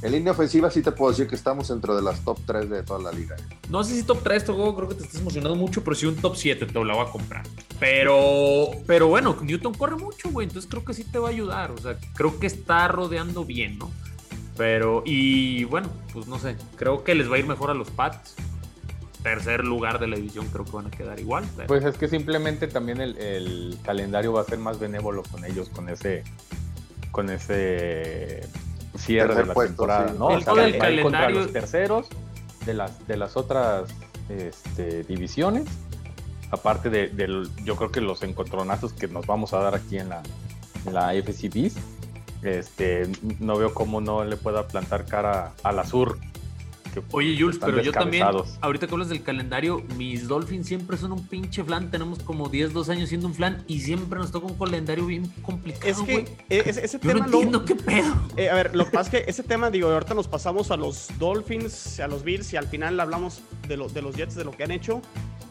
En 0.00 0.12
línea 0.12 0.32
ofensiva 0.32 0.70
sí 0.70 0.82
te 0.82 0.92
puedo 0.92 1.10
decir 1.10 1.26
que 1.26 1.34
estamos 1.34 1.68
dentro 1.68 1.96
de 1.96 2.02
las 2.02 2.20
top 2.24 2.38
3 2.46 2.70
de 2.70 2.82
toda 2.82 3.00
la 3.00 3.10
liga. 3.10 3.36
No 3.68 3.82
sé 3.82 3.94
si 3.96 4.02
top 4.04 4.22
3 4.22 4.36
este 4.36 4.52
juego, 4.52 4.76
creo 4.76 4.88
que 4.88 4.94
te 4.96 5.04
estás 5.04 5.20
emocionando 5.20 5.56
mucho, 5.56 5.82
pero 5.82 5.96
sí 5.96 6.06
un 6.06 6.16
top 6.16 6.36
7 6.36 6.66
te 6.66 6.72
lo 6.72 6.84
voy 6.84 7.06
a 7.06 7.10
comprar. 7.10 7.42
Pero, 7.80 8.70
pero 8.86 9.08
bueno, 9.08 9.36
Newton 9.42 9.74
corre 9.74 9.96
mucho, 9.96 10.30
güey, 10.30 10.46
entonces 10.46 10.70
creo 10.70 10.84
que 10.84 10.94
sí 10.94 11.04
te 11.04 11.18
va 11.18 11.28
a 11.28 11.32
ayudar. 11.32 11.72
O 11.72 11.78
sea, 11.78 11.96
creo 12.14 12.38
que 12.38 12.46
está 12.46 12.86
rodeando 12.86 13.44
bien, 13.44 13.78
¿no? 13.78 13.90
Pero, 14.56 15.02
y 15.04 15.64
bueno, 15.64 15.88
pues 16.12 16.28
no 16.28 16.38
sé, 16.38 16.56
creo 16.76 17.02
que 17.02 17.14
les 17.16 17.28
va 17.28 17.36
a 17.36 17.38
ir 17.38 17.46
mejor 17.46 17.70
a 17.70 17.74
los 17.74 17.90
Pats. 17.90 18.36
Tercer 19.24 19.64
lugar 19.64 19.98
de 19.98 20.06
la 20.06 20.14
división 20.16 20.46
creo 20.52 20.64
que 20.64 20.70
van 20.70 20.86
a 20.86 20.90
quedar 20.90 21.18
igual. 21.18 21.44
pero- 21.56 21.66
Pues 21.66 21.84
es 21.84 21.96
que 21.98 22.06
simplemente 22.06 22.68
también 22.68 23.00
el, 23.00 23.16
el 23.18 23.76
calendario 23.82 24.32
va 24.34 24.42
a 24.42 24.44
ser 24.44 24.58
más 24.58 24.78
benévolo 24.78 25.22
con 25.24 25.44
ellos, 25.44 25.68
con 25.70 25.88
ese, 25.88 26.22
con 27.10 27.28
ese 27.30 28.46
cierre 28.96 29.28
Tercer 29.28 29.42
de 29.42 29.48
la 29.48 29.54
puesto, 29.54 29.72
temporada, 29.72 30.08
sí. 30.12 30.16
¿no? 30.18 30.30
El- 30.30 30.36
O 30.36 30.40
sea, 30.40 30.52
todo 30.52 30.62
el 30.64 30.80
va 30.80 30.84
a 30.86 30.90
ir 30.90 31.02
contra 31.02 31.20
calendario- 31.22 31.40
los 31.42 31.52
terceros 31.52 32.06
de 32.66 32.74
las, 32.74 33.06
de 33.08 33.16
las 33.16 33.36
otras 33.36 33.88
este, 34.28 35.02
divisiones. 35.04 35.64
Aparte 36.50 36.90
de, 36.90 37.08
del- 37.08 37.48
yo 37.64 37.76
creo 37.76 37.90
que 37.90 38.00
los 38.00 38.22
encontronazos 38.22 38.92
que 38.92 39.08
nos 39.08 39.26
vamos 39.26 39.52
a 39.54 39.58
dar 39.58 39.74
aquí 39.74 39.98
en 39.98 40.10
la, 40.10 40.22
en 40.86 40.94
la 40.94 41.08
AFC 41.08 41.48
Beast, 41.52 41.78
este, 42.42 43.08
no 43.40 43.56
veo 43.56 43.72
cómo 43.72 44.00
no 44.02 44.22
le 44.24 44.36
pueda 44.36 44.68
plantar 44.68 45.06
cara 45.06 45.52
a 45.62 45.72
la 45.72 45.84
Sur, 45.86 46.18
Oye, 47.12 47.36
Jules, 47.38 47.58
pero 47.60 47.80
yo 47.82 47.92
también, 47.92 48.26
ahorita 48.60 48.86
que 48.86 48.92
hablas 48.92 49.08
del 49.08 49.22
calendario, 49.22 49.82
mis 49.96 50.28
Dolphins 50.28 50.66
siempre 50.66 50.96
son 50.96 51.12
un 51.12 51.26
pinche 51.26 51.62
flan. 51.64 51.90
Tenemos 51.90 52.18
como 52.20 52.48
10, 52.48 52.72
12 52.72 52.92
años 52.92 53.08
siendo 53.08 53.26
un 53.26 53.34
flan 53.34 53.64
y 53.66 53.80
siempre 53.80 54.18
nos 54.18 54.30
toca 54.30 54.46
un 54.46 54.58
calendario 54.58 55.06
bien 55.06 55.26
complicado, 55.42 55.86
Es 55.90 55.98
que 56.00 56.16
e- 56.50 56.62
ese, 56.68 56.84
ese 56.84 56.98
Yo 57.00 57.08
no 57.08 57.14
tema 57.14 57.26
lo- 57.26 57.32
entiendo 57.34 57.64
qué 57.64 57.74
pedo. 57.74 58.14
Eh, 58.36 58.48
a 58.50 58.54
ver, 58.54 58.74
lo 58.76 58.84
que 58.84 58.90
pasa 58.92 59.16
es 59.18 59.24
que 59.24 59.30
ese 59.30 59.42
tema, 59.42 59.70
digo, 59.70 59.88
ahorita 59.90 60.14
nos 60.14 60.28
pasamos 60.28 60.70
a 60.70 60.76
los 60.76 61.08
Dolphins, 61.18 62.00
a 62.00 62.08
los 62.08 62.22
Bills 62.24 62.52
y 62.52 62.56
al 62.56 62.66
final 62.68 62.98
hablamos 63.00 63.40
de, 63.68 63.76
lo- 63.76 63.88
de 63.88 64.02
los 64.02 64.16
Jets, 64.16 64.34
de 64.34 64.44
lo 64.44 64.50
que 64.52 64.64
han 64.64 64.70
hecho. 64.70 65.00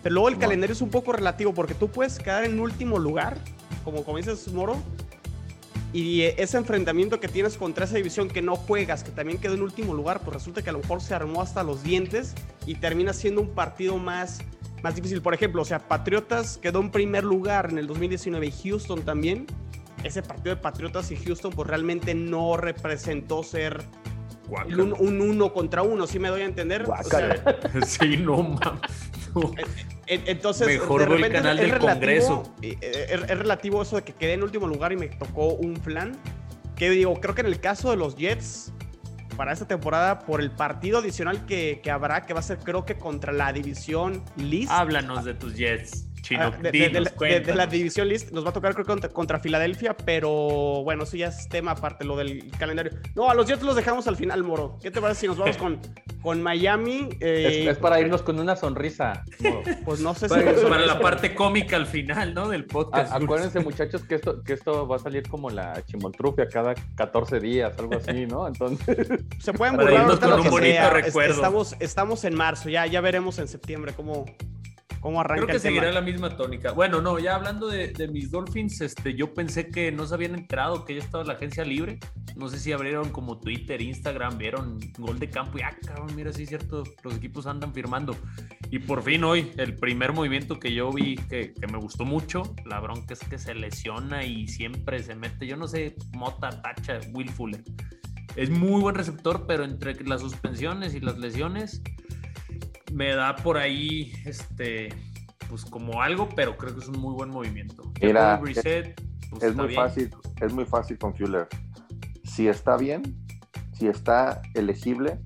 Pero 0.01 0.13
luego 0.13 0.27
el 0.29 0.35
Bueno. 0.35 0.47
calendario 0.47 0.73
es 0.73 0.81
un 0.81 0.89
poco 0.89 1.13
relativo 1.13 1.53
porque 1.53 1.73
tú 1.75 1.87
puedes 1.89 2.19
quedar 2.19 2.43
en 2.43 2.59
último 2.59 2.99
lugar, 2.99 3.37
como, 3.85 4.03
como 4.03 4.17
dices, 4.17 4.47
Moro, 4.51 4.75
y 5.93 6.21
eh, 6.21 6.35
ese 6.39 6.57
enfrentamiento 6.57 7.19
que 7.19 7.27
tienes 7.27 7.55
contra 7.55 7.85
esa 7.85 7.95
división 7.95 8.27
que 8.27 8.41
no 8.41 8.55
juegas, 8.55 9.03
que 9.03 9.11
también 9.11 9.37
quedó 9.37 9.53
en 9.53 9.61
último 9.61 9.93
lugar, 9.93 10.21
pues 10.21 10.33
resulta 10.33 10.63
que 10.63 10.71
a 10.71 10.73
lo 10.73 10.79
mejor 10.79 11.01
se 11.01 11.13
armó 11.13 11.41
hasta 11.41 11.63
los 11.63 11.83
dientes 11.83 12.33
y 12.65 12.75
termina 12.75 13.13
siendo 13.13 13.41
un 13.41 13.49
partido 13.49 13.97
más, 13.97 14.39
más 14.81 14.95
difícil. 14.95 15.21
Por 15.21 15.35
ejemplo, 15.35 15.61
o 15.61 15.65
sea, 15.65 15.87
Patriotas 15.87 16.57
quedó 16.57 16.79
en 16.81 16.89
primer 16.89 17.23
lugar 17.23 17.69
en 17.69 17.77
el 17.77 17.85
2019 17.85 18.47
y 18.47 18.51
Houston 18.51 19.03
también. 19.03 19.45
Ese 20.03 20.23
partido 20.23 20.55
de 20.55 20.61
Patriotas 20.61 21.11
y 21.11 21.15
Houston 21.15 21.53
pues 21.53 21.67
realmente 21.69 22.15
no 22.15 22.57
representó 22.57 23.43
ser 23.43 23.83
un, 24.49 24.93
un 24.97 25.21
uno 25.21 25.53
contra 25.53 25.83
uno, 25.83 26.07
¿sí 26.07 26.17
me 26.17 26.29
doy 26.29 26.41
a 26.41 26.45
entender? 26.45 26.89
O 26.89 27.03
sea. 27.03 27.61
Sí, 27.85 28.17
no 28.17 28.41
mames. 28.41 28.81
No. 29.35 29.51
En- 30.07 30.23
entonces, 30.27 30.67
Mejor 30.67 31.01
el 31.03 31.31
canal 31.31 31.57
es 31.59 31.61
del 31.61 31.71
relativo, 31.71 31.87
Congreso. 31.93 32.43
eh, 32.61 32.77
eh, 32.81 33.05
Es, 33.09 33.21
es 33.29 33.37
relativo 33.39 33.81
eso 33.81 33.95
de 33.95 34.03
que 34.03 34.13
quedé 34.13 34.33
en 34.33 34.43
último 34.43 34.67
lugar 34.67 34.91
y 34.91 34.97
me 34.97 35.07
tocó 35.07 35.47
un 35.53 35.77
flan. 35.77 36.17
Que 36.75 36.89
digo, 36.89 37.13
creo 37.21 37.35
que 37.35 37.41
en 37.41 37.47
el 37.47 37.59
caso 37.59 37.91
de 37.91 37.97
los 37.97 38.15
Jets, 38.15 38.73
para 39.37 39.51
esta 39.53 39.67
temporada, 39.67 40.19
por 40.19 40.41
el 40.41 40.51
partido 40.51 40.99
adicional 40.99 41.45
que, 41.45 41.79
que 41.83 41.91
habrá, 41.91 42.23
que 42.23 42.33
va 42.33 42.39
a 42.39 42.43
ser 42.43 42.57
creo 42.59 42.85
que 42.85 42.95
contra 42.95 43.31
la 43.31 43.53
división 43.53 44.23
List. 44.37 44.71
Háblanos 44.71 45.23
de 45.25 45.33
tus 45.35 45.55
Jets, 45.55 46.07
chino. 46.23 46.41
Ah, 46.45 46.49
de, 46.51 46.63
de- 46.63 46.71
dinos, 46.71 46.91
de 46.93 46.99
la- 47.01 47.09
de- 47.11 47.15
de 47.15 47.37
la 47.37 47.43
cuéntanos. 47.43 47.69
división 47.71 48.07
list 48.09 48.31
nos 48.31 48.43
va 48.43 48.49
a 48.49 48.53
tocar 48.53 48.73
creo 48.73 48.85
que 48.85 48.91
contra, 48.91 49.09
contra 49.11 49.39
Filadelfia, 49.39 49.95
pero 49.95 50.81
bueno, 50.83 51.03
eso 51.03 51.15
ya 51.17 51.27
es 51.27 51.47
tema 51.49 51.71
aparte, 51.71 52.03
lo 52.05 52.15
del 52.17 52.49
calendario. 52.57 52.93
No, 53.15 53.29
a 53.29 53.35
los 53.35 53.45
Jets 53.45 53.61
los 53.61 53.75
dejamos 53.75 54.07
al 54.07 54.15
final, 54.15 54.43
Moro. 54.43 54.79
¿Qué 54.81 54.89
te 54.89 54.99
parece 54.99 55.21
si 55.21 55.27
nos 55.27 55.37
vamos 55.37 55.57
con, 55.57 55.79
con 56.23 56.41
Miami? 56.41 57.09
Eh, 57.19 57.61
Es, 57.63 57.67
es 57.73 57.77
para 57.77 57.99
irnos 57.99 58.23
con 58.23 58.39
una 58.39 58.55
sonrisa. 58.55 59.23
No. 59.39 59.61
Pues 59.85 59.99
no 59.99 60.15
sé 60.15 60.29
si... 60.29 60.33
Para, 60.33 60.55
para 60.69 60.85
la 60.85 60.99
parte 60.99 61.35
cómica 61.35 61.75
al 61.75 61.85
final, 61.85 62.33
¿no? 62.33 62.47
Del 62.47 62.61
A- 62.61 62.67
podcast. 62.67 63.11
acuérdense, 63.13 63.59
muchachos, 63.59 64.03
que 64.05 64.15
esto, 64.15 64.41
que 64.43 64.53
esto 64.53 64.87
va 64.87 64.95
a 64.95 64.99
salir 64.99 65.27
como 65.27 65.49
la 65.49 65.83
chimoltrufia 65.85 66.47
cada 66.47 66.73
14 66.95 67.39
días, 67.41 67.77
algo 67.77 67.95
así, 67.97 68.25
¿no? 68.25 68.47
Entonces, 68.47 69.07
Se 69.39 69.51
pueden 69.51 69.75
Para 69.75 69.91
burlar 70.05 70.19
con 70.19 70.39
un 70.39 70.49
bonito 70.49 70.73
sea. 70.73 70.89
Recuerdo. 70.89 71.33
Estamos, 71.33 71.75
estamos 71.81 72.23
en 72.23 72.35
marzo, 72.35 72.69
ya, 72.69 72.85
ya 72.85 73.01
veremos 73.01 73.39
en 73.39 73.47
septiembre 73.49 73.91
cómo, 73.93 74.25
cómo 75.03 75.19
arranca 75.19 75.43
Creo 75.43 75.55
que 75.55 75.59
seguirá 75.59 75.91
la 75.91 76.01
misma 76.01 76.37
tónica. 76.37 76.71
Bueno, 76.71 77.01
no, 77.01 77.19
ya 77.19 77.35
hablando 77.35 77.67
de, 77.67 77.89
de 77.89 78.07
mis 78.07 78.31
Dolphins, 78.31 78.79
este, 78.79 79.13
yo 79.13 79.33
pensé 79.33 79.67
que 79.69 79.91
no 79.91 80.07
se 80.07 80.15
habían 80.15 80.33
enterado 80.33 80.85
que 80.85 80.95
ya 80.95 81.01
estaba 81.01 81.25
la 81.25 81.33
agencia 81.33 81.65
libre. 81.65 81.99
No 82.37 82.47
sé 82.47 82.57
si 82.57 82.71
abrieron 82.71 83.09
como 83.09 83.37
Twitter, 83.37 83.81
Instagram, 83.81 84.37
vieron 84.37 84.79
gol 84.97 85.19
de 85.19 85.29
campo 85.29 85.59
y 85.59 85.61
ah, 85.61 85.75
cabrón, 85.85 86.15
mira, 86.15 86.31
sí 86.31 86.43
es 86.43 86.49
cierto, 86.49 86.83
los 87.03 87.17
equipos 87.17 87.45
andan 87.47 87.73
firmando. 87.73 88.15
Y 88.71 88.79
por 88.79 89.03
fin 89.03 89.25
hoy, 89.25 89.51
el 89.57 89.75
primer 89.75 90.13
movimiento 90.13 90.57
que 90.57 90.73
yo 90.73 90.89
vi 90.89 91.17
que, 91.17 91.53
que 91.53 91.67
me 91.67 91.77
gustó 91.77 92.05
mucho, 92.05 92.55
la 92.65 92.79
bronca 92.79 93.13
es 93.13 93.19
que 93.19 93.37
se 93.37 93.53
lesiona 93.53 94.23
y 94.23 94.47
siempre 94.47 95.03
se 95.03 95.15
mete, 95.15 95.45
yo 95.45 95.57
no 95.57 95.67
sé, 95.67 95.95
Mota, 96.13 96.61
Tacha, 96.61 97.01
Will 97.13 97.29
Fuller. 97.29 97.61
Es 98.37 98.49
muy 98.49 98.79
buen 98.79 98.95
receptor, 98.95 99.45
pero 99.47 99.65
entre 99.65 100.01
las 100.05 100.21
suspensiones 100.21 100.95
y 100.95 101.01
las 101.01 101.19
lesiones, 101.19 101.83
me 102.93 103.13
da 103.15 103.35
por 103.35 103.57
ahí, 103.57 104.13
este, 104.25 104.89
pues 105.49 105.65
como 105.65 106.01
algo, 106.01 106.29
pero 106.35 106.55
creo 106.57 106.73
que 106.75 106.81
es 106.81 106.87
un 106.87 106.99
muy 106.99 107.13
buen 107.13 107.29
movimiento. 107.29 107.91
Mira, 108.01 108.37
Brissett, 108.37 108.99
pues, 109.29 109.43
Es 109.43 109.55
muy 109.55 109.67
bien. 109.67 109.81
fácil, 109.81 110.09
es 110.41 110.53
muy 110.53 110.65
fácil 110.65 110.97
con 110.97 111.15
Fuller. 111.15 111.47
Si 112.23 112.47
está 112.47 112.77
bien, 112.77 113.01
si 113.73 113.87
está 113.87 114.41
elegible, 114.53 115.19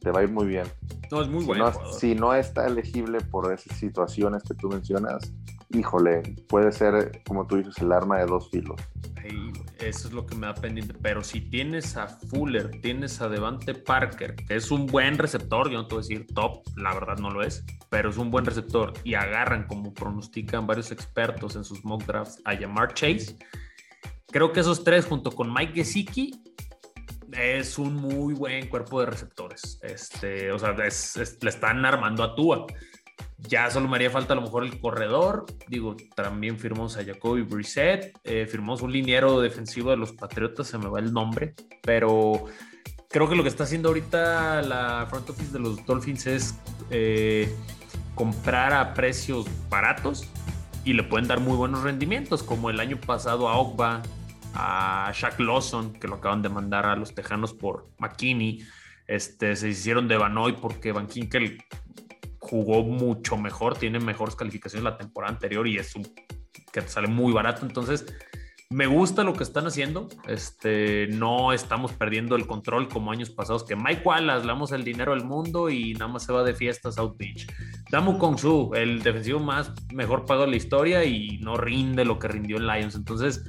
te 0.00 0.10
va 0.10 0.20
a 0.20 0.22
ir 0.24 0.30
muy 0.30 0.46
bien. 0.46 0.66
No, 1.10 1.22
es 1.22 1.28
muy 1.28 1.40
Si 1.40 1.46
bueno. 1.46 1.70
no, 1.70 1.92
si 1.92 2.14
no 2.14 2.34
está 2.34 2.66
elegible 2.66 3.20
por 3.20 3.52
esas 3.52 3.76
situaciones 3.78 4.42
que 4.42 4.54
tú 4.54 4.68
mencionas, 4.68 5.32
híjole, 5.70 6.22
puede 6.48 6.70
ser, 6.72 7.22
como 7.26 7.46
tú 7.46 7.56
dices, 7.56 7.78
el 7.78 7.92
arma 7.92 8.18
de 8.18 8.26
dos 8.26 8.50
filos. 8.50 8.80
Eso 9.78 10.08
es 10.08 10.14
lo 10.14 10.26
que 10.26 10.34
me 10.34 10.46
da 10.46 10.54
pendiente. 10.54 10.94
Pero 10.94 11.22
si 11.22 11.40
tienes 11.40 11.96
a 11.96 12.08
Fuller, 12.08 12.70
tienes 12.80 13.20
a 13.20 13.28
Devante 13.28 13.74
Parker, 13.74 14.34
que 14.34 14.56
es 14.56 14.70
un 14.70 14.86
buen 14.86 15.18
receptor, 15.18 15.70
yo 15.70 15.78
no 15.78 15.86
te 15.86 15.94
voy 15.94 16.04
a 16.04 16.08
decir 16.08 16.26
top, 16.34 16.62
la 16.76 16.94
verdad 16.94 17.18
no 17.18 17.30
lo 17.30 17.42
es, 17.42 17.64
pero 17.90 18.10
es 18.10 18.16
un 18.16 18.30
buen 18.30 18.44
receptor, 18.44 18.92
y 19.04 19.14
agarran, 19.14 19.66
como 19.66 19.94
pronostican 19.94 20.66
varios 20.66 20.90
expertos 20.90 21.56
en 21.56 21.64
sus 21.64 21.84
mock 21.84 22.04
drafts, 22.04 22.40
a 22.44 22.56
Jamar 22.56 22.94
Chase, 22.94 23.36
creo 24.30 24.52
que 24.52 24.60
esos 24.60 24.84
tres, 24.84 25.06
junto 25.06 25.30
con 25.30 25.52
Mike 25.52 25.74
Gesicki, 25.74 26.42
es 27.32 27.78
un 27.78 27.94
muy 27.94 28.34
buen 28.34 28.68
cuerpo 28.68 29.00
de 29.00 29.06
receptores. 29.06 29.78
Este, 29.82 30.50
o 30.50 30.58
sea, 30.58 30.72
le 30.72 30.86
están 31.50 31.84
armando 31.84 32.22
a 32.22 32.34
Tua. 32.34 32.66
Ya 33.38 33.70
solo 33.70 33.88
me 33.88 33.96
haría 33.96 34.10
falta 34.10 34.32
a 34.32 34.36
lo 34.36 34.42
mejor 34.42 34.64
el 34.64 34.78
corredor. 34.80 35.46
Digo, 35.68 35.96
también 36.14 36.58
firmamos 36.58 36.96
a 36.96 37.04
Jacoby 37.04 37.42
Brissett. 37.42 38.18
eh, 38.24 38.46
firmamos 38.46 38.82
un 38.82 38.92
liniero 38.92 39.40
defensivo 39.40 39.90
de 39.90 39.96
los 39.96 40.12
Patriotas, 40.12 40.66
se 40.66 40.78
me 40.78 40.88
va 40.88 40.98
el 40.98 41.12
nombre. 41.12 41.54
Pero 41.82 42.44
creo 43.08 43.28
que 43.28 43.36
lo 43.36 43.42
que 43.42 43.48
está 43.48 43.64
haciendo 43.64 43.88
ahorita 43.88 44.62
la 44.62 45.06
front 45.08 45.30
office 45.30 45.52
de 45.52 45.60
los 45.60 45.84
Dolphins 45.86 46.26
es 46.26 46.58
eh, 46.90 47.54
comprar 48.14 48.74
a 48.74 48.92
precios 48.94 49.46
baratos 49.70 50.28
y 50.84 50.92
le 50.92 51.02
pueden 51.04 51.28
dar 51.28 51.40
muy 51.40 51.56
buenos 51.56 51.82
rendimientos, 51.82 52.42
como 52.42 52.70
el 52.70 52.80
año 52.80 52.98
pasado 52.98 53.48
a 53.48 53.56
Ogba, 53.58 54.02
a 54.54 55.12
Shaq 55.14 55.38
Lawson, 55.38 55.92
que 55.92 56.08
lo 56.08 56.16
acaban 56.16 56.42
de 56.42 56.48
mandar 56.48 56.86
a 56.86 56.96
los 56.96 57.14
Tejanos 57.14 57.52
por 57.52 57.88
McKinney. 57.98 58.66
Este, 59.06 59.54
se 59.56 59.68
hicieron 59.68 60.08
de 60.08 60.16
Banoy 60.16 60.52
porque 60.52 60.92
Van 60.92 61.06
Kinkel 61.06 61.62
jugó 62.38 62.82
mucho 62.82 63.36
mejor, 63.36 63.76
tiene 63.76 64.00
mejores 64.00 64.36
calificaciones 64.36 64.84
la 64.84 64.96
temporada 64.96 65.32
anterior 65.32 65.66
y 65.66 65.78
es 65.78 65.94
un 65.94 66.06
que 66.72 66.82
sale 66.82 67.08
muy 67.08 67.32
barato. 67.32 67.64
Entonces, 67.66 68.06
me 68.70 68.86
gusta 68.86 69.24
lo 69.24 69.32
que 69.32 69.44
están 69.44 69.66
haciendo. 69.66 70.08
Este, 70.26 71.06
no 71.08 71.52
estamos 71.52 71.92
perdiendo 71.92 72.36
el 72.36 72.46
control 72.46 72.88
como 72.88 73.10
años 73.10 73.30
pasados, 73.30 73.64
que 73.64 73.76
Mike 73.76 74.02
Wallace 74.04 74.42
le 74.42 74.46
damos 74.46 74.72
el 74.72 74.84
dinero 74.84 75.14
del 75.14 75.24
mundo 75.24 75.70
y 75.70 75.94
nada 75.94 76.08
más 76.08 76.24
se 76.24 76.32
va 76.32 76.44
de 76.44 76.54
fiesta 76.54 76.90
a 76.90 76.92
South 76.92 77.16
Beach. 77.16 77.46
Damu 77.90 78.18
Kong 78.18 78.38
Su, 78.38 78.72
el 78.74 79.02
defensivo 79.02 79.40
más 79.40 79.72
mejor 79.94 80.26
pagado 80.26 80.44
de 80.44 80.50
la 80.50 80.56
historia 80.56 81.04
y 81.04 81.38
no 81.38 81.56
rinde 81.56 82.04
lo 82.04 82.18
que 82.18 82.28
rindió 82.28 82.58
en 82.58 82.66
Lions. 82.66 82.94
Entonces, 82.94 83.42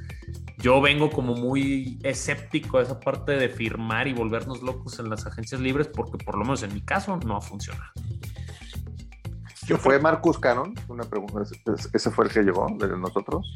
yo 0.60 0.80
vengo 0.82 1.10
como 1.10 1.36
muy 1.36 2.00
escéptico 2.04 2.78
a 2.78 2.84
esa 2.84 3.00
parte 3.00 3.34
de 3.34 3.50
firmar 3.50 4.08
y 4.08 4.14
volvernos 4.14 4.62
locos 4.62 5.00
en 5.00 5.10
las 5.10 5.26
agencias 5.26 5.60
libres, 5.60 5.88
porque 5.88 6.18
por 6.24 6.38
lo 6.38 6.44
menos 6.44 6.64
en 6.64 6.74
mi 6.74 6.82
caso 6.82 7.18
no 7.26 7.36
ha 7.36 7.42
funcionado. 7.42 7.92
¿Fue 9.78 10.00
Marcus 10.00 10.40
Cannon? 10.40 10.74
Una 10.88 11.04
pregunta. 11.04 11.42
¿Ese- 11.44 11.90
¿Ese 11.94 12.12
fue 12.12 12.26
el 12.26 12.32
que 12.32 12.42
llegó 12.42 12.68
de 12.78 12.88
nosotros? 12.98 13.54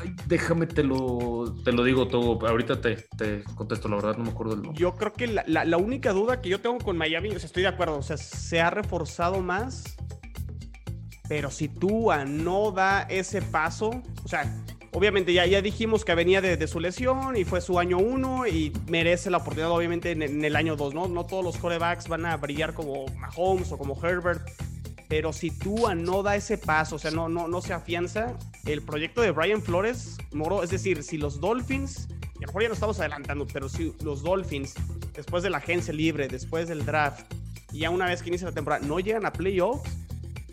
Ay, 0.00 0.14
déjame 0.26 0.66
te 0.66 0.82
lo, 0.82 1.54
te 1.62 1.70
lo 1.72 1.84
digo 1.84 2.08
todo. 2.08 2.46
Ahorita 2.48 2.80
te, 2.80 2.96
te 3.18 3.42
contesto, 3.54 3.88
la 3.88 3.96
verdad 3.96 4.16
no 4.16 4.24
me 4.24 4.30
acuerdo 4.30 4.54
el 4.54 4.62
nombre. 4.62 4.80
Yo 4.80 4.94
creo 4.94 5.12
que 5.12 5.26
la, 5.26 5.44
la- 5.46 5.64
la 5.64 5.76
única 5.76 6.12
duda 6.12 6.40
que 6.40 6.48
yo 6.48 6.60
tengo 6.60 6.78
con 6.78 6.96
Miami, 6.96 7.28
o 7.30 7.38
sea, 7.38 7.46
estoy 7.46 7.62
de 7.64 7.68
acuerdo, 7.68 7.98
o 7.98 8.02
sea, 8.02 8.16
se 8.16 8.60
ha 8.62 8.70
reforzado 8.70 9.40
más, 9.40 9.84
pero 11.28 11.50
si 11.50 11.68
Tua 11.68 12.24
no 12.24 12.70
da 12.70 13.02
ese 13.02 13.42
paso, 13.42 13.90
o 14.24 14.28
sea, 14.28 14.50
obviamente 14.92 15.32
ya, 15.32 15.44
ya 15.46 15.60
dijimos 15.60 16.04
que 16.04 16.14
venía 16.14 16.40
de, 16.40 16.56
de 16.56 16.66
su 16.66 16.80
lesión 16.80 17.36
y 17.36 17.44
fue 17.44 17.60
su 17.60 17.78
año 17.78 17.98
uno 17.98 18.46
y 18.46 18.72
merece 18.88 19.28
la 19.30 19.38
oportunidad 19.38 19.70
obviamente 19.70 20.12
en, 20.12 20.22
en 20.22 20.44
el 20.44 20.56
año 20.56 20.76
dos, 20.76 20.94
¿no? 20.94 21.08
No 21.08 21.24
todos 21.26 21.44
los 21.44 21.56
corebacks 21.58 22.08
van 22.08 22.24
a 22.26 22.36
brillar 22.36 22.72
como 22.74 23.06
Mahomes 23.18 23.72
o 23.72 23.76
como 23.78 23.98
Herbert, 24.02 24.48
pero 25.08 25.32
si 25.32 25.50
Tua 25.50 25.94
no 25.94 26.22
da 26.22 26.36
ese 26.36 26.58
paso, 26.58 26.96
o 26.96 26.98
sea, 26.98 27.10
no, 27.10 27.60
se 27.60 27.72
afianza, 27.72 28.36
el 28.64 28.82
proyecto 28.82 29.20
de 29.20 29.30
Brian 29.30 29.62
Flores, 29.62 30.16
Moro, 30.32 30.62
es 30.62 30.70
decir, 30.70 31.02
si 31.02 31.18
los 31.18 31.40
Dolphins, 31.40 32.08
a 32.10 32.40
lo 32.40 32.46
mejor 32.46 32.62
ya 32.62 32.68
nos 32.68 32.76
estamos 32.76 33.00
adelantando, 33.00 33.46
pero 33.52 33.68
si 33.68 33.94
los 34.02 34.22
Dolphins, 34.22 34.74
después 35.14 35.42
de 35.42 35.50
la 35.50 35.58
agencia 35.58 35.92
libre, 35.92 36.28
después 36.28 36.68
del 36.68 36.84
draft, 36.84 37.32
y 37.72 37.80
ya 37.80 37.90
una 37.90 38.06
vez 38.06 38.22
que 38.22 38.28
inicia 38.28 38.48
la 38.48 38.54
temporada, 38.54 38.86
no 38.86 39.00
llegan 39.00 39.26
a 39.26 39.32
playoffs, 39.32 39.90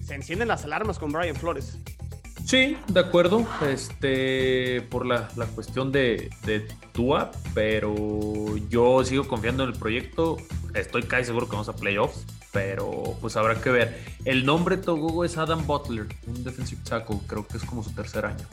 se 0.03 0.15
encienden 0.15 0.47
las 0.47 0.63
alarmas 0.65 0.99
con 0.99 1.11
Brian 1.11 1.35
Flores. 1.35 1.77
Sí, 2.45 2.75
de 2.87 2.99
acuerdo, 2.99 3.45
este, 3.69 4.81
por 4.89 5.05
la, 5.05 5.29
la 5.37 5.45
cuestión 5.45 5.91
de, 5.91 6.29
de 6.45 6.67
Tua, 6.91 7.31
pero 7.53 8.57
yo 8.69 9.03
sigo 9.05 9.27
confiando 9.27 9.63
en 9.63 9.69
el 9.69 9.75
proyecto. 9.79 10.37
Estoy 10.73 11.03
casi 11.03 11.25
seguro 11.25 11.45
que 11.47 11.53
vamos 11.53 11.69
a 11.69 11.75
playoffs, 11.75 12.25
pero 12.51 13.15
pues 13.21 13.37
habrá 13.37 13.61
que 13.61 13.69
ver. 13.69 14.03
El 14.25 14.45
nombre 14.45 14.77
Togogo 14.77 15.23
es 15.23 15.37
Adam 15.37 15.65
Butler, 15.65 16.07
un 16.27 16.43
defensive 16.43 16.81
tackle, 16.83 17.19
creo 17.27 17.47
que 17.47 17.57
es 17.57 17.63
como 17.63 17.83
su 17.83 17.91
tercer 17.91 18.25
año. 18.25 18.45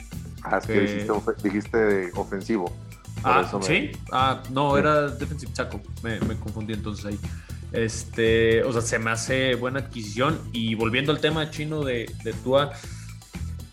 Ah, 0.43 0.59
es 0.59 0.67
que 0.67 0.73
Que- 0.73 0.79
dijiste, 0.81 1.33
dijiste 1.43 2.11
ofensivo. 2.15 2.73
Ah, 3.23 3.49
me- 3.53 3.63
¿sí? 3.65 3.91
Ah, 4.13 4.41
no, 4.51 4.73
Sí. 4.75 4.79
era 4.79 5.09
defensive 5.09 5.51
tackle, 5.53 5.81
me, 6.03 6.19
me 6.21 6.35
confundí 6.37 6.73
entonces 6.73 7.05
ahí. 7.05 7.19
Este, 7.73 8.63
o 8.63 8.71
sea, 8.71 8.81
se 8.81 8.97
me 8.97 9.11
hace 9.11 9.55
buena 9.55 9.79
adquisición. 9.79 10.39
Y 10.53 10.75
volviendo 10.75 11.11
al 11.11 11.19
tema 11.19 11.51
chino 11.51 11.83
de, 11.83 12.09
de 12.23 12.33
Tua, 12.33 12.71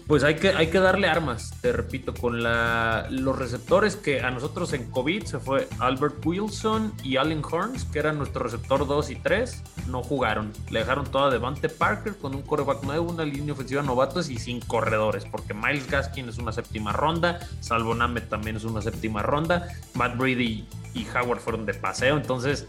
pues 0.07 0.23
hay 0.23 0.37
que, 0.37 0.51
hay 0.51 0.69
que 0.69 0.79
darle 0.79 1.09
armas, 1.09 1.53
te 1.61 1.73
repito, 1.73 2.15
con 2.15 2.43
la, 2.43 3.09
los 3.11 3.37
receptores 3.37 3.97
que 3.97 4.21
a 4.21 4.31
nosotros 4.31 4.73
en 4.73 4.89
COVID 4.91 5.25
se 5.25 5.41
fue 5.41 5.69
Albert 5.81 6.25
Wilson 6.25 6.93
y 7.03 7.17
Allen 7.17 7.43
Horns, 7.45 7.85
que 7.85 7.99
eran 7.99 8.17
nuestro 8.17 8.45
receptor 8.45 8.87
2 8.87 9.11
y 9.11 9.17
3, 9.17 9.63
no 9.89 10.05
jugaron. 10.05 10.53
Le 10.71 10.79
dejaron 10.81 11.07
toda 11.07 11.31
Devante 11.31 11.69
Parker 11.69 12.17
con 12.17 12.37
un 12.37 12.43
coreback 12.43 12.85
nuevo, 12.85 13.11
una 13.11 13.25
línea 13.25 13.53
ofensiva 13.53 13.83
novatos 13.83 14.31
y 14.31 14.39
sin 14.39 14.61
corredores, 14.61 15.25
porque 15.25 15.55
Miles 15.55 15.91
Gaskin 15.91 16.29
es 16.29 16.39
una 16.39 16.53
séptima 16.53 16.93
ronda, 16.93 17.41
Salvo 17.61 17.95
Name 17.95 18.21
también 18.21 18.57
es 18.57 18.65
una 18.65 18.83
séptima 18.83 19.23
ronda, 19.23 19.69
Matt 19.95 20.17
Brady 20.17 20.69
y 20.95 21.07
Howard 21.15 21.41
fueron 21.41 21.67
de 21.67 21.75
paseo, 21.75 22.17
entonces 22.17 22.69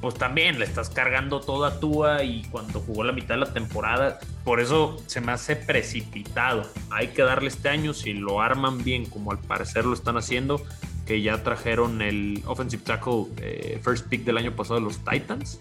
pues 0.00 0.14
también 0.14 0.58
le 0.58 0.64
estás 0.64 0.88
cargando 0.88 1.40
toda 1.40 1.78
Tua 1.78 2.24
y 2.24 2.42
cuando 2.50 2.80
jugó 2.80 3.04
la 3.04 3.12
mitad 3.12 3.34
de 3.34 3.40
la 3.40 3.52
temporada, 3.52 4.18
por 4.44 4.60
eso 4.60 4.96
se 5.06 5.20
me 5.20 5.32
hace 5.32 5.56
precipitado. 5.56 6.62
Hay 6.90 7.08
que 7.08 7.22
darle 7.22 7.48
este 7.48 7.68
año, 7.68 7.92
si 7.92 8.14
lo 8.14 8.40
arman 8.40 8.82
bien, 8.82 9.04
como 9.04 9.30
al 9.30 9.38
parecer 9.38 9.84
lo 9.84 9.92
están 9.92 10.16
haciendo, 10.16 10.62
que 11.06 11.20
ya 11.20 11.42
trajeron 11.42 12.00
el 12.00 12.42
offensive 12.46 12.82
tackle 12.82 13.26
eh, 13.38 13.78
first 13.82 14.08
pick 14.08 14.24
del 14.24 14.38
año 14.38 14.52
pasado 14.52 14.76
de 14.80 14.86
los 14.86 14.98
Titans. 15.04 15.60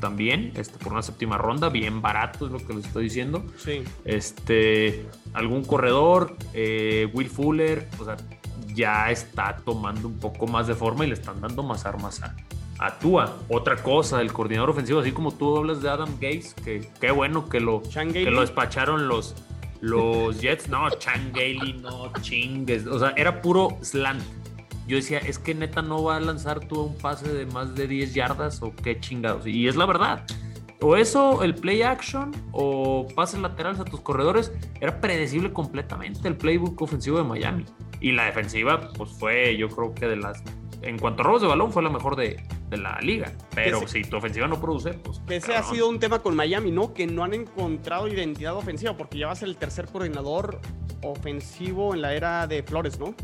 También, 0.00 0.52
este, 0.54 0.78
por 0.78 0.92
una 0.92 1.02
séptima 1.02 1.38
ronda, 1.38 1.70
bien 1.70 2.02
barato 2.02 2.46
es 2.46 2.52
lo 2.52 2.64
que 2.64 2.74
les 2.74 2.84
estoy 2.84 3.04
diciendo. 3.04 3.44
Sí. 3.56 3.82
Este, 4.04 5.06
algún 5.32 5.64
corredor, 5.64 6.36
eh, 6.52 7.10
Will 7.14 7.28
Fuller, 7.28 7.88
o 7.98 8.04
sea, 8.04 8.16
ya 8.74 9.10
está 9.10 9.56
tomando 9.64 10.06
un 10.06 10.18
poco 10.18 10.46
más 10.46 10.68
de 10.68 10.74
forma 10.74 11.04
y 11.04 11.08
le 11.08 11.14
están 11.14 11.40
dando 11.40 11.64
más 11.64 11.84
armas 11.84 12.22
a, 12.22 12.36
actúa. 12.78 13.36
Otra 13.48 13.76
cosa, 13.76 14.20
el 14.20 14.32
coordinador 14.32 14.70
ofensivo, 14.70 15.00
así 15.00 15.12
como 15.12 15.32
tú 15.32 15.56
hablas 15.56 15.82
de 15.82 15.90
Adam 15.90 16.10
Gates, 16.14 16.54
que 16.54 16.88
qué 17.00 17.10
bueno 17.10 17.48
que 17.48 17.60
lo, 17.60 17.82
que 17.82 18.30
lo 18.30 18.40
despacharon 18.40 19.08
los, 19.08 19.34
los 19.80 20.40
Jets. 20.40 20.68
No, 20.68 20.88
Chan 20.90 21.32
no 21.82 22.12
chingues. 22.20 22.86
O 22.86 22.98
sea, 22.98 23.12
era 23.16 23.42
puro 23.42 23.76
slant. 23.82 24.22
Yo 24.86 24.96
decía, 24.96 25.18
es 25.18 25.38
que 25.38 25.54
neta 25.54 25.82
no 25.82 26.02
va 26.02 26.16
a 26.16 26.20
lanzar 26.20 26.60
tú 26.60 26.80
un 26.80 26.96
pase 26.96 27.28
de 27.30 27.44
más 27.44 27.74
de 27.74 27.86
10 27.86 28.14
yardas 28.14 28.62
o 28.62 28.74
qué 28.74 28.98
chingados. 28.98 29.46
Y 29.46 29.68
es 29.68 29.76
la 29.76 29.84
verdad. 29.84 30.24
O 30.80 30.96
eso, 30.96 31.42
el 31.42 31.54
play 31.54 31.82
action 31.82 32.30
o 32.52 33.06
pases 33.14 33.40
laterales 33.40 33.80
a 33.80 33.84
tus 33.84 34.00
corredores, 34.00 34.52
era 34.80 35.00
predecible 35.00 35.52
completamente 35.52 36.26
el 36.28 36.36
playbook 36.36 36.80
ofensivo 36.80 37.18
de 37.18 37.24
Miami. 37.24 37.64
Y 38.00 38.12
la 38.12 38.26
defensiva, 38.26 38.92
pues 38.96 39.10
fue, 39.10 39.56
yo 39.56 39.68
creo 39.68 39.92
que 39.92 40.06
de 40.06 40.16
las 40.16 40.42
en 40.82 40.98
cuanto 40.98 41.22
a 41.22 41.26
robos 41.26 41.42
de 41.42 41.48
balón, 41.48 41.72
fue 41.72 41.82
la 41.82 41.90
mejor 41.90 42.16
de, 42.16 42.42
la 42.70 43.00
liga. 43.00 43.32
Pero 43.54 43.86
si 43.88 44.02
tu 44.02 44.16
ofensiva 44.16 44.46
no 44.46 44.60
produce, 44.60 44.94
pues. 44.94 45.20
Ese 45.28 45.54
ha 45.54 45.62
sido 45.62 45.88
un 45.88 45.98
tema 45.98 46.20
con 46.20 46.36
Miami, 46.36 46.70
¿no? 46.70 46.92
Que 46.92 47.06
no 47.06 47.24
han 47.24 47.34
encontrado 47.34 48.08
identidad 48.08 48.56
ofensiva, 48.56 48.96
porque 48.96 49.18
ya 49.18 49.26
va 49.26 49.32
a 49.32 49.36
ser 49.36 49.48
el 49.48 49.56
tercer 49.56 49.86
coordinador 49.86 50.60
ofensivo 51.02 51.94
en 51.94 52.02
la 52.02 52.14
era 52.14 52.46
de 52.46 52.62
Flores, 52.62 52.98
¿no? 52.98 53.14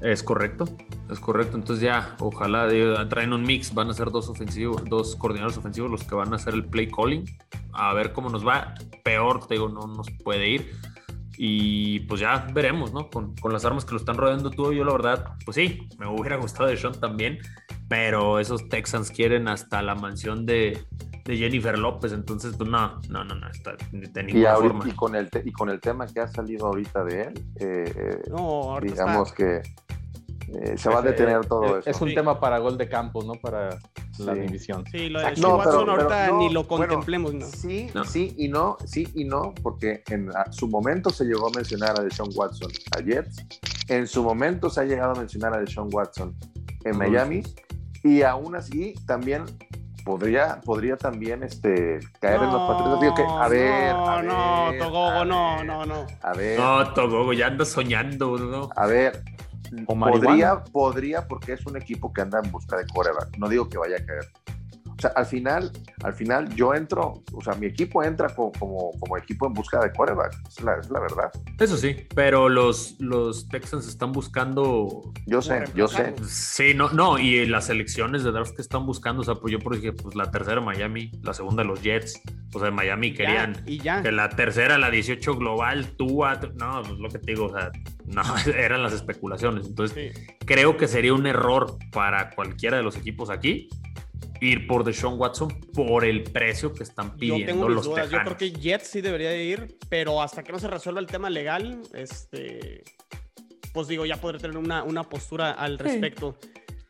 Es 0.00 0.22
correcto, 0.22 0.64
es 1.10 1.18
correcto. 1.18 1.56
Entonces 1.56 1.82
ya, 1.82 2.16
ojalá 2.20 2.68
traen 3.08 3.32
un 3.32 3.42
mix, 3.42 3.74
van 3.74 3.90
a 3.90 3.94
ser 3.94 4.10
dos 4.10 4.28
ofensivos, 4.28 4.84
dos 4.84 5.16
coordinadores 5.16 5.58
ofensivos 5.58 5.90
los 5.90 6.04
que 6.04 6.14
van 6.14 6.32
a 6.32 6.36
hacer 6.36 6.54
el 6.54 6.64
play 6.64 6.88
calling. 6.88 7.24
A 7.72 7.92
ver 7.94 8.12
cómo 8.12 8.30
nos 8.30 8.46
va. 8.46 8.74
Peor, 9.02 9.46
te 9.46 9.54
digo, 9.54 9.68
no 9.68 9.86
nos 9.86 10.10
puede 10.22 10.48
ir. 10.48 10.72
Y 11.40 12.00
pues 12.00 12.20
ya 12.20 12.48
veremos, 12.52 12.92
¿no? 12.92 13.08
Con, 13.08 13.34
las 13.50 13.64
armas 13.64 13.84
que 13.84 13.92
lo 13.92 13.98
están 13.98 14.16
rodeando 14.16 14.50
tú, 14.50 14.72
yo 14.72 14.84
la 14.84 14.92
verdad, 14.92 15.24
pues 15.44 15.54
sí, 15.54 15.88
me 15.96 16.08
hubiera 16.08 16.36
gustado 16.36 16.68
de 16.68 16.76
Sean 16.76 16.98
también, 17.00 17.38
pero 17.88 18.40
esos 18.40 18.68
Texans 18.68 19.12
quieren 19.12 19.46
hasta 19.46 19.80
la 19.80 19.94
mansión 19.94 20.44
de, 20.46 20.84
Jennifer 21.24 21.78
López, 21.78 22.12
entonces 22.12 22.54
pues 22.56 22.70
no, 22.70 23.00
no, 23.10 23.22
no, 23.22 23.34
no, 23.34 23.48
está 23.50 23.76
de 23.92 24.22
ninguna 24.22 24.54
y 24.54 24.56
forma. 24.56 24.88
Y 24.88 24.92
con, 24.92 25.14
el 25.14 25.28
y 25.44 25.52
con 25.52 25.68
el 25.68 25.78
tema 25.78 26.06
que 26.06 26.20
ha 26.20 26.26
salido 26.26 26.66
ahorita 26.66 27.04
de 27.04 27.22
él, 27.22 27.44
eh, 27.60 27.92
eh, 27.94 28.80
digamos 28.82 29.32
que 29.32 29.60
eh, 30.54 30.78
se 30.78 30.88
va 30.88 30.98
a 30.98 31.02
detener 31.02 31.44
todo 31.46 31.78
eso. 31.78 31.90
Es 31.90 32.00
un 32.00 32.14
tema 32.14 32.40
para 32.40 32.58
gol 32.58 32.78
de 32.78 32.88
campo, 32.88 33.22
no 33.22 33.34
para 33.34 33.78
la 34.18 34.34
división. 34.34 34.84
Sí, 34.90 35.08
lo 35.08 35.20
de 35.20 35.36
no, 35.36 35.56
Watson 35.56 35.88
ahorita 35.88 36.32
ni 36.32 36.50
lo 36.50 36.66
contemplemos. 36.66 37.34
¿no? 37.34 37.46
Sí, 37.46 37.90
sí 38.06 38.34
y 38.36 38.48
no, 38.48 38.76
sí 38.84 39.08
y 39.14 39.24
no, 39.24 39.54
porque 39.62 40.02
en 40.08 40.30
su 40.50 40.68
momento 40.68 41.10
se 41.10 41.24
llegó 41.24 41.48
a 41.48 41.50
mencionar 41.54 41.98
a 42.00 42.02
Deshaun 42.02 42.30
Watson 42.34 42.70
a 42.96 43.02
Jets, 43.02 43.44
en 43.88 44.06
su 44.06 44.22
momento 44.22 44.70
se 44.70 44.80
ha 44.80 44.84
llegado 44.84 45.12
a 45.12 45.14
mencionar 45.16 45.54
a 45.54 45.60
Deshaun 45.60 45.88
Watson 45.92 46.34
en 46.84 46.96
Miami, 46.96 47.42
y 48.02 48.22
aún 48.22 48.56
así 48.56 48.94
también 49.06 49.44
podría, 50.04 50.60
podría 50.64 50.96
también 50.96 51.42
este, 51.42 52.00
caer 52.20 52.42
en 52.42 52.50
los 52.50 52.62
patriotas. 52.62 53.00
Digo 53.00 53.14
que, 53.14 53.22
a 53.22 53.48
ver, 53.48 53.94
no, 53.94 54.08
a 54.08 54.22
no, 54.22 54.78
Togogo, 54.78 55.24
no, 55.26 55.64
no, 55.64 55.84
no. 55.84 56.06
A 56.22 56.32
ver. 56.32 56.58
No, 56.58 56.94
Togogo, 56.94 57.34
ya 57.34 57.48
ando 57.48 57.66
soñando, 57.66 58.38
¿no? 58.38 58.70
A 58.74 58.86
ver, 58.86 59.22
podría, 59.86 60.62
podría 60.64 61.26
porque 61.26 61.52
es 61.52 61.66
un 61.66 61.76
equipo 61.76 62.12
que 62.12 62.20
anda 62.20 62.40
en 62.42 62.50
busca 62.50 62.76
de 62.76 62.86
coreback. 62.86 63.36
No 63.38 63.48
digo 63.48 63.68
que 63.68 63.78
vaya 63.78 63.96
a 63.96 64.04
caer. 64.04 64.26
O 64.98 65.00
sea, 65.00 65.12
al 65.14 65.26
final, 65.26 65.70
al 66.02 66.12
final 66.12 66.52
yo 66.56 66.74
entro, 66.74 67.22
o 67.32 67.40
sea, 67.40 67.54
mi 67.54 67.66
equipo 67.66 68.02
entra 68.02 68.28
como, 68.34 68.50
como, 68.50 69.16
equipo 69.16 69.46
en 69.46 69.52
busca 69.52 69.78
de 69.78 69.92
coreback. 69.92 70.34
Es 70.48 70.60
la, 70.60 70.74
es 70.74 70.90
la, 70.90 70.98
verdad. 70.98 71.30
Eso 71.60 71.76
sí, 71.76 71.94
pero 72.16 72.48
los, 72.48 72.96
los 72.98 73.48
Texans 73.48 73.86
están 73.86 74.10
buscando. 74.10 75.12
Yo 75.24 75.40
sé, 75.40 75.62
yo 75.76 75.86
sé. 75.86 76.14
Sí, 76.26 76.74
no, 76.74 76.90
no, 76.90 77.16
y 77.16 77.46
las 77.46 77.70
elecciones 77.70 78.24
de 78.24 78.32
draft 78.32 78.56
que 78.56 78.62
están 78.62 78.86
buscando, 78.86 79.22
o 79.22 79.24
sea, 79.24 79.36
pues 79.36 79.52
yo 79.52 79.60
por 79.60 79.76
ejemplo, 79.76 80.02
pues 80.02 80.16
la 80.16 80.32
tercera 80.32 80.60
Miami, 80.60 81.12
la 81.22 81.32
segunda 81.32 81.62
los 81.62 81.80
Jets, 81.80 82.20
o 82.52 82.58
sea, 82.58 82.72
Miami 82.72 83.14
querían 83.14 83.62
y 83.66 83.78
ya. 83.78 84.02
que 84.02 84.10
la 84.10 84.30
tercera, 84.30 84.78
la 84.78 84.90
18 84.90 85.36
global, 85.36 85.92
tú, 85.96 86.24
no, 86.56 86.82
pues 86.82 86.98
lo 86.98 87.08
que 87.08 87.20
te 87.20 87.32
digo, 87.32 87.46
o 87.46 87.52
sea, 87.52 87.70
no, 88.06 88.22
eran 88.52 88.82
las 88.82 88.94
especulaciones. 88.94 89.66
Entonces, 89.66 90.18
creo 90.44 90.76
que 90.76 90.88
sería 90.88 91.14
un 91.14 91.28
error 91.28 91.76
para 91.92 92.30
cualquiera 92.30 92.78
de 92.78 92.82
los 92.82 92.96
equipos 92.96 93.30
aquí 93.30 93.68
ir 94.40 94.66
por 94.66 94.84
Deshaun 94.84 95.18
Watson 95.18 95.48
por 95.72 96.04
el 96.04 96.22
precio 96.24 96.72
que 96.72 96.82
están 96.82 97.16
pidiendo 97.16 97.40
yo 97.40 97.46
tengo 97.46 97.68
los 97.68 97.84
dudas. 97.84 98.10
Yo 98.10 98.18
creo 98.22 98.36
que 98.36 98.52
Jets 98.52 98.88
sí 98.88 99.00
debería 99.00 99.30
de 99.30 99.44
ir, 99.44 99.78
pero 99.88 100.22
hasta 100.22 100.42
que 100.42 100.52
no 100.52 100.58
se 100.58 100.68
resuelva 100.68 101.00
el 101.00 101.06
tema 101.06 101.30
legal, 101.30 101.80
este, 101.94 102.84
pues 103.72 103.88
digo, 103.88 104.06
ya 104.06 104.16
podré 104.16 104.38
tener 104.38 104.56
una, 104.56 104.82
una 104.82 105.02
postura 105.02 105.52
al 105.52 105.78
respecto. 105.78 106.36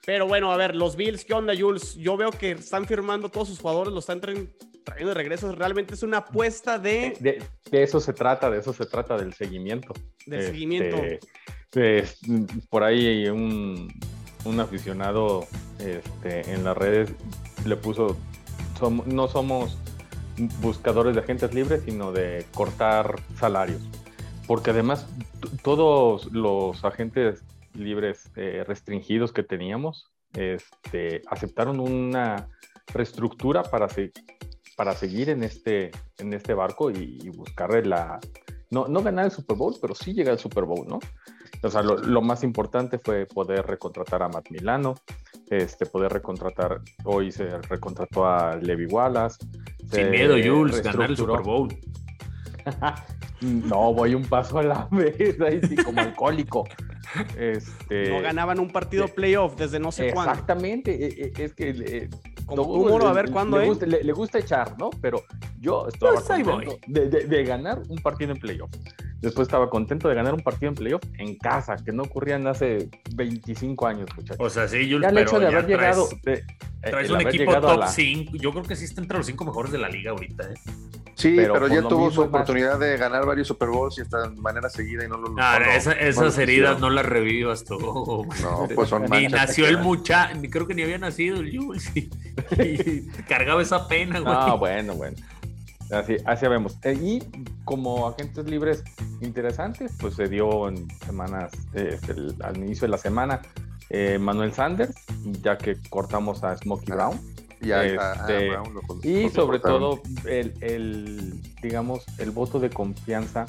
Pero 0.05 0.27
bueno, 0.27 0.51
a 0.51 0.57
ver, 0.57 0.75
los 0.75 0.97
Bills, 0.97 1.25
¿qué 1.25 1.35
onda, 1.35 1.53
Jules? 1.59 1.95
Yo 1.97 2.17
veo 2.17 2.31
que 2.31 2.53
están 2.53 2.87
firmando 2.87 3.29
todos 3.29 3.49
sus 3.49 3.59
jugadores, 3.61 3.93
los 3.93 4.09
están 4.09 4.21
trayendo 4.21 5.09
de 5.09 5.15
regreso. 5.15 5.55
Realmente 5.55 5.95
es 5.95 6.03
una 6.03 6.19
apuesta 6.19 6.79
de... 6.79 7.15
De, 7.21 7.43
eso 7.71 8.01
se 8.01 8.15
trata, 8.15 8.51
de 8.51 8.61
eso 8.61 8.73
se 8.73 8.87
trata, 8.87 9.19
del 9.19 9.35
seguimiento. 9.35 9.93
Del 10.25 10.47
seguimiento. 10.47 10.97
Este, 11.71 12.05
por 12.71 12.85
ahí 12.85 13.29
un, 13.29 13.93
un 14.45 14.61
aficionado 14.61 15.47
este, 15.79 16.53
en 16.53 16.65
las 16.65 16.77
redes 16.77 17.13
le 17.65 17.77
puso, 17.77 18.17
no 19.07 19.29
somos 19.29 19.79
buscadores 20.61 21.15
de 21.15 21.21
agentes 21.21 21.53
libres, 21.55 21.83
sino 21.85 22.13
de 22.13 22.47
cortar 22.55 23.21
salarios. 23.37 23.83
Porque 24.47 24.71
además 24.71 25.07
todos 25.63 26.33
los 26.33 26.85
agentes 26.85 27.45
libres 27.75 28.31
eh, 28.37 28.65
restringidos 28.67 29.33
que 29.33 29.43
teníamos 29.43 30.11
este, 30.35 31.23
aceptaron 31.29 31.81
una 31.81 32.49
reestructura 32.93 33.63
para, 33.63 33.89
para 34.77 34.95
seguir 34.95 35.31
en 35.31 35.43
este, 35.43 35.91
en 36.19 36.33
este 36.33 36.55
barco 36.55 36.91
y, 36.91 37.29
buscar 37.31 37.87
la... 37.87 38.19
No, 38.71 38.87
no 38.87 39.03
ganar 39.03 39.25
el 39.25 39.31
Super 39.31 39.57
Bowl, 39.57 39.75
pero 39.81 39.95
sí 39.95 40.13
llegar 40.13 40.33
al 40.33 40.39
Super 40.39 40.65
Bowl, 40.65 40.87
¿no? 40.87 40.99
O 41.63 41.71
sea, 41.71 41.83
lo, 41.83 42.23
más 42.23 42.45
importante 42.45 42.99
fue 42.99 43.27
poder 43.27 43.67
recontratar 43.67 44.23
a 44.23 44.29
Matt 44.29 44.51
Milano, 44.51 44.95
este, 45.51 45.87
poder 45.87 46.13
recontratar, 46.13 46.81
hoy 47.05 47.33
se 47.33 47.59
recontrató 47.63 48.27
a 48.27 48.57
Levi 48.57 48.87
Wallace. 48.87 49.39
Sin 49.91 50.11
miedo, 50.11 50.37
Jules, 50.43 50.83
ganar 50.83 51.11
el 51.11 51.17
Super 51.17 51.43
Bowl. 51.43 51.69
no, 53.41 53.93
voy 53.93 54.15
un 54.15 54.25
paso 54.25 54.59
a 54.59 54.63
la 54.63 54.89
vez, 54.93 55.41
ahí 55.41 55.61
sí, 55.67 55.77
como 55.77 56.01
alcohólico. 56.01 56.65
Este, 57.39 58.11
no 58.11 58.21
ganaban 58.21 58.61
un 58.61 58.71
partido 58.71 59.09
playoff 59.09 59.57
desde 59.57 59.81
no 59.81 59.91
sé 59.91 60.13
cuándo. 60.13 60.33
Exactamente, 60.33 61.07
e, 61.07 61.33
e, 61.35 61.45
es 61.45 61.55
que 61.55 61.71
eh, 61.71 62.11
como 62.49 63.07
a 63.07 63.13
ver 63.13 63.31
cuándo 63.31 63.59
le, 63.59 63.67
gusta, 63.67 63.87
le, 63.87 64.13
gusta 64.13 64.39
echar, 64.39 64.79
¿no? 64.79 64.91
Pero 65.01 65.23
yo 65.59 65.89
estaba 65.89 66.15
pues 66.15 66.29
de, 66.87 67.45
ganar 67.45 67.83
un 67.89 67.99
partido 67.99 68.33
en 68.33 68.39
playoff. 68.39 68.71
Después 69.21 69.49
estaba 69.49 69.69
contento 69.69 70.09
de 70.09 70.15
ganar 70.15 70.33
un 70.33 70.41
partido 70.41 70.69
en 70.69 70.75
playoff 70.77 71.03
en 71.19 71.37
casa, 71.37 71.77
que 71.77 71.91
no 71.93 72.05
ocurrían 72.05 72.47
hace 72.47 72.89
25 73.17 73.87
años, 73.87 74.09
muchachos. 74.17 74.37
O 74.39 74.49
sea, 74.49 74.69
sí, 74.69 74.87
yo 74.89 75.01
ya 75.01 75.09
el 75.09 75.19
hecho 75.19 75.41
de 75.41 75.47
haber 75.49 75.67
llegado. 75.67 76.09
Traes, 76.81 77.11
un 77.11 77.21
equipo 77.23 77.61
top 77.61 77.85
5. 77.89 78.33
Yo 78.37 78.53
creo 78.53 78.63
que 78.63 78.77
sí 78.77 78.85
está 78.85 79.01
entre 79.01 79.19
los 79.19 79.27
5 79.27 79.45
mejores 79.45 79.73
de 79.73 79.79
la 79.79 79.89
liga 79.89 80.13
ahorita, 80.13 80.45
¿eh? 80.45 80.55
Sí, 81.17 81.33
pero, 81.35 81.55
Pero 81.55 81.67
ya 81.67 81.83
tuvo 81.83 82.13
su 82.13 82.21
más- 82.21 82.29
oportunidad 82.29 82.79
de 82.79 82.97
ganar 82.97 83.27
varios 83.27 83.49
Super 83.49 83.71
Bowls 83.71 83.99
y 83.99 84.03
de 84.03 84.41
manera 84.41 84.71
seguida 84.71 85.05
y 85.05 85.09
no 85.09 85.17
lo 85.17 85.31
No, 85.31 85.35
no 85.35 85.65
esa- 85.73 85.91
esas 85.95 86.39
heridas 86.39 86.79
no 86.79 86.91
las 86.91 87.05
revivas 87.05 87.65
tú. 87.65 88.25
No, 88.41 88.69
pues 88.73 88.89
son 88.89 89.03
Ni 89.11 89.27
nació 89.27 89.67
el 89.67 89.79
muchacho, 89.79 90.37
ni 90.39 90.49
creo 90.49 90.69
que 90.69 90.77
ni 90.77 90.83
había 90.83 90.99
nacido 90.99 91.41
el 91.41 91.59
Jules. 91.59 91.91
Y, 91.97 92.09
y 92.63 93.01
cargaba 93.29 93.61
esa 93.61 93.89
pena, 93.89 94.21
güey. 94.21 94.33
Ah, 94.37 94.55
bueno, 94.55 94.95
bueno. 94.95 95.17
Así, 95.91 96.17
así 96.27 96.47
vemos. 96.47 96.77
Eh, 96.85 96.93
y 97.01 97.23
como 97.65 98.09
agentes 98.09 98.47
libres 98.47 98.83
interesantes, 99.21 99.93
pues 100.01 100.15
se 100.15 100.29
dio 100.29 100.69
en 100.69 100.87
semanas, 101.07 101.51
eh, 101.75 101.99
el- 102.09 102.35
al 102.43 102.57
inicio 102.59 102.83
de 102.87 102.91
la 102.93 102.99
semana, 102.99 103.41
eh, 103.91 104.19
Manuel 104.19 104.53
Sanders, 104.53 104.95
ya 105.43 105.57
que 105.57 105.77
cortamos 105.89 106.45
a 106.45 106.57
Smokey 106.57 106.93
Brown. 106.95 107.19
Y 107.61 107.73
a- 107.73 107.85
Este, 107.85 108.51
Brown 108.51 108.75
lo 108.75 108.83
con- 108.83 109.01
Y 109.03 109.25
lo 109.25 109.31
sobre 109.31 109.61
cortaron. 109.61 109.81
todo, 109.81 110.03
el, 110.27 110.55
el, 110.63 111.43
digamos, 111.63 112.05
el 112.19 112.31
voto 112.31 112.61
de 112.61 112.71
confianza 112.71 113.47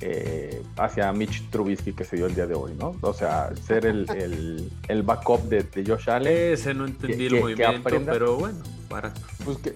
eh, 0.00 0.62
hacia 0.76 1.12
Mitch 1.12 1.48
Trubisky 1.50 1.92
que 1.92 2.04
se 2.04 2.16
dio 2.16 2.26
el 2.26 2.34
día 2.34 2.46
de 2.46 2.54
hoy, 2.54 2.72
¿no? 2.78 2.96
O 3.02 3.12
sea, 3.12 3.50
ser 3.66 3.84
el, 3.86 4.08
el, 4.16 4.70
el 4.88 5.02
backup 5.02 5.42
de, 5.48 5.62
de 5.62 5.84
Josh 5.84 6.08
Allen. 6.10 6.52
Ese 6.54 6.72
no 6.74 6.86
entendí 6.86 7.16
que- 7.16 7.26
el 7.26 7.32
que- 7.34 7.40
movimiento, 7.40 7.78
aprenda. 7.88 8.12
pero 8.12 8.36
bueno, 8.36 8.58
para. 8.88 9.12
Pues 9.44 9.58
que, 9.58 9.74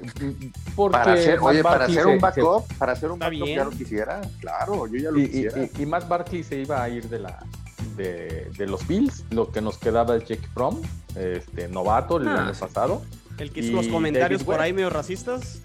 porque 0.75 0.93
Para 0.99 1.13
hacer, 1.13 1.41
Matt 1.41 1.45
oye, 1.51 1.63
para 1.63 1.85
hacer 1.85 2.07
un 2.07 2.15
se- 2.15 2.19
backup, 2.21 2.73
para 2.79 2.93
hacer 2.93 3.11
un 3.11 3.19
backup 3.19 3.33
bien. 3.45 3.59
ya 3.59 3.65
lo 3.65 3.71
quisiera. 3.71 4.21
Claro, 4.41 4.87
yo 4.87 4.99
ya 4.99 5.11
lo 5.11 5.19
y, 5.19 5.27
quisiera. 5.27 5.59
y- 5.63 5.83
y 5.83 5.87
Matt 5.87 6.09
Barkley 6.09 6.43
se 6.43 6.61
iba 6.61 6.83
a 6.83 6.89
ir 6.89 7.09
de 7.09 7.19
la 7.19 7.39
de, 7.97 8.51
de 8.57 8.67
los 8.67 8.87
Bills. 8.87 9.25
Lo 9.31 9.53
que 9.53 9.61
nos 9.61 9.79
quedaba 9.79 10.17
es 10.17 10.25
Jake 10.25 10.49
Fromm, 10.55 10.81
este 11.17 11.69
novato 11.69 12.17
el 12.17 12.29
Ah, 12.29 12.45
año 12.45 12.55
sí. 12.55 12.61
pasado. 12.61 13.03
El 13.39 13.53
que 13.53 13.61
hizo 13.61 13.73
los 13.73 13.89
comentarios 13.89 14.41
David 14.41 14.47
por 14.53 14.61
ahí 14.61 14.73
medio 14.73 14.91
racistas. 14.91 15.61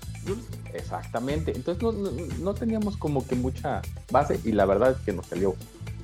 Exactamente. 0.73 1.51
Entonces 1.55 1.81
no, 1.83 1.91
no, 1.91 2.11
no 2.41 2.53
teníamos 2.53 2.97
como 2.97 3.25
que 3.27 3.35
mucha 3.35 3.81
base 4.11 4.39
y 4.43 4.51
la 4.51 4.65
verdad 4.65 4.91
es 4.91 4.97
que 5.05 5.13
nos 5.13 5.25
salió 5.27 5.55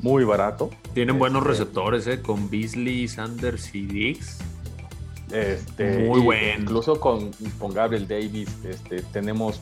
muy 0.02 0.24
barato. 0.24 0.70
Tienen 0.94 1.18
buenos 1.20 1.42
Este- 1.42 1.50
receptores, 1.52 2.08
¿eh? 2.08 2.22
Con 2.22 2.50
Beasley, 2.50 3.08
Sanders 3.08 3.74
y 3.74 3.86
Diggs. 3.86 4.38
Este, 5.32 6.06
Muy 6.08 6.22
bueno. 6.22 6.62
Incluso 6.62 7.00
con, 7.00 7.32
con 7.60 7.74
Gabriel 7.74 8.08
Davis 8.08 8.50
este, 8.64 9.02
tenemos 9.02 9.60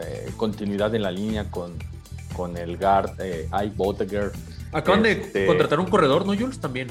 eh, 0.00 0.30
continuidad 0.36 0.94
en 0.94 1.02
la 1.02 1.10
línea 1.10 1.50
con, 1.50 1.72
con 2.36 2.56
el 2.56 2.76
guard 2.76 3.10
eh, 3.20 3.48
Ike 3.50 3.74
Boteger. 3.76 4.32
Acaban 4.72 5.04
Este- 5.06 5.40
de 5.40 5.46
contratar 5.46 5.80
un 5.80 5.86
corredor, 5.86 6.24
¿no, 6.24 6.34
Jules? 6.36 6.58
También. 6.60 6.88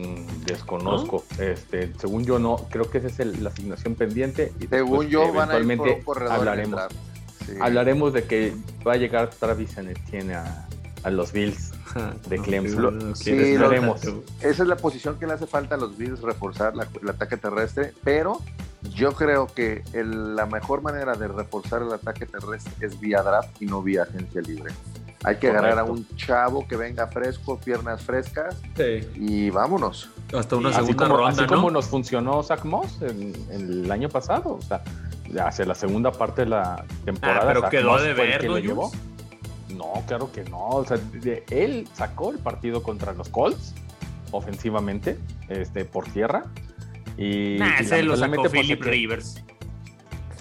Mm, 0.00 0.44
desconozco. 0.44 1.24
Este, 1.38 1.92
según 1.98 2.24
yo 2.24 2.38
no, 2.38 2.56
creo 2.70 2.90
que 2.90 2.98
esa 2.98 3.08
es 3.08 3.20
el- 3.20 3.42
la 3.42 3.50
asignación 3.50 3.94
pendiente. 3.94 4.52
Y 4.60 4.66
Según 4.66 5.06
después, 5.06 5.08
yo, 5.10 5.32
van 5.32 5.50
a 5.50 5.58
ir 5.58 5.76
por 5.76 5.88
eventualmente 5.88 5.94
un 5.98 6.04
corredor 6.04 6.28
en 6.32 6.34
el 6.42 6.48
hablaremos. 6.48 6.80
Sí. 7.46 7.52
Hablaremos 7.60 8.12
de 8.12 8.24
que 8.24 8.54
va 8.86 8.92
a 8.92 8.96
llegar 8.96 9.30
Travis 9.30 9.76
Etienne 9.78 10.34
a, 10.34 10.68
a 11.02 11.10
los 11.10 11.32
Bills. 11.32 11.72
De 12.28 12.38
Clemson. 12.42 13.16
Sí. 13.16 13.30
Esa 14.40 14.62
es 14.62 14.68
la 14.68 14.76
posición 14.76 15.18
que 15.18 15.26
le 15.26 15.32
hace 15.32 15.46
falta 15.46 15.74
a 15.74 15.78
los 15.78 15.96
Bills, 15.96 16.20
reforzar 16.20 16.76
la- 16.76 16.86
el 17.02 17.08
ataque 17.08 17.36
terrestre, 17.36 17.92
pero 18.04 18.40
yo 18.94 19.12
creo 19.12 19.46
que 19.46 19.82
el- 19.92 20.36
la 20.36 20.46
mejor 20.46 20.82
manera 20.82 21.14
de 21.14 21.28
reforzar 21.28 21.82
el 21.82 21.92
ataque 21.92 22.26
terrestre 22.26 22.72
es 22.80 23.00
vía 23.00 23.22
draft 23.22 23.60
y 23.60 23.66
no 23.66 23.82
vía 23.82 24.04
agencia 24.04 24.40
libre. 24.40 24.72
Hay 25.24 25.36
que 25.36 25.48
agarrar 25.50 25.78
a 25.78 25.84
un 25.84 26.06
chavo 26.16 26.66
que 26.66 26.76
venga 26.76 27.06
fresco, 27.08 27.58
piernas 27.60 28.02
frescas 28.02 28.56
Sí. 28.76 29.06
y 29.16 29.50
vámonos. 29.50 30.08
Hasta 30.36 30.56
una 30.56 30.70
así 30.70 30.78
segunda 30.78 31.04
como, 31.04 31.16
ronda, 31.18 31.30
así 31.32 31.40
¿no? 31.42 31.46
como 31.48 31.70
nos 31.70 31.86
funcionó 31.86 32.42
Zach 32.42 32.64
Moss 32.64 33.02
en, 33.02 33.32
en 33.50 33.60
el 33.84 33.92
año 33.92 34.08
pasado. 34.08 34.54
O 34.54 34.62
sea, 34.62 34.82
hacia 35.46 35.66
la 35.66 35.74
segunda 35.74 36.10
parte 36.10 36.42
de 36.42 36.48
la 36.50 36.84
temporada. 37.04 37.40
Ah, 37.42 37.46
pero 37.48 37.60
Zach 37.60 37.70
quedó 37.70 37.90
Moss 37.90 38.02
de 38.02 38.14
ver, 38.14 38.40
que 38.40 38.48
¿no, 38.48 38.58
llevó. 38.58 38.90
No, 39.76 39.92
claro 40.06 40.32
que 40.32 40.44
no. 40.44 40.68
O 40.68 40.84
sea, 40.86 40.96
de- 40.96 41.44
él 41.50 41.86
sacó 41.92 42.30
el 42.30 42.38
partido 42.38 42.82
contra 42.82 43.12
los 43.12 43.28
Colts 43.28 43.74
ofensivamente, 44.30 45.18
este, 45.48 45.84
por 45.84 46.04
tierra. 46.10 46.44
Y, 47.18 47.56
Nah, 47.58 47.78
y 47.80 47.82
ese 47.82 48.02
lo 48.02 48.16
sacó 48.16 48.36
pues, 48.36 48.52
Philip 48.52 48.82
Rivers. 48.82 49.42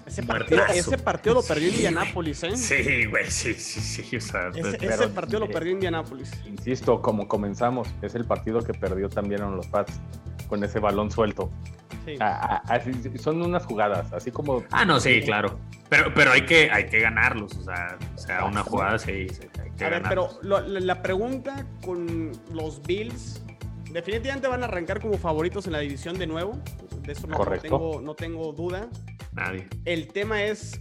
Ese 0.10 0.24
partido, 0.24 0.66
ese 0.74 0.98
partido 0.98 1.36
lo 1.36 1.44
perdió 1.44 1.70
Sí, 1.70 1.76
Indianápolis, 1.76 2.44
¿eh? 2.44 2.58
Sí, 2.58 3.06
güey, 3.06 3.30
sí, 3.30 3.54
sí, 3.54 3.80
sí. 3.80 4.18
O 4.18 4.22
sea, 4.22 4.50
Ese, 4.56 4.78
pero- 4.80 4.94
ese 4.96 5.08
partido 5.10 5.40
lo 5.40 5.46
eh, 5.46 5.50
perdió 5.50 5.72
Indianápolis. 5.74 6.32
Insisto, 6.46 7.00
como 7.02 7.28
comenzamos, 7.28 7.88
es 8.02 8.16
el 8.16 8.26
partido 8.26 8.62
que 8.62 8.74
perdió 8.74 9.08
también 9.08 9.44
en 9.44 9.56
los 9.56 9.68
Pats 9.68 10.00
con 10.48 10.64
ese 10.64 10.80
balón 10.80 11.12
suelto. 11.12 11.52
Sí. 12.06 12.16
Ah, 12.20 12.64
ah, 12.66 12.80
son 13.20 13.40
unas 13.44 13.66
jugadas, 13.66 14.12
así 14.14 14.32
como 14.32 14.64
Ah, 14.72 14.84
no, 14.84 15.00
sí, 15.00 15.22
claro. 15.22 15.60
Pero, 15.90 16.12
pero 16.16 16.32
hay 16.32 16.42
que, 16.46 16.72
hay 16.72 16.88
que 16.88 17.00
ganarlos. 17.02 17.56
O 17.58 17.64
sea, 17.64 17.98
o 18.16 18.18
sea 18.18 18.46
una 18.46 18.64
jugada 18.64 18.98
sí, 18.98 19.28
sí, 19.30 19.42
hay 19.62 19.70
que 19.78 19.86
A 19.86 19.90
ver, 19.90 20.02
ganarlos. 20.02 20.40
pero 20.42 20.62
lo- 20.64 20.80
la, 20.80 21.02
pregunta 21.04 21.68
con 21.86 22.32
los 22.52 22.82
Bills, 22.82 23.44
definitivamente 23.92 24.48
van 24.48 24.64
a 24.64 24.66
arrancar 24.66 25.00
como 25.02 25.20
favoritos 25.20 25.68
en 25.68 25.74
la 25.74 25.80
división 25.80 26.18
de 26.18 26.26
nuevo. 26.26 26.60
De 27.04 27.12
eso 27.12 27.28
no, 27.28 27.34
no 27.34 27.38
Correcto. 27.38 27.62
tengo, 27.64 28.02
no 28.02 28.16
tengo 28.16 28.54
duda. 28.54 28.88
Nadie. 29.40 29.68
El 29.86 30.08
tema 30.08 30.44
es, 30.44 30.80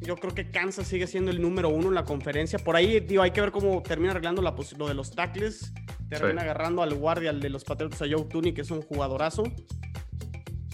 yo 0.00 0.16
creo 0.16 0.34
que 0.34 0.50
Kansas 0.50 0.86
sigue 0.86 1.06
siendo 1.06 1.30
el 1.30 1.40
número 1.40 1.68
uno 1.68 1.88
en 1.88 1.94
la 1.94 2.04
conferencia. 2.04 2.58
Por 2.58 2.76
ahí, 2.76 3.00
digo, 3.00 3.22
hay 3.22 3.30
que 3.30 3.40
ver 3.40 3.50
cómo 3.52 3.82
termina 3.82 4.10
arreglando 4.10 4.42
la, 4.42 4.54
lo 4.76 4.88
de 4.88 4.94
los 4.94 5.10
tackles. 5.12 5.72
Termina 6.08 6.42
Sí. 6.42 6.44
agarrando 6.44 6.82
al 6.82 6.94
guardia, 6.94 7.30
al 7.30 7.40
de 7.40 7.48
los 7.50 7.64
Patriots, 7.64 8.02
a 8.02 8.06
Joe 8.10 8.24
Tooney, 8.28 8.52
que 8.52 8.60
es 8.62 8.70
un 8.70 8.82
jugadorazo. 8.82 9.44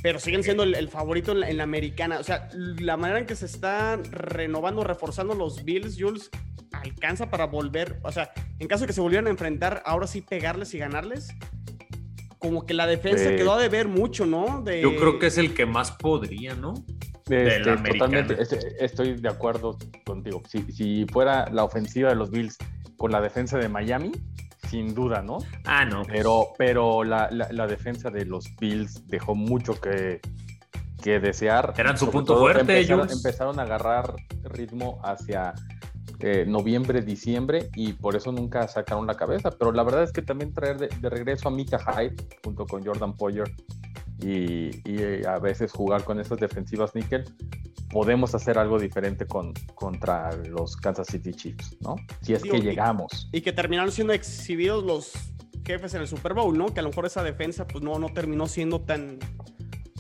Pero 0.03 0.19
siguen 0.19 0.43
siendo 0.43 0.63
el, 0.63 0.75
el 0.75 0.89
favorito 0.89 1.33
en 1.33 1.41
la, 1.41 1.51
en 1.51 1.59
la 1.59 1.65
americana. 1.65 2.19
O 2.19 2.25
sea, 2.25 2.49
la 2.55 2.97
manera 2.97 3.21
en 3.21 3.27
que 3.27 3.37
se 3.37 3.47
están 3.47 4.03
renovando, 4.11 4.83
reforzando 4.83 5.35
los 5.35 5.63
Bills, 5.65 5.97
Jules, 5.99 6.31
alcanza 6.73 7.29
para 7.31 7.45
volver. 7.47 8.01
O 8.03 8.11
sea, 8.11 8.33
en 8.59 8.67
caso 8.67 8.83
de 8.83 8.87
que 8.89 8.93
se 8.95 9.01
volvieran 9.03 9.27
a 9.27 9.31
enfrentar, 9.31 9.83
ahora 9.85 10.07
sí 10.07 10.23
pegarles 10.23 10.73
y 10.75 10.79
ganarles. 10.79 11.29
Como 12.39 12.65
que 12.65 12.73
la 12.73 12.87
defensa 12.87 13.31
Eh, 13.31 13.37
quedó 13.37 13.53
a 13.53 13.61
deber 13.61 13.89
mucho, 13.89 14.25
¿no? 14.25 14.63
De- 14.63 14.81
Yo 14.81 14.97
creo 14.97 15.19
que 15.19 15.27
es 15.27 15.37
el 15.37 15.53
que 15.53 15.67
más 15.67 15.93
podría, 15.93 16.55
¿no? 16.55 16.73
Este, 17.31 17.77
totalmente, 17.93 18.37
este, 18.41 18.85
estoy 18.85 19.15
de 19.21 19.29
acuerdo 19.29 19.79
contigo. 20.05 20.43
Si, 20.49 20.63
si 20.73 21.07
fuera 21.13 21.49
la 21.51 21.65
ofensiva 21.65 22.09
de 22.11 22.17
los 22.17 22.31
Bills 22.31 22.57
con 22.97 23.13
la 23.13 23.21
defensa 23.21 23.59
de 23.59 23.69
Miami, 23.69 24.13
sin 24.69 24.95
duda, 24.95 25.23
¿no? 25.23 25.39
Ah, 25.65 25.85
no. 25.85 26.03
Pero, 26.05 26.49
pero 26.59 27.03
la, 27.05 27.29
la- 27.31 27.49
la 27.51 27.67
defensa 27.67 28.11
de 28.11 28.25
los 28.25 28.45
Bills 28.61 29.07
dejó 29.09 29.35
mucho 29.35 29.81
que, 29.81 30.21
que 31.03 31.19
desear. 31.19 31.75
Eran 31.77 31.97
su 31.99 32.11
punto 32.11 32.35
todo 32.35 32.43
fuerte, 32.43 32.61
Empezaron, 32.61 33.07
ellos. 33.07 33.17
empezaron 33.17 33.59
a 33.59 33.63
agarrar 33.63 34.15
ritmo 34.45 35.01
hacia 35.03 35.55
eh, 36.21 36.45
noviembre, 36.47 37.01
diciembre 37.01 37.71
y 37.75 37.95
por 37.95 38.15
eso 38.15 38.31
nunca 38.31 38.69
sacaron 38.69 39.07
la 39.07 39.15
cabeza. 39.15 39.51
Pero 39.51 39.73
la 39.73 39.83
verdad 39.83 40.03
es 40.05 40.13
que 40.13 40.23
también 40.23 40.53
traer 40.53 40.79
de, 40.79 40.89
de 40.89 41.09
regreso 41.11 41.49
a 41.49 41.51
Mika 41.51 41.79
Hyde 41.79 42.15
junto 42.45 42.67
con 42.67 42.85
Jordan 42.85 43.17
Poyer 43.17 43.51
y, 44.23 44.71
y, 44.89 44.99
eh, 45.03 45.23
a 45.27 45.39
veces 45.39 45.73
jugar 45.73 46.05
con 46.05 46.21
esas 46.21 46.39
defensivas 46.39 46.95
níquel, 46.95 47.25
podemos 47.91 48.35
hacer 48.35 48.59
algo 48.59 48.79
diferente 48.79 49.27
con, 49.27 49.53
contra 49.75 50.35
los 50.37 50.77
Kansas 50.77 51.09
City 51.09 51.33
Chiefs, 51.33 51.77
¿no? 51.81 51.97
Si 52.23 52.35
es 52.35 52.43
Digo, 52.43 52.55
que 52.55 52.61
llegamos. 52.63 53.29
Y 53.33 53.41
que 53.41 53.53
terminaron 53.53 53.91
siendo 53.91 54.13
exhibidos 54.13 54.85
los 54.85 55.13
jefes 55.65 55.95
en 55.95 56.03
el 56.03 56.09
Super 56.09 56.35
Bowl, 56.35 56.57
¿no? 56.57 56.67
Que 56.73 56.81
a 56.81 56.83
lo 56.83 56.91
mejor 56.91 57.07
esa 57.07 57.23
defensa 57.23 57.67
pues 57.67 57.83
no, 57.83 57.99
no 57.99 58.09
terminó 58.13 58.47
siendo 58.47 58.81
tan, 58.81 59.19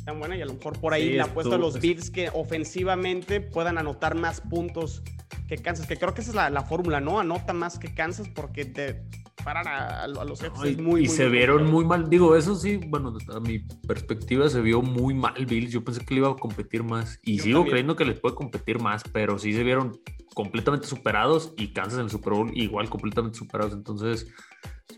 tan 0.04 0.18
buena 0.18 0.36
y 0.36 0.42
a 0.42 0.46
lo 0.46 0.54
mejor 0.54 0.78
por 0.78 0.94
ahí 0.94 1.10
Sí, 1.10 1.14
la 1.16 1.24
apuesta 1.24 1.54
de 1.56 1.58
los 1.60 1.76
es- 1.76 1.82
Bills 1.82 2.10
que 2.10 2.30
ofensivamente 2.32 3.40
puedan 3.40 3.78
anotar 3.78 4.14
más 4.14 4.40
puntos 4.40 5.02
que 5.48 5.56
Kansas, 5.56 5.86
que 5.86 5.96
creo 5.96 6.14
que 6.14 6.20
esa 6.20 6.30
es 6.30 6.36
la, 6.36 6.48
la 6.50 6.62
fórmula, 6.62 7.00
¿no? 7.00 7.18
Anota 7.18 7.52
más 7.52 7.78
que 7.78 7.92
Kansas 7.92 8.28
porque 8.28 8.64
te 8.64 9.02
parar 9.42 9.66
a, 9.68 10.04
a 10.04 10.08
los 10.08 10.40
No, 10.42 10.66
y, 10.66 10.70
es 10.70 10.78
muy, 10.78 11.00
y 11.00 11.04
muy, 11.04 11.06
se 11.06 11.24
muy 11.24 11.32
vieron 11.32 11.70
muy 11.70 11.84
mal. 11.84 12.08
Digo, 12.08 12.36
eso 12.36 12.54
sí, 12.54 12.78
bueno, 12.88 13.12
a 13.34 13.40
mi 13.40 13.58
perspectiva 13.86 14.48
se 14.48 14.60
vio 14.60 14.82
muy 14.82 15.14
mal 15.14 15.46
Bills. 15.46 15.72
Yo 15.72 15.82
pensé 15.84 16.04
que 16.04 16.14
le 16.14 16.20
iba 16.20 16.30
a 16.30 16.36
competir 16.36 16.82
más. 16.82 17.18
Y 17.22 17.36
Yo 17.38 17.42
sigo 17.44 17.58
también. 17.58 17.70
creyendo 17.72 17.96
que 17.96 18.04
les 18.04 18.20
puede 18.20 18.34
competir 18.34 18.80
más, 18.80 19.02
pero 19.12 19.38
sí 19.38 19.52
se 19.52 19.62
vieron 19.64 19.98
completamente 20.34 20.86
superados 20.86 21.52
y 21.56 21.72
Kansas 21.72 21.98
en 21.98 22.04
el 22.04 22.10
Super 22.10 22.34
Bowl 22.34 22.50
igual 22.54 22.88
completamente 22.88 23.38
superados. 23.38 23.72
Entonces, 23.74 24.26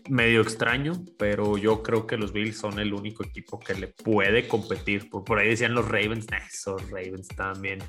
medio 0.09 0.41
extraño, 0.41 0.93
pero 1.17 1.57
yo 1.57 1.81
creo 1.83 2.05
que 2.07 2.17
los 2.17 2.33
Bills 2.33 2.57
son 2.57 2.79
el 2.79 2.93
único 2.93 3.23
equipo 3.23 3.59
que 3.59 3.73
le 3.73 3.87
puede 3.87 4.47
competir. 4.47 5.09
Por, 5.09 5.23
por 5.23 5.39
ahí 5.39 5.49
decían 5.49 5.73
los 5.73 5.85
Ravens, 5.87 6.27
"Nah, 6.29 6.37
esos 6.37 6.81
Ravens 6.91 7.27
también 7.29 7.79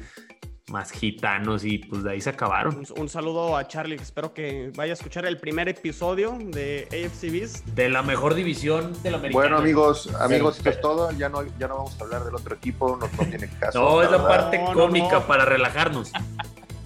más 0.69 0.91
gitanos 0.93 1.65
y 1.65 1.79
pues 1.79 2.03
de 2.05 2.13
ahí 2.13 2.21
se 2.21 2.31
acabaron. 2.31 2.77
Un, 2.77 2.87
un 3.03 3.09
saludo 3.09 3.57
a 3.57 3.69
Charlie, 3.69 3.97
que 3.97 4.03
espero 4.03 4.33
que 4.33 4.73
vaya 4.75 4.93
a 4.93 4.95
escuchar 4.95 5.27
el 5.27 5.39
primer 5.39 5.69
episodio 5.69 6.39
de 6.41 6.89
AFC 6.91 7.31
Beast. 7.31 7.67
De 7.67 7.91
la 7.91 8.03
mejor 8.03 8.35
división 8.35 8.93
de 9.03 9.11
la 9.11 9.19
americana. 9.19 9.43
Bueno, 9.43 9.59
amigos, 9.59 10.13
amigos, 10.15 10.57
esto 10.59 10.71
es 10.71 10.81
todo. 10.81 11.11
Ya 11.13 11.29
no, 11.29 11.43
ya 11.59 11.69
no 11.69 11.77
vamos 11.77 12.01
a 12.01 12.05
hablar 12.05 12.25
del 12.25 12.35
otro 12.35 12.55
equipo, 12.55 12.97
no, 12.97 13.07
no 13.09 13.29
tiene 13.29 13.49
caso. 13.61 13.79
No, 13.79 14.03
es 14.03 14.11
la 14.11 14.17
verdad. 14.17 14.29
parte 14.29 14.59
No, 14.59 14.73
cómica 14.73 15.21
no. 15.21 15.27
para 15.27 15.45
relajarnos. 15.45 16.13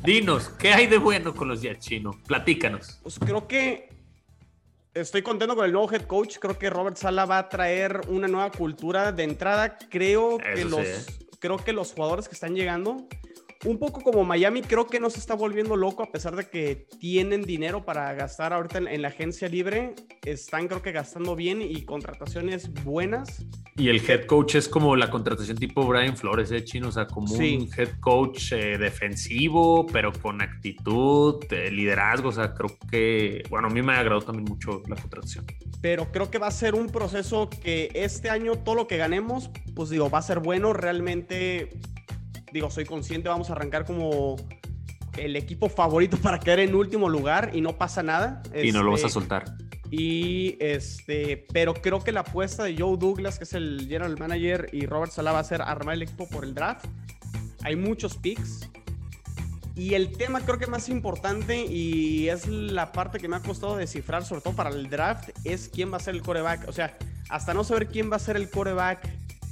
Dinos, 0.03 0.49
¿qué 0.59 0.73
hay 0.73 0.87
de 0.87 0.99
bueno 0.99 1.35
con 1.35 1.49
los 1.49 1.61
Jets 1.63 1.87
chino? 1.87 2.13
Platícanos. 2.27 2.99
Pues 3.03 3.19
creo 3.19 3.47
que 3.47 3.91
estoy 4.95 5.23
contento 5.23 5.55
con 5.55 5.65
el 5.67 5.73
nuevo 5.73 5.93
head 5.93 6.03
coach. 6.03 6.39
Creo 6.41 6.59
que 6.59 6.69
Robert 6.71 6.97
Sala 6.97 7.27
va 7.27 7.39
a 7.39 7.49
traer 7.49 8.01
una 8.09 8.27
nueva 8.27 8.51
cultura 8.51 9.13
de 9.13 9.23
entrada. 9.23 9.77
Creo 9.91 10.39
que 10.39 10.63
sí, 10.63 10.65
los 10.65 10.81
¿eh? 10.81 11.05
creo 11.39 11.59
que 11.59 11.73
los 11.73 11.93
jugadores 11.93 12.29
que 12.29 12.35
están 12.35 12.55
llegando 12.55 13.07
un 13.65 13.79
poco 13.79 14.01
como 14.03 14.25
Miami, 14.25 14.63
creo 14.63 14.87
que 14.87 15.01
no 15.01 15.11
se 15.11 15.19
está 15.19 15.35
volviendo 15.35 15.75
loco 15.77 16.03
a 16.05 16.13
pesar 16.13 16.37
de 16.37 16.49
que 16.49 16.87
tienen 17.01 17.43
dinero 17.43 17.85
para 17.85 18.13
gastar 18.15 18.53
ahorita 18.53 18.79
en, 18.79 18.89
en 18.89 19.03
la 19.03 19.09
agencia 19.09 19.49
libre. 19.49 19.95
Están 20.25 20.69
creo 20.69 20.81
que 20.83 20.93
gastando 20.93 21.35
bien 21.35 21.61
y 21.63 21.83
contrataciones 21.85 22.73
buenas. 22.85 23.45
Y 23.77 23.89
el 23.89 24.01
head 24.09 24.27
coach 24.27 24.57
es 24.57 24.69
como 24.69 24.97
la 24.97 25.09
contratación 25.11 25.57
tipo 25.57 25.85
Brian 25.87 26.17
Flores, 26.17 26.51
¿eh, 26.51 26.65
Chino? 26.65 26.89
O 26.89 26.93
sea, 26.93 27.07
como 27.07 27.29
Sí. 27.29 27.57
un 27.61 27.69
head 27.81 27.99
coach 28.01 28.53
eh, 28.53 28.77
defensivo, 28.79 29.87
pero 29.87 30.13
con 30.13 30.41
actitud, 30.43 31.45
eh, 31.51 31.71
liderazgo. 31.71 32.29
O 32.31 32.33
sea, 32.33 32.55
creo 32.55 32.77
que, 32.91 33.43
bueno, 33.51 33.69
a 33.69 33.71
mí 33.71 33.81
me 33.83 33.93
ha 33.93 34.01
agradado 34.01 34.23
también 34.27 34.45
mucho 34.45 34.83
la 34.89 34.97
contratación. 34.97 35.47
pero 35.81 36.11
creo 36.11 36.29
que 36.29 36.39
va 36.39 36.49
a 36.49 36.53
ser 36.53 36.75
un 36.75 36.89
proceso 36.89 37.49
que 37.49 37.91
este 37.95 38.31
año 38.31 38.57
todo 38.57 38.75
lo 38.75 38.89
que 38.89 38.97
ganemos, 38.97 39.49
pues 39.77 39.91
digo, 39.91 40.11
va 40.11 40.19
a 40.19 40.23
ser 40.23 40.41
bueno. 40.41 40.73
Realmente, 40.73 41.71
digo, 42.53 42.71
soy 42.71 42.85
consciente, 42.85 43.29
vamos 43.29 43.51
a 43.51 43.53
arrancar 43.53 43.85
como 43.85 44.37
el 45.17 45.37
equipo 45.37 45.69
favorito 45.69 46.17
para 46.23 46.39
quedar 46.39 46.61
en 46.61 46.75
último 46.75 47.09
lugar 47.09 47.51
y 47.55 47.61
no 47.61 47.77
pasa 47.77 48.03
nada. 48.03 48.43
Y 48.63 48.73
no 48.73 48.83
lo 48.83 48.93
vas 48.93 49.03
a 49.05 49.07
Este, 49.07 49.15
soltar. 49.15 49.45
Y 49.91 50.57
este, 50.61 51.47
pero 51.53 51.73
creo 51.75 52.05
que 52.05 52.13
la 52.13 52.21
apuesta 52.21 52.65
de 52.65 52.77
Joe 52.77 52.97
Douglas, 52.99 53.39
que 53.39 53.45
es 53.45 53.55
el 53.55 53.87
general 53.89 54.19
manager, 54.19 54.69
y 54.73 54.85
Robert 54.87 55.13
Sala 55.13 55.33
va 55.33 55.39
a 55.39 55.45
ser 55.45 55.63
armar 55.63 55.95
el 55.95 56.03
equipo 56.03 56.29
por 56.29 56.45
el 56.45 56.55
draft. 56.55 56.85
Hay 57.63 57.77
muchos 57.77 58.17
picks. 58.17 58.69
Y 59.75 59.95
el 59.95 60.11
tema 60.11 60.41
creo 60.41 60.59
que 60.59 60.67
más 60.67 60.89
importante 60.89 61.65
y 61.65 62.29
es 62.29 62.49
la 62.49 62.91
parte 62.91 63.21
que 63.21 63.29
me 63.29 63.37
ha 63.37 63.41
costado 63.41 63.77
descifrar, 63.77 64.25
sobre 64.25 64.43
todo 64.43 64.55
para 64.55 64.71
el 64.71 64.91
draft, 64.91 65.31
es 65.45 65.71
quién 65.73 65.93
va 65.93 65.99
a 65.99 66.01
ser 66.01 66.17
el 66.17 66.23
coreback. 66.23 66.67
O 66.69 66.73
sea, 66.73 66.99
hasta 67.29 67.55
no 67.55 67.63
saber 67.63 67.87
quién 67.87 68.11
va 68.11 68.17
a 68.17 68.19
ser 68.19 68.37
el 68.37 68.51
coreback 68.51 69.09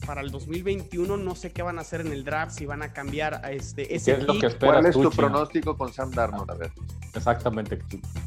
para 0.07 0.20
el 0.20 0.30
2021, 0.30 1.16
no 1.16 1.34
sé 1.34 1.50
qué 1.52 1.62
van 1.62 1.78
a 1.78 1.80
hacer 1.82 2.00
en 2.00 2.12
el 2.12 2.24
draft, 2.24 2.57
si 2.57 2.64
van 2.66 2.82
a 2.82 2.92
cambiar 2.92 3.44
a 3.44 3.50
este, 3.52 3.86
¿Qué 3.88 3.96
ese 3.96 4.12
es 4.12 4.22
lo 4.24 4.32
pick. 4.34 4.40
que 4.42 4.46
esperas 4.46 4.74
¿Cuál 4.76 4.86
es 4.86 4.92
tu 4.92 5.00
Chino? 5.00 5.11
pronóstico 5.11 5.76
con 5.76 5.92
Sam 5.92 6.11
Darnold? 6.12 6.50
A 6.50 6.54
ver. 6.54 6.70
Exactamente. 7.14 7.78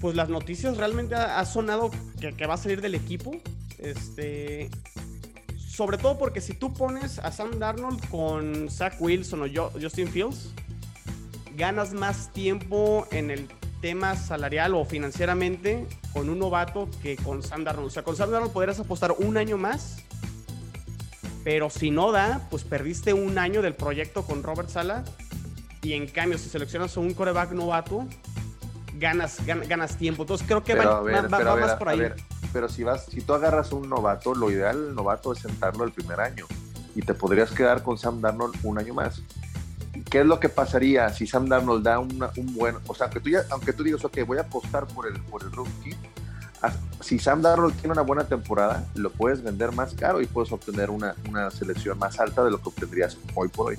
pues 0.02 0.16
las 0.16 0.30
noticias 0.30 0.78
realmente 0.78 1.16
ha, 1.16 1.40
ha 1.40 1.46
sonado 1.46 1.90
que, 2.20 2.34
que 2.36 2.46
va 2.48 2.56
a 2.56 2.58
salir 2.58 2.82
del 2.82 2.96
equipo. 2.96 3.32
Este. 3.78 4.70
Sobre 5.58 5.98
todo 5.98 6.18
porque 6.18 6.42
si 6.42 6.54
tú 6.54 6.74
pones 6.74 7.20
a 7.20 7.32
Sam 7.32 7.58
Darnold 7.60 8.06
con 8.10 8.70
Zach 8.70 8.96
Wilson 9.00 9.44
o 9.44 9.46
Jo- 9.48 9.72
Justin 9.82 10.10
Fields, 10.10 10.50
ganas 11.56 11.94
más 11.94 12.32
tiempo 12.34 13.08
en 13.12 13.32
el 13.32 13.48
tema 13.82 14.16
salarial 14.18 14.76
o 14.76 14.84
financieramente 14.84 15.86
con 16.12 16.30
un 16.30 16.40
novato 16.40 16.90
que 17.02 17.16
con 17.16 17.42
Sam 17.44 17.64
Darnold. 17.64 17.88
O 17.88 17.92
sea, 17.92 18.04
con 18.04 18.16
Sam 18.18 18.32
Darnold 18.32 18.52
podrías 18.52 18.80
apostar 18.80 19.14
un 19.20 19.38
año 19.38 19.58
más. 19.58 20.04
Pero 21.44 21.70
si 21.70 21.90
no 21.92 22.12
da, 22.12 22.48
pues 22.50 22.64
perdiste 22.64 23.14
un 23.14 23.38
año 23.38 23.62
del 23.62 23.74
proyecto 23.76 24.24
con 24.24 24.44
Robert 24.44 24.70
Sala. 24.70 25.04
Y 25.82 25.94
en 25.94 26.08
cambio, 26.08 26.38
si 26.38 26.50
seleccionas 26.50 26.96
a 26.98 27.00
un 27.00 27.14
coreback 27.14 27.52
novato, 27.52 28.06
ganas, 28.98 29.40
gan- 29.46 29.66
ganas 29.68 29.96
tiempo. 29.98 30.24
Entonces 30.24 30.46
creo 30.46 30.64
que 30.64 30.76
Pero 30.76 30.90
va, 30.90 30.98
a 30.98 31.02
ver, 31.02 31.34
va- 31.34 31.38
a 31.38 31.56
ver, 31.56 31.66
más 31.66 31.76
por 31.76 31.88
a 31.88 31.92
ahí. 31.92 32.00
ver, 32.00 32.16
pero 32.52 32.68
si 32.68 32.84
vas, 32.84 33.06
si 33.06 33.22
tú 33.22 33.34
agarras 33.34 33.72
un 33.72 33.88
novato, 33.90 34.36
lo 34.36 34.52
ideal 34.52 34.86
del 34.88 34.96
novato 34.96 35.32
es 35.32 35.40
sentarlo 35.40 35.86
el 35.86 35.92
primer 35.92 36.20
año 36.20 36.46
y 36.96 37.02
te 37.02 37.14
podrías 37.14 37.52
quedar 37.52 37.82
con 37.82 37.98
Sam 37.98 38.20
Darnold 38.20 38.56
un 38.64 38.78
año 38.78 38.94
más. 38.94 39.22
¿Qué 40.10 40.20
es 40.22 40.26
lo 40.26 40.40
que 40.40 40.50
pasaría 40.50 41.10
si 41.14 41.28
Sam 41.28 41.48
Darnold 41.48 41.84
da 41.84 42.00
una- 42.00 42.32
un 42.36 42.54
buen, 42.54 42.76
o 42.88 42.94
sea, 42.96 43.06
aunque 43.06 43.22
tú 43.22 43.30
ya, 43.30 43.44
aunque 43.52 43.72
tú 43.72 43.84
digas, 43.84 44.04
ok, 44.04 44.18
voy 44.26 44.38
a 44.38 44.42
apostar 44.42 44.86
por 44.88 45.08
el, 45.08 45.20
por 45.24 45.44
el 45.44 45.52
rookie, 45.54 45.94
a- 45.94 45.98
si 47.02 47.20
Sam 47.20 47.42
Darnold 47.42 47.76
tiene 47.76 47.94
una 47.94 48.02
buena 48.02 48.26
temporada, 48.28 48.86
lo 48.96 49.10
puedes 49.12 49.42
vender 49.42 49.72
más 49.72 49.94
caro 49.94 50.22
y 50.22 50.26
puedes 50.28 50.52
obtener 50.52 50.90
una, 50.90 51.16
una 51.30 51.50
selección 51.52 51.98
más 51.98 52.20
alta 52.20 52.44
de 52.44 52.52
lo 52.52 52.62
que 52.62 52.70
obtendrías 52.70 53.18
hoy 53.36 53.48
por 53.50 53.68
hoy. 53.68 53.78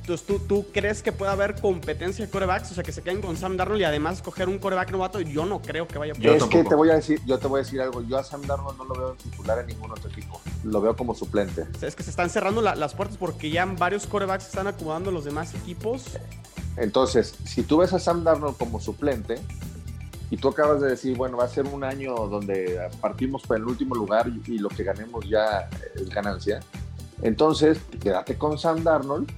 Entonces, 0.00 0.26
¿tú, 0.26 0.38
¿tú 0.38 0.66
crees 0.72 1.02
que 1.02 1.12
puede 1.12 1.30
haber 1.30 1.60
competencia 1.60 2.24
de 2.24 2.30
corebacks? 2.30 2.70
O 2.70 2.74
sea, 2.74 2.82
que 2.82 2.92
se 2.92 3.02
queden 3.02 3.20
con 3.20 3.36
Sam 3.36 3.58
Darnold 3.58 3.82
y 3.82 3.84
además 3.84 4.22
coger 4.22 4.48
un 4.48 4.58
coreback 4.58 4.90
novato. 4.90 5.20
Yo 5.20 5.44
no 5.44 5.60
creo 5.60 5.86
que 5.86 5.98
vaya 5.98 6.14
por 6.14 6.22
Yo 6.22 6.32
es 6.32 6.38
tampoco. 6.38 6.62
que 6.62 6.68
te 6.70 6.74
voy 6.74 6.88
a 6.88 6.94
decir, 6.94 7.20
yo 7.26 7.38
te 7.38 7.46
voy 7.46 7.60
a 7.60 7.62
decir 7.64 7.78
algo, 7.82 8.00
yo 8.00 8.16
a 8.16 8.24
Sam 8.24 8.40
Darnold 8.46 8.78
no 8.78 8.84
lo 8.84 8.94
veo 8.94 9.14
titular 9.22 9.58
en 9.58 9.66
ningún 9.66 9.90
otro 9.90 10.08
equipo, 10.08 10.40
lo 10.64 10.80
veo 10.80 10.96
como 10.96 11.14
suplente. 11.14 11.66
O 11.74 11.78
sea, 11.78 11.90
es 11.90 11.94
que 11.94 12.02
se 12.02 12.08
están 12.08 12.30
cerrando 12.30 12.62
la- 12.62 12.74
las 12.74 12.94
puertas 12.94 13.18
porque 13.18 13.50
ya 13.50 13.66
varios 13.66 14.06
corebacks 14.06 14.46
están 14.46 14.66
acomodando 14.66 15.10
los 15.10 15.26
demás 15.26 15.54
equipos. 15.54 16.04
Entonces, 16.78 17.34
si 17.44 17.62
tú 17.62 17.76
ves 17.76 17.92
a 17.92 17.98
Sam 17.98 18.24
Darnold 18.24 18.56
como 18.56 18.80
suplente 18.80 19.38
y 20.30 20.36
tú 20.36 20.48
acabas 20.48 20.80
de 20.80 20.88
decir, 20.88 21.16
bueno, 21.16 21.36
va 21.36 21.44
a 21.44 21.48
ser 21.48 21.66
un 21.66 21.84
año 21.84 22.14
donde 22.14 22.88
partimos 23.00 23.42
por 23.42 23.56
el 23.56 23.64
último 23.64 23.94
lugar 23.94 24.28
y, 24.28 24.54
y 24.54 24.58
lo 24.58 24.68
que 24.68 24.84
ganemos 24.84 25.28
ya 25.28 25.68
es 25.94 26.08
ganancia, 26.10 26.60
entonces 27.22 27.80
quédate 28.00 28.36
con 28.36 28.58
Sam 28.58 28.84
Darnold, 28.84 29.30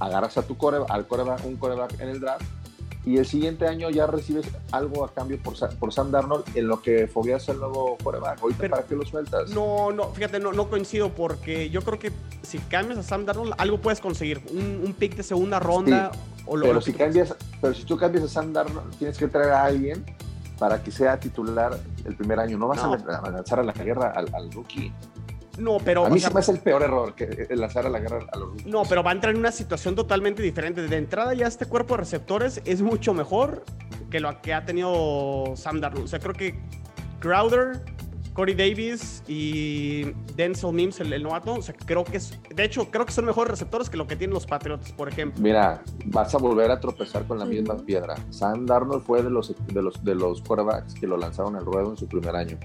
agarras 0.00 0.38
a 0.38 0.42
tu 0.42 0.56
core, 0.56 0.78
al 0.88 1.06
coreback, 1.06 1.44
un 1.44 1.56
coreback 1.56 2.00
en 2.00 2.08
el 2.08 2.20
draft 2.20 2.44
y 3.06 3.18
el 3.18 3.26
siguiente 3.26 3.66
año 3.66 3.90
ya 3.90 4.06
recibes 4.06 4.46
algo 4.72 5.04
a 5.04 5.12
cambio 5.12 5.38
por, 5.42 5.54
por 5.76 5.92
Sam 5.92 6.10
Darnold 6.10 6.44
en 6.56 6.66
lo 6.66 6.80
que 6.80 7.06
fogueas 7.06 7.48
el 7.50 7.58
nuevo 7.58 7.98
coreback. 8.02 8.40
Ahorita, 8.40 8.68
¿para 8.68 8.82
qué 8.84 8.96
lo 8.96 9.04
sueltas? 9.04 9.50
No, 9.50 9.92
no, 9.92 10.10
fíjate, 10.10 10.40
no, 10.40 10.52
no 10.52 10.70
coincido 10.70 11.10
porque 11.10 11.68
yo 11.68 11.82
creo 11.82 11.98
que 11.98 12.12
si 12.42 12.58
cambias 12.58 12.98
a 12.98 13.02
Sam 13.02 13.26
Darnold, 13.26 13.54
algo 13.58 13.78
puedes 13.78 14.00
conseguir. 14.00 14.40
Un, 14.50 14.82
un 14.84 14.94
pick 14.94 15.16
de 15.16 15.22
segunda 15.22 15.60
ronda 15.60 16.12
o 16.46 16.56
lo, 16.56 16.62
Pero 16.62 16.74
lo 16.74 16.80
si 16.80 16.92
cambias, 16.92 17.34
pero 17.60 17.74
si 17.74 17.84
tú 17.84 17.96
cambias 17.96 18.24
a 18.24 18.28
Sam 18.28 18.52
Darnold, 18.52 18.96
tienes 18.96 19.16
que 19.18 19.28
traer 19.28 19.50
a 19.50 19.64
alguien 19.64 20.04
para 20.58 20.82
que 20.82 20.90
sea 20.90 21.18
titular 21.18 21.78
el 22.04 22.16
primer 22.16 22.38
año. 22.38 22.58
No 22.58 22.68
vas 22.68 22.82
No. 22.82 22.92
a 22.94 23.30
lanzar 23.30 23.58
a 23.60 23.62
la 23.62 23.72
guerra 23.72 24.12
al, 24.14 24.32
al 24.34 24.50
rookie. 24.52 24.92
No, 25.58 25.78
pero. 25.84 26.04
a 26.04 26.10
mí 26.10 26.16
o 26.16 26.20
sea, 26.20 26.28
se 26.28 26.34
me 26.34 26.40
hace 26.40 26.52
el 26.52 26.58
peor 26.58 26.82
error 26.82 27.14
que 27.14 27.46
eh, 27.48 27.56
lanzar 27.56 27.86
a 27.86 27.88
la 27.88 28.00
guerra 28.00 28.18
a 28.32 28.38
los 28.38 28.48
rookies. 28.50 28.66
No, 28.66 28.82
pero 28.88 29.02
va 29.02 29.10
a 29.10 29.14
entrar 29.14 29.32
en 29.34 29.40
una 29.40 29.52
situación 29.52 29.94
totalmente 29.94 30.42
diferente. 30.42 30.82
De 30.82 30.96
entrada 30.96 31.32
ya 31.34 31.46
este 31.46 31.66
cuerpo 31.66 31.94
de 31.94 31.98
receptores 32.00 32.60
es 32.64 32.82
mucho 32.82 33.14
mejor 33.14 33.64
que 34.10 34.20
lo 34.20 34.40
que 34.42 34.52
ha 34.52 34.64
tenido 34.64 35.54
Sam 35.56 35.80
Darnold. 35.80 36.04
O 36.04 36.08
sea, 36.08 36.18
creo 36.18 36.34
que 36.34 36.58
Crowder, 37.20 37.82
Corey 38.34 38.54
Davis 38.54 39.22
y 39.28 40.12
Denzel 40.36 40.72
Mims, 40.72 41.00
el, 41.00 41.12
el 41.12 41.22
novato, 41.22 41.54
o 41.54 41.62
sea, 41.62 41.74
creo 41.74 42.04
que 42.04 42.16
es... 42.18 42.38
De 42.54 42.64
hecho, 42.64 42.90
creo 42.90 43.06
que 43.06 43.12
son 43.12 43.24
mejores 43.24 43.50
receptores 43.52 43.88
que 43.88 43.96
lo 43.96 44.06
que 44.06 44.16
tienen 44.16 44.34
los 44.34 44.44
Patriots, 44.44 44.92
por 44.92 45.08
ejemplo. 45.08 45.40
Mira, 45.42 45.82
vas 46.06 46.34
a 46.34 46.38
volver 46.38 46.70
a 46.72 46.80
tropezar 46.80 47.26
con 47.26 47.38
la 47.38 47.44
misma 47.44 47.76
piedra. 47.76 48.16
Sam 48.30 48.66
Darnold 48.66 49.04
fue 49.04 49.22
de 49.22 49.30
los 49.30 49.54
de 49.68 49.82
los 49.82 50.04
de 50.04 50.14
los 50.16 50.42
quarterbacks 50.42 50.94
que 50.94 51.06
lo 51.06 51.16
lanzaron 51.16 51.54
al 51.56 51.64
ruedo 51.64 51.90
en 51.90 51.96
su 51.96 52.06
primer 52.08 52.34
año. 52.34 52.58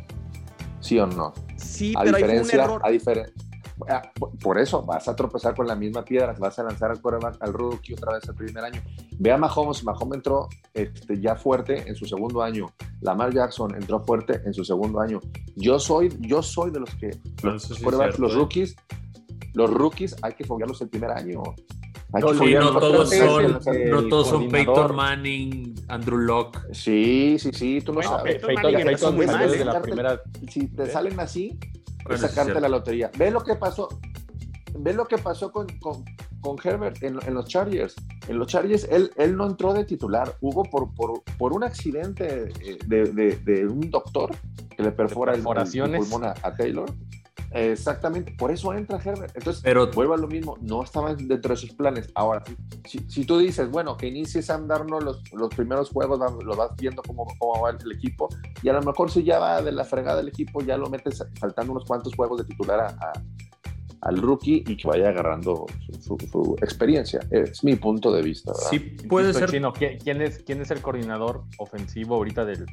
¿Sí 0.81 0.97
o 0.97 1.05
no? 1.05 1.33
Sí, 1.57 1.93
a 1.95 2.01
pero 2.03 2.17
ahí 2.17 2.23
fue 2.23 2.31
un 2.31 2.37
diferencia, 2.43 2.63
error. 2.63 2.81
a 2.83 2.89
diferen- 2.89 3.31
Ah, 3.37 3.43
por- 4.19 4.37
Por 4.37 4.59
eso 4.59 4.83
vas 4.83 5.07
a 5.07 5.15
tropezar 5.15 5.55
con 5.55 5.65
la 5.67 5.75
misma 5.75 6.03
piedra, 6.03 6.35
vas 6.37 6.57
a 6.59 6.63
lanzar 6.63 6.91
al 6.91 7.01
quarterback, 7.01 7.37
al 7.41 7.53
rookie 7.53 7.93
otra 7.93 8.13
vez 8.13 8.27
el 8.27 8.35
primer 8.35 8.63
año. 8.63 8.81
Ve 9.17 9.31
a 9.31 9.37
Mahomes, 9.37 9.83
Mahomes 9.83 10.17
entró 10.17 10.47
este, 10.73 11.19
ya 11.19 11.35
fuerte 11.35 11.87
en 11.87 11.95
su 11.95 12.05
segundo 12.05 12.41
año. 12.41 12.67
Lamar 13.01 13.33
Jackson 13.33 13.73
entró 13.75 13.99
fuerte 14.03 14.41
en 14.45 14.53
su 14.53 14.63
segundo 14.63 14.99
año. 14.99 15.19
Yo 15.55 15.79
soy, 15.79 16.09
yo 16.19 16.41
soy 16.41 16.71
de 16.71 16.79
los 16.81 16.93
que 16.95 17.09
No, 17.43 17.51
los, 17.53 17.63
sí 17.63 17.75
cierto, 17.75 18.21
los 18.21 18.31
¿eh? 18.33 18.35
rookies, 18.35 18.75
los 19.53 19.69
rookies 19.73 20.15
hay 20.21 20.33
que 20.33 20.43
foguearlos 20.43 20.81
el 20.81 20.89
primer 20.89 21.11
año. 21.11 21.41
Hay 22.11 22.23
que 22.23 22.29
Sí, 22.31 22.37
foguearlos. 22.37 22.73
no 22.73 22.79
todos 22.79 23.09
son, 23.09 23.45
el- 23.45 23.89
no 23.91 24.07
todos 24.07 24.27
son. 24.29 24.49
Peyton 24.49 24.95
Manning, 24.95 25.75
Andrew 25.89 26.17
Locke. 26.17 26.59
Sí, 26.73 27.37
sí, 27.39 27.51
sí, 27.53 27.81
tú 27.81 27.91
no 27.91 27.97
Bueno, 27.97 28.09
sabes. 28.17 28.33
Peyton 28.35 28.47
Peyton, 28.47 28.63
Manning 28.71 28.85
Peyton 28.87 29.61
¿eh? 29.61 29.65
la 29.65 29.81
primera. 29.81 30.21
Si 30.49 30.67
te 30.67 30.87
salen 30.89 31.19
así, 31.19 31.59
Bueno, 32.03 32.15
es 32.15 32.19
sí 32.21 32.25
es 32.27 32.31
sacarte 32.33 32.59
la 32.61 32.69
lotería. 32.69 33.11
Ve 33.17 33.31
lo 33.31 33.43
que 33.43 33.55
pasó. 33.55 33.89
Ve 34.77 34.93
lo 34.93 35.05
que 35.07 35.17
pasó 35.17 35.51
con, 35.51 35.67
con, 35.79 36.05
con 36.41 36.55
Herbert 36.63 37.01
en, 37.03 37.17
en 37.25 37.33
los 37.33 37.47
Chargers. 37.47 37.95
En 38.27 38.37
los 38.37 38.47
Chargers 38.47 38.87
él, 38.89 39.11
él 39.17 39.35
no 39.35 39.47
entró 39.47 39.73
de 39.73 39.83
titular. 39.83 40.35
Hubo 40.41 40.63
por, 40.63 40.93
por, 40.93 41.23
por 41.37 41.53
un 41.53 41.63
accidente 41.63 42.49
eh, 42.61 42.77
de, 42.85 43.03
de- 43.05 43.35
de 43.37 43.65
un 43.67 43.89
doctor 43.89 44.31
que 44.77 44.83
le 44.83 44.91
perfora 44.91 45.33
el, 45.33 45.41
pulmón 45.99 46.23
a, 46.25 46.35
a 46.43 46.55
Taylor. 46.55 46.89
Exactamente, 47.51 48.33
por 48.37 48.51
eso 48.51 48.73
entra 48.73 48.99
Herbert. 49.03 49.35
Entonces, 49.35 49.61
Pero 49.63 49.89
vuelvo 49.91 50.13
a 50.13 50.17
lo 50.17 50.27
mismo, 50.27 50.57
no 50.61 50.83
estaba 50.83 51.15
dentro 51.15 51.53
de 51.53 51.55
sus 51.57 51.73
planes. 51.73 52.09
Ahora, 52.15 52.43
si, 52.85 52.99
si 53.07 53.25
tú 53.25 53.37
dices, 53.39 53.69
bueno, 53.71 53.97
que 53.97 54.07
inicie 54.07 54.41
Sam 54.41 54.67
Darnold 54.67 55.03
los, 55.03 55.33
los 55.33 55.49
primeros 55.55 55.89
juegos, 55.89 56.19
lo 56.43 56.55
vas 56.55 56.71
viendo 56.77 57.01
cómo, 57.01 57.25
cómo 57.39 57.61
va 57.61 57.71
el 57.71 57.91
equipo, 57.91 58.29
y 58.61 58.69
a 58.69 58.73
lo 58.73 58.81
mejor 58.83 59.09
si 59.11 59.23
ya 59.23 59.39
va 59.39 59.61
de 59.61 59.71
la 59.71 59.83
fregada 59.83 60.17
del 60.17 60.27
equipo, 60.29 60.61
ya 60.61 60.77
lo 60.77 60.89
metes 60.89 61.23
faltando 61.39 61.71
unos 61.73 61.85
cuantos 61.85 62.13
juegos 62.15 62.37
de 62.39 62.45
titular 62.45 62.79
a- 62.79 62.87
a- 62.87 63.13
al 64.01 64.15
rookie 64.21 64.63
y 64.65 64.77
que 64.77 64.87
vaya 64.87 65.09
agarrando 65.09 65.65
su, 65.85 66.17
su- 66.17 66.27
su 66.31 66.55
experiencia. 66.61 67.19
Es 67.31 67.63
mi 67.65 67.75
punto 67.75 68.11
de 68.13 68.21
vista. 68.21 68.53
¿verdad? 68.53 68.69
sí 68.69 68.79
puede 69.09 69.27
Insisto, 69.27 69.47
ser. 69.47 69.55
Chino, 69.57 69.73
¿quién, 69.73 70.21
es, 70.21 70.39
¿quién 70.45 70.61
es 70.61 70.71
el 70.71 70.81
coordinador 70.81 71.43
ofensivo 71.57 72.15
ahorita 72.15 72.45
del, 72.45 72.65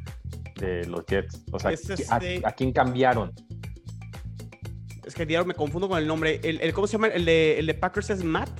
de 0.60 0.86
los 0.86 1.04
Jets? 1.06 1.42
O 1.50 1.58
sea, 1.58 1.72
Es 1.72 1.90
¿a, 2.12 2.18
este- 2.18 2.42
a 2.46 2.52
quién 2.52 2.72
cambiaron? 2.72 3.32
Es 5.06 5.14
que 5.14 5.24
diario 5.24 5.46
me 5.46 5.54
confundo 5.54 5.88
con 5.88 5.98
el 5.98 6.06
nombre. 6.06 6.40
El, 6.42 6.60
el- 6.60 6.72
¿Cómo 6.74 6.86
se 6.86 6.94
llama? 6.94 7.06
El 7.08 7.24
de, 7.24 7.58
el 7.58 7.66
de 7.66 7.74
Packers 7.74 8.10
es 8.10 8.24
Matt. 8.24 8.50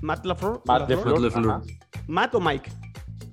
Matt 0.00 0.24
LaFleur. 0.24 0.62
Matt 0.66 0.88
LaFleur? 0.88 1.26
Ajá. 1.36 1.62
Matt 2.06 2.34
o 2.34 2.40
Mike. 2.40 2.70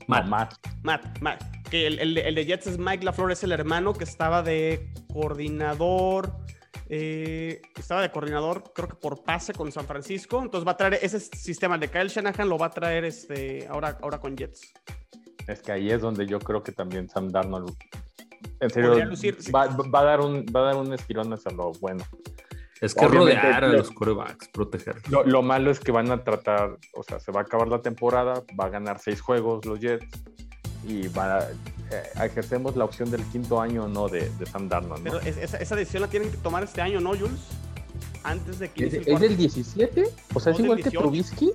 Matt. 0.07 0.23
No, 0.25 0.29
Matt. 0.31 0.53
Matt, 0.83 1.21
Matt. 1.21 1.43
Que 1.69 1.87
el, 1.87 1.99
el 1.99 2.15
de- 2.15 2.21
el 2.27 2.35
de 2.35 2.45
Jets 2.45 2.67
es 2.67 2.77
Mike 2.77 3.05
LaFleur, 3.05 3.31
es 3.31 3.43
el 3.43 3.51
hermano 3.51 3.93
que 3.93 4.03
estaba 4.03 4.41
de 4.43 4.91
coordinador 5.13 6.33
eh, 6.93 7.61
estaba 7.77 8.01
de 8.01 8.11
coordinador, 8.11 8.73
creo 8.75 8.89
que 8.89 8.95
por 8.95 9.23
pase 9.23 9.53
con 9.53 9.71
San 9.71 9.85
Francisco. 9.85 10.41
Entonces 10.41 10.67
va 10.67 10.73
a 10.73 10.77
traer 10.77 10.99
ese 11.01 11.21
sistema 11.21 11.77
de 11.77 11.87
Kyle 11.89 12.09
Shanahan, 12.09 12.49
lo 12.49 12.57
va 12.57 12.65
a 12.65 12.69
traer 12.69 13.05
este, 13.05 13.65
ahora, 13.69 13.97
ahora 14.01 14.19
con 14.19 14.35
Jets. 14.35 14.73
Es 15.47 15.61
que 15.61 15.71
ahí 15.71 15.89
es 15.89 16.01
donde 16.01 16.27
yo 16.27 16.37
creo 16.39 16.61
que 16.63 16.73
también 16.73 17.07
Sam 17.07 17.29
Darnold, 17.29 17.73
en 18.61 18.69
serio, 18.69 18.89
Podría 18.91 19.05
lucir, 19.07 19.35
sí. 19.39 19.51
va, 19.51 19.67
va 19.67 19.99
a 19.99 20.03
dar 20.03 20.21
un, 20.21 20.45
va 20.55 20.61
a 20.61 20.63
dar 20.63 20.75
un 20.77 20.93
estirón 20.93 21.33
hacia 21.33 21.51
lo 21.51 21.71
bueno. 21.73 22.03
Es 22.79 22.95
que 22.95 23.05
Obviamente, 23.05 23.35
rodear 23.41 23.63
a 23.65 23.67
los 23.67 23.91
corebacks, 23.91 24.47
proteger. 24.49 24.95
Lo, 25.09 25.23
lo 25.23 25.41
malo 25.43 25.69
es 25.69 25.79
que 25.79 25.91
van 25.91 26.09
a 26.11 26.23
tratar, 26.23 26.77
o 26.95 27.03
sea, 27.03 27.19
se 27.19 27.31
va 27.31 27.41
a 27.41 27.43
acabar 27.43 27.67
la 27.67 27.81
temporada, 27.81 28.43
va 28.59 28.65
a 28.65 28.69
ganar 28.69 28.99
seis 28.99 29.21
juegos 29.21 29.65
los 29.65 29.79
Jets 29.79 30.05
y 30.87 31.07
va 31.09 31.37
a, 31.39 31.43
eh, 31.51 32.03
ejercemos 32.23 32.75
la 32.75 32.85
opción 32.85 33.11
del 33.11 33.23
quinto 33.25 33.61
año 33.61 33.87
no 33.87 34.07
de, 34.07 34.29
de 34.31 34.45
Sam 34.47 34.67
Darnold. 34.67 35.03
¿no? 35.03 35.11
Pero 35.11 35.19
es- 35.19 35.37
esa, 35.37 35.57
esa 35.57 35.75
decisión 35.75 36.01
la 36.01 36.07
tienen 36.07 36.31
que 36.31 36.37
tomar 36.37 36.63
este 36.63 36.81
año, 36.81 36.99
¿no, 36.99 37.09
Jules? 37.11 37.49
Antes 38.23 38.57
de 38.57 38.69
que 38.71 38.85
¿Es, 38.87 38.93
el 39.07 39.19
del 39.19 39.37
17? 39.37 40.03
O 40.33 40.39
sea, 40.39 40.51
No, 40.51 40.57
es 40.57 40.63
igual 40.63 40.77
que 40.77 40.83
18. 40.85 40.99
Trubisky. 41.01 41.51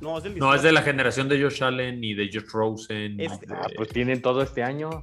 No, 0.00 0.18
es 0.18 0.24
del 0.24 0.38
No, 0.38 0.54
es 0.54 0.62
de 0.62 0.68
18. 0.68 0.72
la 0.74 0.82
generación 0.82 1.28
de 1.28 1.42
Josh 1.42 1.62
Allen 1.64 2.02
y 2.04 2.14
de 2.14 2.26
Josh 2.32 2.46
Rosen. 2.52 3.18
Este- 3.20 3.46
Ah, 3.50 3.66
pues 3.76 3.88
tienen 3.88 4.20
todo 4.22 4.42
este 4.42 4.62
año. 4.62 5.02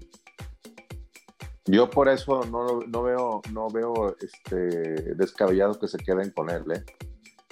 Yo 1.66 1.90
por 1.90 2.10
eso 2.10 2.42
no, 2.46 2.80
no 2.88 3.04
veo, 3.04 3.42
no 3.52 3.70
veo 3.70 4.16
este, 4.20 5.14
descabellado 5.16 5.80
que 5.80 5.88
se 5.88 5.98
queden 5.98 6.32
con 6.32 6.50
él. 6.50 6.64
¿eh? 6.74 6.84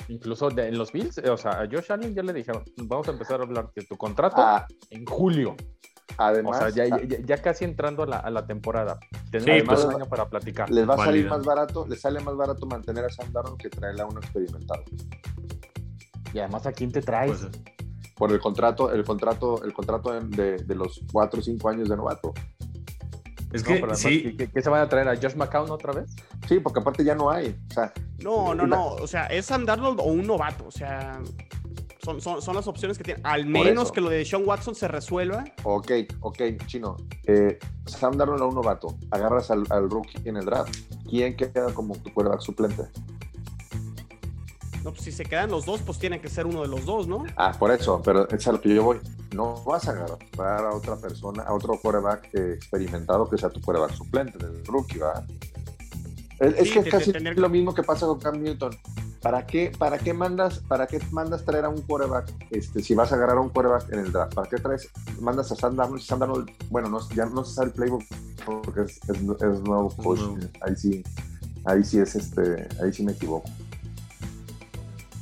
Incluso 0.07 0.49
de- 0.49 0.67
en 0.67 0.77
los 0.77 0.91
Bills, 0.91 1.19
eh, 1.19 1.29
o 1.29 1.37
sea, 1.37 1.61
a 1.61 1.67
Josh 1.71 1.91
Allen 1.91 2.15
ya 2.15 2.23
le 2.23 2.33
dijeron, 2.33 2.63
vamos 2.77 3.07
a 3.07 3.11
empezar 3.11 3.39
a 3.39 3.43
hablar 3.43 3.71
de 3.75 3.83
tu 3.85 3.95
contrato 3.97 4.37
Ah, 4.39 4.65
en 4.89 5.05
julio. 5.05 5.51
O 5.51 6.21
además, 6.23 6.57
sea, 6.57 6.69
ya, 6.87 6.95
ah, 6.95 6.99
ya- 7.07 7.19
ya 7.23 7.37
casi 7.41 7.65
entrando 7.65 8.01
a 8.03 8.07
la, 8.07 8.17
a 8.17 8.29
la 8.31 8.45
temporada. 8.47 8.99
Tenemos 9.31 9.61
Sí, 9.61 9.63
más 9.67 9.75
pues- 9.75 9.87
de 9.89 9.95
un 9.95 10.01
año 10.01 10.09
para 10.09 10.27
platicar. 10.27 10.69
les 10.71 10.89
va 10.89 10.95
a 10.95 10.97
salir 10.97 11.27
más 11.29 11.45
barato, 11.45 11.85
les 11.87 12.01
sale 12.01 12.19
más 12.19 12.35
barato 12.35 12.65
mantener 12.65 13.05
a 13.05 13.09
Sam 13.09 13.31
Darnold 13.31 13.57
que 13.57 13.69
traerle 13.69 14.01
a 14.01 14.05
uno 14.07 14.19
experimentado. 14.19 14.83
Y 16.33 16.39
además, 16.39 16.65
¿a 16.65 16.71
quién 16.71 16.91
te 16.91 17.01
traes? 17.01 17.31
pues, 17.41 17.51
Por 18.15 18.31
el 18.31 18.39
contrato, 18.39 18.91
el 18.91 19.03
contrato, 19.03 19.63
el 19.63 19.71
contrato 19.71 20.11
de, 20.19 20.57
de 20.57 20.75
los 20.75 20.99
cuatro 21.13 21.39
o 21.39 21.43
cinco 21.43 21.69
años 21.69 21.87
de 21.87 21.95
novato. 21.95 22.33
Es 23.51 23.61
No, 23.63 23.67
que 23.67 23.73
pero 23.75 23.85
además, 23.93 23.99
sí, 23.99 24.23
¿qué, 24.23 24.37
qué- 24.37 24.51
qué 24.51 24.61
se 24.61 24.69
van 24.69 24.81
a 24.81 24.89
traer? 24.89 25.07
¿A 25.09 25.15
Josh 25.15 25.35
McCown 25.35 25.69
otra 25.71 25.93
vez? 25.93 26.09
Sí, 26.47 26.59
porque 26.59 26.79
aparte 26.79 27.03
ya 27.03 27.15
no 27.15 27.29
hay. 27.31 27.55
O 27.69 27.73
sea, 27.73 27.93
No, 28.23 28.53
no, 28.55 28.67
no. 28.67 28.87
O 28.93 29.07
sea, 29.07 29.25
es 29.27 29.45
Sam 29.45 29.65
Darnold 29.65 29.99
o 29.99 30.03
un 30.03 30.25
novato. 30.27 30.65
O 30.67 30.71
sea, 30.71 31.19
son, 32.03 32.21
son, 32.21 32.41
son 32.41 32.55
las 32.55 32.67
opciones 32.67 32.97
que 32.97 33.03
tienen. 33.03 33.25
Al 33.25 33.45
menos 33.45 33.91
que 33.91 34.01
lo 34.01 34.09
de 34.09 34.23
Sean 34.25 34.43
Watson 34.47 34.75
se 34.75 34.87
resuelva. 34.87 35.43
ok, 35.63 35.91
ok, 36.21 36.37
chino. 36.65 36.95
Eh, 37.25 37.59
Sam 37.85 38.17
Darnold 38.17 38.41
a 38.41 38.45
un 38.45 38.55
novato. 38.55 38.97
Agarras 39.11 39.51
al, 39.51 39.63
al 39.69 39.89
rookie 39.89 40.17
en 40.27 40.37
el 40.37 40.45
draft. 40.45 40.75
¿Quién 41.09 41.35
queda 41.35 41.73
como 41.73 41.95
tu 41.97 42.13
quarterback 42.13 42.41
suplente? 42.41 42.83
No, 44.83 44.91
pues 44.91 45.03
si 45.03 45.11
se 45.11 45.25
quedan 45.25 45.51
los 45.51 45.65
dos, 45.65 45.81
pues 45.81 45.99
tiene 45.99 46.21
que 46.21 46.29
ser 46.29 46.45
uno 46.45 46.61
de 46.61 46.67
los 46.69 46.85
dos, 46.85 47.07
¿no? 47.07 47.25
Ah, 47.35 47.53
por 47.57 47.71
eso, 47.71 48.01
pero 48.03 48.27
es 48.29 48.47
a 48.47 48.51
lo 48.53 48.61
que 48.61 48.73
yo 48.73 48.83
voy. 48.83 48.99
No 49.35 49.61
vas 49.63 49.87
a 49.87 49.91
agarrar 49.91 50.65
a 50.65 50.73
otra 50.73 50.95
persona, 50.95 51.43
a 51.43 51.53
otro 51.53 51.77
quarterback 51.81 52.29
experimentado 52.33 53.29
que 53.29 53.37
sea 53.37 53.49
tu 53.49 53.61
quarterback 53.61 53.93
suplente 53.95 54.37
del 54.37 54.65
rookie, 54.65 54.99
¿verdad? 54.99 55.25
Es, 56.39 56.71
que 56.71 56.79
es 56.79 56.89
casi 56.89 57.11
tener- 57.11 57.37
lo 57.37 57.49
mismo 57.49 57.73
que 57.73 57.83
pasa 57.83 58.05
con 58.05 58.19
Cam 58.19 58.41
Newton. 58.41 58.75
¿Para 59.21 59.45
qué, 59.45 59.73
para 59.77 59.97
qué 59.97 60.13
mandas, 60.13 60.59
para 60.59 60.87
qué 60.87 60.97
mandas 61.11 61.43
traer 61.43 61.65
a 61.65 61.69
un 61.69 61.81
quarterback, 61.81 62.31
este, 62.51 62.81
si 62.81 62.95
vas 62.95 63.11
a 63.11 63.15
agarrar 63.15 63.35
a 63.37 63.41
un 63.41 63.49
quarterback 63.49 63.91
en 63.91 63.99
el 63.99 64.11
draft? 64.13 64.33
¿Para 64.33 64.47
qué 64.49 64.55
traes, 64.55 64.87
mandas 65.19 65.51
a 65.51 65.57
Sam 65.57 65.75
Darnold? 65.75 66.01
Sam 66.01 66.19
Darnold, 66.19 66.49
bueno, 66.69 66.87
no, 66.87 66.99
ya 67.09 67.25
no 67.25 67.43
se 67.43 67.55
sabe 67.55 67.67
el 67.67 67.73
playbook 67.73 68.03
porque 68.45 68.83
es, 68.83 68.97
es, 69.09 69.17
es 69.17 69.59
nuevo 69.61 69.89
coach. 69.89 70.19
nuevo. 70.19 70.37
Ahí 70.61 70.75
sí, 70.77 71.03
ahí 71.65 71.83
sí 71.83 71.99
es 71.99 72.15
este, 72.15 72.69
ahí 72.81 72.93
sí 72.93 73.03
me 73.03 73.11
equivoco. 73.11 73.49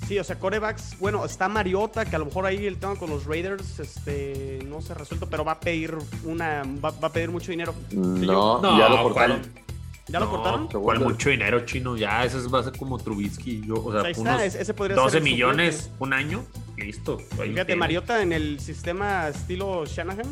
Sí, 0.07 0.17
o 0.17 0.23
sea, 0.23 0.39
corebacks, 0.39 0.97
bueno, 0.99 1.25
está 1.25 1.49
Mariota, 1.49 2.05
que 2.05 2.15
a 2.15 2.19
lo 2.19 2.25
mejor 2.25 2.45
ahí 2.45 2.65
el 2.65 2.77
tema 2.77 2.95
con 2.95 3.09
los 3.09 3.25
Raiders 3.25 3.79
este, 3.79 4.59
no 4.65 4.81
se 4.81 4.93
ha 4.93 4.95
resuelto, 4.95 5.27
pero 5.29 5.43
va 5.43 5.53
a 5.53 5.59
pedir 5.59 5.97
una, 6.23 6.63
va, 6.83 6.91
va 6.91 7.09
a 7.09 7.11
pedir 7.11 7.29
mucho 7.29 7.51
dinero. 7.51 7.73
No, 7.91 8.61
No, 8.61 8.77
ya 8.79 8.87
lo 8.87 9.03
cortaron. 9.03 9.39
¿cuál? 9.41 9.63
¿Ya 10.07 10.19
lo 10.21 10.25
no, 10.27 10.31
cortaron? 10.31 10.67
¿Cuál 10.69 10.99
mucho 11.01 11.29
dinero 11.29 11.65
chino? 11.65 11.97
Ya, 11.97 12.23
ese 12.23 12.37
va 12.47 12.59
a 12.59 12.63
ser 12.63 12.77
como 12.77 12.97
Trubisky. 12.97 13.61
Yo, 13.67 13.75
o 13.83 13.91
sea, 13.91 14.01
Ahí 14.03 14.11
está, 14.11 14.21
unos 14.21 14.41
ese 14.55 14.73
podría 14.73 14.95
12 14.95 15.09
ser 15.09 15.17
el 15.17 15.23
millones, 15.25 15.75
suplente. 15.75 16.03
un 16.05 16.13
año, 16.13 16.45
listo. 16.77 17.17
Fíjate, 17.19 17.65
tiene. 17.65 17.75
Mariota 17.75 18.21
en 18.21 18.31
el 18.31 18.61
sistema 18.61 19.27
estilo 19.27 19.85
Shanahan. 19.85 20.27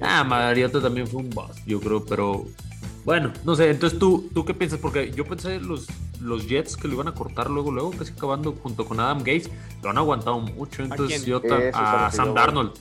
Ah, 0.00 0.24
Mariota 0.24 0.80
también 0.82 1.06
fue 1.06 1.20
un 1.22 1.30
boss, 1.30 1.56
yo 1.64 1.80
creo, 1.80 2.04
pero 2.04 2.44
bueno, 3.04 3.32
no 3.44 3.54
sé, 3.54 3.70
entonces 3.70 3.98
tú, 3.98 4.28
¿tú 4.34 4.44
qué 4.44 4.52
piensas? 4.52 4.78
Porque 4.78 5.10
yo 5.12 5.24
pensé 5.24 5.58
los, 5.60 5.86
los 6.20 6.46
Jets 6.48 6.76
que 6.76 6.88
lo 6.88 6.94
iban 6.94 7.08
a 7.08 7.12
cortar 7.14 7.50
luego, 7.50 7.70
luego, 7.70 7.90
casi 7.92 8.12
acabando 8.12 8.52
junto 8.62 8.84
con 8.86 8.98
Adam 9.00 9.18
Gates, 9.18 9.50
lo 9.82 9.90
han 9.90 9.98
aguantado 9.98 10.38
mucho, 10.40 10.82
entonces 10.82 11.24
yo 11.24 11.40
a 11.74 12.10
Sam. 12.10 12.34
Darnold. 12.34 12.72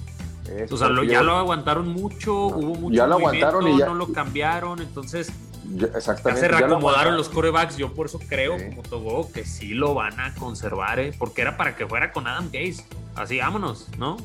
Eso 0.50 0.76
O 0.76 0.78
sea, 0.78 0.90
lo- 0.90 1.04
ya 1.04 1.22
lo 1.24 1.36
aguantaron 1.38 1.88
mucho, 1.88 2.34
hubo 2.48 2.76
mucho 2.76 2.96
Ya 2.96 3.08
lo 3.08 3.18
movimiento, 3.20 3.48
aguantaron 3.48 3.76
y 3.76 3.80
ya- 3.80 3.86
no 3.88 3.96
lo 3.96 4.12
cambiaron, 4.14 4.80
entonces 4.80 5.32
ya 5.74 5.88
exactamente. 5.88 6.40
se 6.42 6.46
ya 6.48 6.52
lo 6.52 6.58
reacomodaron 6.68 7.18
los 7.18 7.30
corebacks, 7.30 7.78
yo 7.78 7.92
por 7.94 8.06
eso 8.06 8.20
creo, 8.30 8.58
Sí. 8.60 8.66
como 8.70 8.84
Togo, 8.84 9.32
que 9.32 9.44
sí 9.44 9.70
lo 9.74 9.96
van 9.96 10.20
a 10.20 10.36
conservar, 10.36 11.00
¿eh? 11.00 11.14
porque 11.18 11.42
era 11.42 11.58
para 11.58 11.76
que 11.76 11.88
fuera 11.88 12.12
con 12.12 12.28
Adam 12.28 12.46
Gates, 12.46 12.86
así 13.16 13.40
vámonos, 13.40 13.88
¿no? 13.98 14.18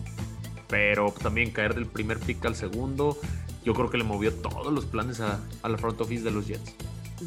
Pero 0.69 1.13
también 1.23 1.51
caer 1.53 1.75
del 1.75 1.87
primer 1.87 2.19
pick 2.21 2.45
al 2.45 2.55
segundo, 2.55 3.17
yo 3.65 3.73
creo 3.75 3.91
que 3.91 3.97
le 3.99 4.05
movió 4.05 4.33
todos 4.35 4.73
los 4.73 4.85
planes 4.85 5.21
a, 5.21 5.41
a 5.63 5.69
la 5.69 5.79
front 5.79 6.01
office 6.01 6.23
de 6.23 6.31
los 6.31 6.47
Jets. 6.47 6.75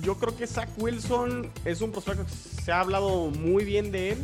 Yo 0.01 0.15
creo 0.17 0.35
que 0.35 0.47
Zach 0.47 0.69
Wilson 0.77 1.51
es 1.65 1.81
un 1.81 1.91
prospecto 1.91 2.25
que 2.25 2.31
se 2.31 2.71
ha 2.71 2.79
hablado 2.79 3.29
muy 3.29 3.63
bien 3.63 3.91
de 3.91 4.13
él 4.13 4.17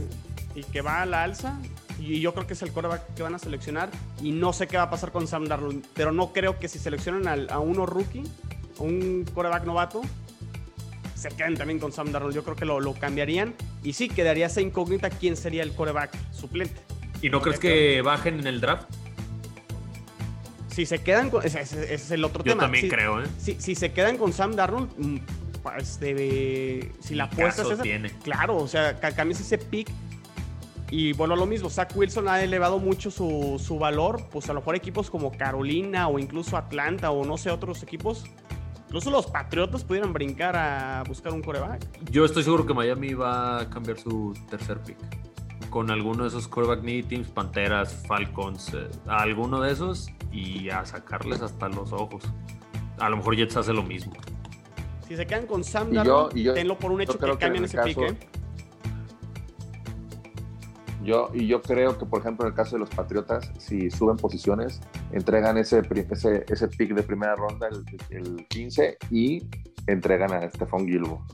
y 0.56 0.64
que 0.64 0.82
va 0.82 1.02
a 1.02 1.06
la 1.06 1.24
alza. 1.24 1.60
Y 2.00 2.22
yo 2.22 2.34
creo 2.34 2.48
que 2.48 2.54
es 2.54 2.62
el 2.62 2.72
coreback 2.72 3.14
que 3.14 3.24
van 3.24 3.36
a 3.36 3.40
seleccionar. 3.40 3.90
Y 4.24 4.32
no 4.32 4.54
sé 4.54 4.68
qué 4.68 4.78
va 4.78 4.84
a 4.84 4.90
pasar 4.90 5.12
con 5.12 5.28
Sam 5.28 5.46
Darnold. 5.48 5.86
Pero 5.94 6.12
no 6.12 6.32
creo 6.34 6.58
que 6.60 6.68
si 6.68 6.80
seleccionan 6.80 7.50
a 7.52 7.60
uno 7.60 7.86
rookie, 7.86 8.24
a 8.80 8.84
un 8.84 9.26
coreback 9.34 9.66
novato, 9.66 10.02
se 11.16 11.30
queden 11.30 11.56
también 11.58 11.78
con 11.80 11.92
Sam 11.92 12.12
Darnold. 12.12 12.34
Yo 12.34 12.44
creo 12.44 12.56
que 12.56 12.66
lo, 12.66 12.80
lo 12.80 12.94
cambiarían. 12.94 13.54
Y 13.84 13.94
sí, 13.94 14.08
quedaría 14.10 14.46
esa 14.48 14.62
incógnita 14.62 15.10
quién 15.10 15.36
sería 15.38 15.62
el 15.62 15.74
coreback 15.74 16.18
suplente. 16.32 16.82
¿Y 17.22 17.30
no 17.30 17.42
crees 17.42 17.60
que 17.60 18.02
bajen 18.02 18.40
en 18.40 18.48
el 18.48 18.62
draft? 18.62 18.90
Si 20.74 20.86
se 20.86 21.00
quedan 21.00 21.30
con. 21.30 21.46
Ese, 21.46 21.60
ese- 21.62 21.84
ese 21.84 21.94
es 21.96 22.12
el 22.12 22.24
otro 22.24 22.44
Yo 22.44 22.52
tema. 22.54 22.64
también 22.64 22.86
Si- 22.86 22.90
creo, 22.90 23.22
¿eh? 23.22 23.28
Si, 23.38 23.56
si 23.60 23.76
se 23.76 23.92
quedan 23.92 24.18
con 24.18 24.32
Sam 24.32 24.56
Darnold, 24.56 24.90
debe- 26.00 26.92
si 27.00 27.16
la 27.16 27.26
apuesta 27.26 27.62
es 27.64 27.70
esa, 27.72 27.84
tiene. 27.84 28.10
claro, 28.24 28.58
o 28.58 28.68
sea, 28.68 29.00
ca- 29.00 29.12
cambies 29.12 29.40
ese 29.42 29.58
pick. 29.58 29.90
Y 30.92 31.14
a 31.22 31.28
lo 31.28 31.46
mismo, 31.46 31.70
Zach 31.70 31.96
Wilson 31.96 32.28
ha 32.28 32.42
elevado 32.44 32.80
mucho 32.80 33.12
su, 33.12 33.62
su 33.64 33.78
valor, 33.78 34.28
pues 34.32 34.50
a 34.50 34.54
lo 34.54 34.62
mejor 34.62 34.76
equipos 34.76 35.12
como 35.12 35.32
Carolina 35.32 36.08
o 36.08 36.18
incluso 36.18 36.58
Atlanta 36.58 37.12
o 37.12 37.24
no 37.26 37.38
sé, 37.38 37.52
otros 37.52 37.84
equipos. 37.84 38.24
Incluso 38.88 39.12
los 39.12 39.28
Patriotas 39.28 39.84
pudieran 39.84 40.14
brincar 40.14 40.56
a 40.56 41.04
buscar 41.08 41.32
un 41.32 41.44
coreback. 41.44 41.86
Yo 42.10 42.26
estoy 42.26 42.42
seguro 42.44 42.66
que 42.66 42.74
Miami 42.74 43.14
va 43.14 43.60
a 43.62 43.70
cambiar 43.70 44.00
su 44.00 44.34
tercer 44.50 44.80
pick. 44.82 44.98
Con 45.70 45.92
alguno 45.92 46.24
de 46.24 46.30
esos 46.30 46.48
quarterback 46.48 46.84
needy 46.84 47.04
teams, 47.04 47.28
Panteras, 47.28 47.94
Falcons, 48.08 48.74
eh, 48.74 48.88
a 49.06 49.18
alguno 49.22 49.62
de 49.62 49.72
esos 49.72 50.10
y 50.32 50.72
a 50.72 50.84
sacarles 50.88 51.44
hasta 51.44 51.70
los 51.70 51.92
ojos. 51.94 52.24
A 52.98 53.10
lo 53.10 53.18
mejor 53.18 53.36
Jets 53.36 53.56
hace 53.58 53.74
lo 53.74 53.84
mismo. 53.84 54.14
Si 55.10 55.16
se 55.18 55.26
quedan 55.26 55.48
con 55.48 55.64
Sam 55.64 55.90
Y 55.92 55.96
yo- 55.96 56.04
Darnold, 56.04 56.38
y 56.38 56.44
yo- 56.44 56.54
tenlo 56.54 56.78
por 56.78 56.92
un 56.92 57.02
hecho 57.02 57.14
que 57.18 57.26
que 57.26 57.32
en 57.32 57.38
cambien 57.38 57.64
ese 57.66 57.78
pick, 57.82 57.96
caso- 57.98 58.06
¿eh? 58.14 58.18
Yo, 61.04 61.30
y 61.34 61.48
yo 61.48 61.62
creo 61.64 61.98
que, 61.98 62.06
por 62.06 62.20
ejemplo, 62.20 62.46
en 62.46 62.52
el 62.52 62.56
caso 62.56 62.76
de 62.76 62.82
los 62.82 62.90
Patriotas, 62.90 63.52
si 63.58 63.90
suben 63.90 64.18
posiciones, 64.18 64.80
entregan 65.12 65.58
ese, 65.58 65.82
ese, 66.12 66.46
ese 66.48 66.68
pick 66.68 66.94
de 66.94 67.02
primera 67.02 67.36
ronda, 67.36 67.68
el, 67.70 67.84
el 68.16 68.48
15, 68.50 68.98
y 69.10 69.48
entregan 69.88 70.32
a 70.32 70.48
Stephon 70.52 70.86
Gilbo. 70.86 71.26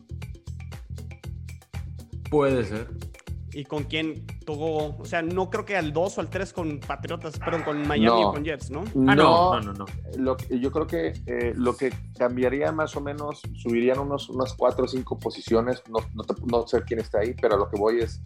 Puede 2.29 2.63
ser. 2.63 2.87
¿Y 3.55 3.63
con 3.63 3.85
quién 3.85 4.25
tocó? 4.45 4.97
O 4.99 5.05
sea, 5.05 5.21
no 5.21 5.49
creo 5.49 5.63
que 5.63 5.77
al 5.77 5.93
2 5.93 6.17
o 6.17 6.21
al 6.21 6.29
3 6.29 6.51
con 6.51 6.77
Patriotas, 6.81 7.39
perdón, 7.39 7.63
con 7.63 7.87
Miami 7.87 8.19
No. 8.21 8.29
o 8.29 8.33
con 8.33 8.43
Jets, 8.43 8.69
¿no? 8.69 8.81
Ah, 9.07 9.15
no, 9.15 9.61
no, 9.61 9.61
no. 9.61 9.73
no. 9.73 9.85
Lo 10.17 10.35
que- 10.35 10.59
yo 10.59 10.71
creo 10.73 10.85
que 10.87 11.13
eh, 11.25 11.53
lo 11.55 11.77
que 11.77 11.93
cambiaría 12.19 12.73
más 12.73 12.97
o 12.97 13.01
menos, 13.01 13.41
subirían 13.55 13.99
unos, 13.99 14.27
unas 14.29 14.53
cuatro 14.55 14.83
o 14.83 14.87
cinco 14.89 15.17
posiciones, 15.17 15.81
no, 15.89 15.99
no, 16.13 16.23
te- 16.25 16.35
no 16.45 16.67
sé 16.67 16.81
quién 16.85 16.99
está 16.99 17.19
ahí, 17.19 17.33
pero 17.41 17.55
a 17.55 17.57
lo 17.57 17.69
que 17.69 17.79
voy 17.79 17.99
es, 18.01 18.21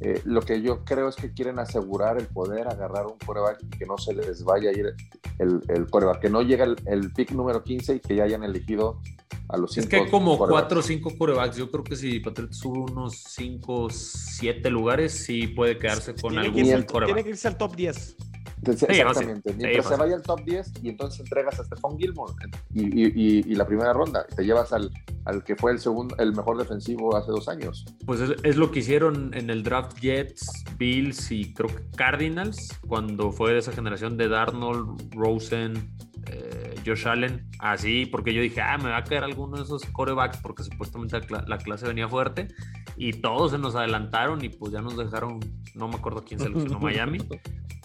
eh, 0.00 0.20
lo 0.24 0.40
que 0.42 0.60
yo 0.62 0.84
creo 0.84 1.08
es 1.08 1.16
que 1.16 1.32
quieren 1.32 1.58
asegurar 1.58 2.18
el 2.18 2.26
poder 2.26 2.68
agarrar 2.68 3.06
un 3.06 3.18
coreback 3.24 3.58
y 3.62 3.70
que 3.78 3.86
no 3.86 3.98
se 3.98 4.14
les 4.14 4.44
vaya 4.44 4.70
a 4.70 4.72
ir 4.72 4.94
el, 5.38 5.60
el 5.68 5.86
coreback, 5.90 6.20
que 6.20 6.30
no 6.30 6.42
llegue 6.42 6.62
el, 6.64 6.76
el 6.86 7.12
pick 7.12 7.32
número 7.32 7.62
15 7.64 7.96
y 7.96 8.00
que 8.00 8.14
ya 8.16 8.24
hayan 8.24 8.44
elegido 8.44 9.00
a 9.48 9.56
los 9.56 9.70
Es 9.76 9.84
cinco 9.84 9.88
que 9.90 9.96
hay 10.04 10.10
como 10.10 10.36
quarterbacks. 10.36 10.66
4 10.68 10.78
o 10.78 10.82
5 10.82 11.10
corebacks. 11.18 11.56
Yo 11.56 11.70
creo 11.70 11.82
que 11.84 11.96
si 11.96 12.20
Patriots 12.20 12.58
sube 12.58 12.78
unos 12.80 13.16
5 13.28 13.88
7 13.90 14.70
lugares, 14.70 15.12
sí 15.12 15.48
puede 15.48 15.78
quedarse 15.78 16.14
con 16.14 16.30
Tiene 16.32 16.42
que, 16.42 16.48
algún 16.48 16.60
irse, 16.60 16.72
el- 16.74 16.80
al- 16.80 16.86
tiene 16.86 16.92
coreback. 17.06 17.24
que 17.24 17.30
irse 17.30 17.48
al 17.48 17.56
top 17.56 17.74
10. 17.76 18.16
Entonces, 18.58 18.88
Sí, 18.90 19.00
exactamente. 19.00 19.54
Mientras 19.54 19.86
Sí, 19.86 19.92
se 19.92 19.96
vaya 20.00 20.16
al 20.16 20.22
top 20.22 20.40
10 20.44 20.72
y 20.82 20.88
entonces 20.88 21.20
entregas 21.20 21.60
a 21.60 21.64
Stephon 21.64 21.96
Gilmore 21.96 22.32
y, 22.74 22.82
y- 22.82 23.12
y- 23.14 23.38
y 23.46 23.54
la 23.54 23.64
primera 23.66 23.92
ronda. 23.92 24.26
Te 24.26 24.42
llevas 24.44 24.72
al, 24.72 24.90
al 25.26 25.44
que 25.44 25.54
fue 25.54 25.70
el 25.70 25.78
segundo, 25.78 26.16
el 26.18 26.34
mejor 26.34 26.58
defensivo 26.58 27.16
hace 27.16 27.30
dos 27.30 27.48
años. 27.48 27.86
Pues 28.04 28.20
es, 28.20 28.32
es 28.42 28.56
lo 28.56 28.72
que 28.72 28.80
hicieron 28.80 29.32
en 29.34 29.48
el 29.50 29.62
draft 29.62 29.87
Jets, 30.00 30.64
Bills 30.76 31.30
y 31.30 31.52
creo 31.54 31.68
que 31.74 31.82
Cardinals, 31.96 32.68
cuando 32.86 33.32
fue 33.32 33.52
de 33.52 33.58
esa 33.58 33.72
generación 33.72 34.16
de 34.16 34.28
Darnold, 34.28 35.14
Rosen, 35.14 35.94
eh, 36.26 36.74
Josh 36.86 37.06
Allen, 37.08 37.48
así, 37.58 38.06
porque 38.06 38.32
yo 38.34 38.42
dije, 38.42 38.60
ah, 38.60 38.76
me 38.78 38.90
va 38.90 38.98
a 38.98 39.04
caer 39.04 39.24
alguno 39.24 39.56
de 39.56 39.62
esos 39.64 39.82
corebacks 39.86 40.38
porque 40.38 40.62
supuestamente 40.62 41.18
la, 41.18 41.26
cla- 41.26 41.46
la 41.46 41.58
clase 41.58 41.86
venía 41.86 42.08
fuerte 42.08 42.48
y 42.96 43.12
todos 43.14 43.52
se 43.52 43.58
nos 43.58 43.74
adelantaron 43.76 44.44
y 44.44 44.48
pues 44.48 44.72
ya 44.72 44.80
nos 44.82 44.96
dejaron, 44.96 45.40
no 45.74 45.88
me 45.88 45.96
acuerdo 45.96 46.24
quién 46.24 46.40
seleccionó 46.40 46.78
Miami, 46.80 47.18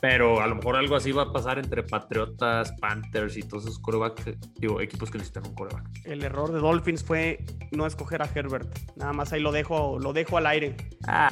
pero 0.01 0.41
a 0.41 0.47
lo 0.47 0.55
mejor 0.55 0.75
algo 0.75 0.97
así 0.97 1.13
va 1.13 1.23
a 1.23 1.31
pasar 1.31 1.57
entre 1.59 1.83
Patriotas, 1.83 2.73
Panthers 2.81 3.37
y 3.37 3.43
todos 3.43 3.63
esos 3.63 3.79
corebacks, 3.79 4.25
digo, 4.59 4.81
equipos 4.81 5.09
que 5.09 5.17
necesitan 5.19 5.47
un 5.47 5.55
coreback. 5.55 5.87
El 6.03 6.23
error 6.23 6.51
de 6.51 6.59
Dolphins 6.59 7.03
fue 7.03 7.45
no 7.71 7.85
escoger 7.87 8.21
a 8.21 8.29
Herbert. 8.33 8.67
Nada 8.97 9.13
más 9.13 9.31
ahí 9.31 9.39
lo 9.41 9.53
dejo, 9.53 9.99
lo 9.99 10.11
dejo 10.11 10.37
al 10.37 10.47
aire. 10.47 10.75
Ah, 11.07 11.31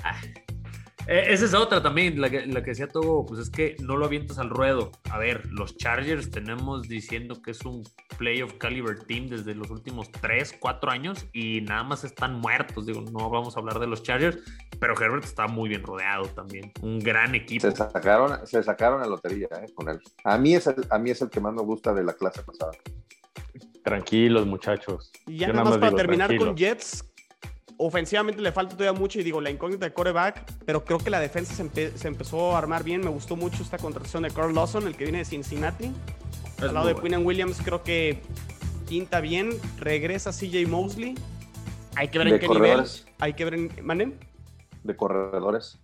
esa 1.07 1.45
es 1.45 1.53
otra 1.53 1.81
también, 1.81 2.19
la 2.21 2.29
que, 2.29 2.45
la 2.45 2.63
que 2.63 2.71
decía 2.71 2.87
Togo, 2.87 3.25
pues 3.25 3.39
es 3.39 3.49
que 3.49 3.75
no 3.79 3.97
lo 3.97 4.05
avientas 4.05 4.37
al 4.37 4.49
ruedo. 4.49 4.91
A 5.09 5.17
ver, 5.17 5.45
los 5.51 5.75
Chargers 5.77 6.29
tenemos 6.29 6.83
diciendo 6.83 7.41
que 7.41 7.51
es 7.51 7.65
un 7.65 7.83
playoff 8.17 8.53
caliber 8.53 9.03
team 9.03 9.27
desde 9.27 9.55
los 9.55 9.69
últimos 9.69 10.11
3, 10.11 10.57
4 10.59 10.91
años 10.91 11.25
y 11.33 11.61
nada 11.61 11.83
más 11.83 12.03
están 12.03 12.35
muertos. 12.35 12.85
Digo, 12.85 13.01
no 13.01 13.29
vamos 13.29 13.55
a 13.55 13.59
hablar 13.59 13.79
de 13.79 13.87
los 13.87 14.03
Chargers, 14.03 14.37
pero 14.79 14.99
Herbert 14.99 15.23
está 15.23 15.47
muy 15.47 15.69
bien 15.69 15.83
rodeado 15.83 16.25
también. 16.27 16.71
Un 16.81 16.99
gran 16.99 17.35
equipo. 17.35 17.69
Se 17.69 17.75
sacaron, 17.75 18.45
se 18.45 18.63
sacaron 18.63 19.01
a 19.01 19.07
lotería 19.07 19.47
eh, 19.61 19.71
con 19.73 19.89
él. 19.89 19.99
A 20.23 20.37
mí, 20.37 20.55
es 20.55 20.67
el, 20.67 20.85
a 20.89 20.97
mí 20.97 21.09
es 21.11 21.21
el 21.21 21.29
que 21.29 21.39
más 21.39 21.53
me 21.53 21.61
gusta 21.61 21.93
de 21.93 22.03
la 22.03 22.13
clase 22.13 22.41
pasada. 22.43 22.71
Tranquilos, 23.83 24.45
muchachos. 24.45 25.11
Y 25.25 25.37
ya 25.37 25.47
Yo 25.47 25.53
nada 25.53 25.65
más 25.65 25.77
para 25.77 25.89
digo, 25.89 25.97
terminar 25.97 26.37
con. 26.37 26.55
Jets, 26.55 27.10
ofensivamente 27.85 28.41
le 28.41 28.51
falta 28.51 28.75
todavía 28.77 28.97
mucho 28.99 29.19
y 29.19 29.23
digo, 29.23 29.41
la 29.41 29.49
incógnita 29.49 29.85
de 29.85 29.93
coreback, 29.93 30.43
pero 30.65 30.83
creo 30.85 30.99
que 30.99 31.09
la 31.09 31.19
defensa 31.19 31.53
se, 31.53 31.63
empe- 31.63 31.93
se 31.95 32.07
empezó 32.07 32.55
a 32.55 32.57
armar 32.57 32.83
bien. 32.83 33.01
Me 33.01 33.09
gustó 33.09 33.35
mucho 33.35 33.63
esta 33.63 33.77
contratación 33.77 34.23
de 34.23 34.31
Carl 34.31 34.53
Lawson, 34.53 34.87
el 34.87 34.95
que 34.95 35.03
viene 35.05 35.19
de 35.19 35.25
Cincinnati. 35.25 35.91
Es 36.57 36.63
Al 36.63 36.73
lado 36.73 36.87
de 36.87 36.93
bueno. 36.93 37.17
Quinn 37.17 37.25
Williams 37.25 37.59
creo 37.63 37.83
que 37.83 38.21
pinta 38.87 39.19
bien. 39.21 39.49
Regresa 39.79 40.31
CJ 40.31 40.67
Mosley. 40.67 41.15
Hay 41.95 42.07
que 42.09 42.17
ver 42.19 42.27
en 42.27 42.39
qué 42.39 42.45
corredores. 42.47 42.99
nivel. 43.05 43.15
Hay 43.19 43.33
que 43.33 43.43
ver 43.45 43.53
en... 43.55 43.71
¿Manen? 43.83 44.19
De 44.83 44.95
corredores. 44.95 45.79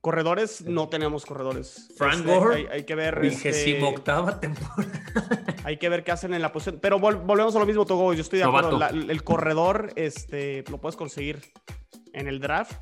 Corredores, 0.00 0.62
no 0.62 0.88
tenemos 0.88 1.26
corredores. 1.26 1.90
Frank 1.96 2.20
Este, 2.20 2.34
Gore, 2.38 2.56
hay, 2.56 2.66
hay 2.72 2.84
que 2.84 2.94
ver. 2.94 3.20
Vigésimo 3.20 3.88
este, 3.88 3.96
octava 3.98 4.40
temporada. 4.40 4.86
Hay 5.64 5.76
que 5.76 5.88
ver 5.90 6.04
qué 6.04 6.12
hacen 6.12 6.32
en 6.32 6.40
la 6.40 6.52
posición. 6.52 6.78
Pero 6.80 6.98
vol- 6.98 7.22
volvemos 7.24 7.54
a 7.54 7.58
lo 7.58 7.66
mismo, 7.66 7.84
Togo. 7.84 8.14
Yo 8.14 8.22
estoy 8.22 8.38
de 8.38 8.46
acuerdo. 8.46 8.78
La- 8.78 8.88
el 8.88 9.22
corredor 9.24 9.92
este, 9.96 10.64
lo 10.70 10.78
puedes 10.78 10.96
conseguir 10.96 11.40
en 12.14 12.28
el 12.28 12.40
draft. 12.40 12.72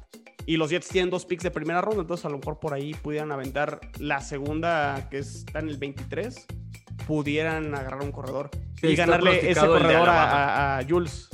Y 0.47 0.57
los 0.57 0.71
Jets 0.71 0.89
tienen 0.89 1.11
dos 1.11 1.27
picks 1.27 1.43
de 1.43 1.51
primera 1.51 1.81
ronda. 1.81 2.03
Entonces, 2.03 2.25
a 2.25 2.29
lo 2.31 2.39
mejor 2.39 2.61
por 2.61 2.73
ahí 2.73 2.95
pudieran 2.95 3.33
aventar 3.33 3.81
la 3.99 4.21
segunda, 4.21 5.09
que 5.11 5.19
está 5.19 5.59
en 5.59 5.69
el 5.69 5.77
23. 5.77 6.47
Pudieran 7.07 7.75
agarrar 7.75 8.03
un 8.03 8.13
corredor 8.13 8.51
Sí, 8.81 8.89
y 8.89 8.97
ganarle 8.97 9.51
ese 9.51 9.61
corredor 9.67 10.09
a, 10.09 10.23
Alabama. 10.23 10.45
a- 10.77 10.79
a 10.79 10.85
Jules. 10.89 11.29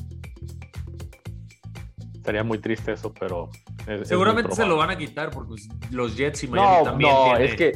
Sería 2.24 2.42
muy 2.44 2.58
triste 2.58 2.92
eso, 2.92 3.12
pero. 3.12 3.50
es- 3.86 4.08
Seguramente 4.08 4.54
se 4.54 4.66
lo 4.66 4.76
van 4.76 4.90
a 4.90 4.96
quitar 4.98 5.30
porque 5.30 5.48
pues, 5.50 5.68
los 5.90 6.16
Jets 6.16 6.44
y 6.44 6.48
Miami 6.48 6.76
No, 6.78 6.82
también 6.84 7.10
no, 7.12 7.36
es 7.36 7.54
que 7.54 7.66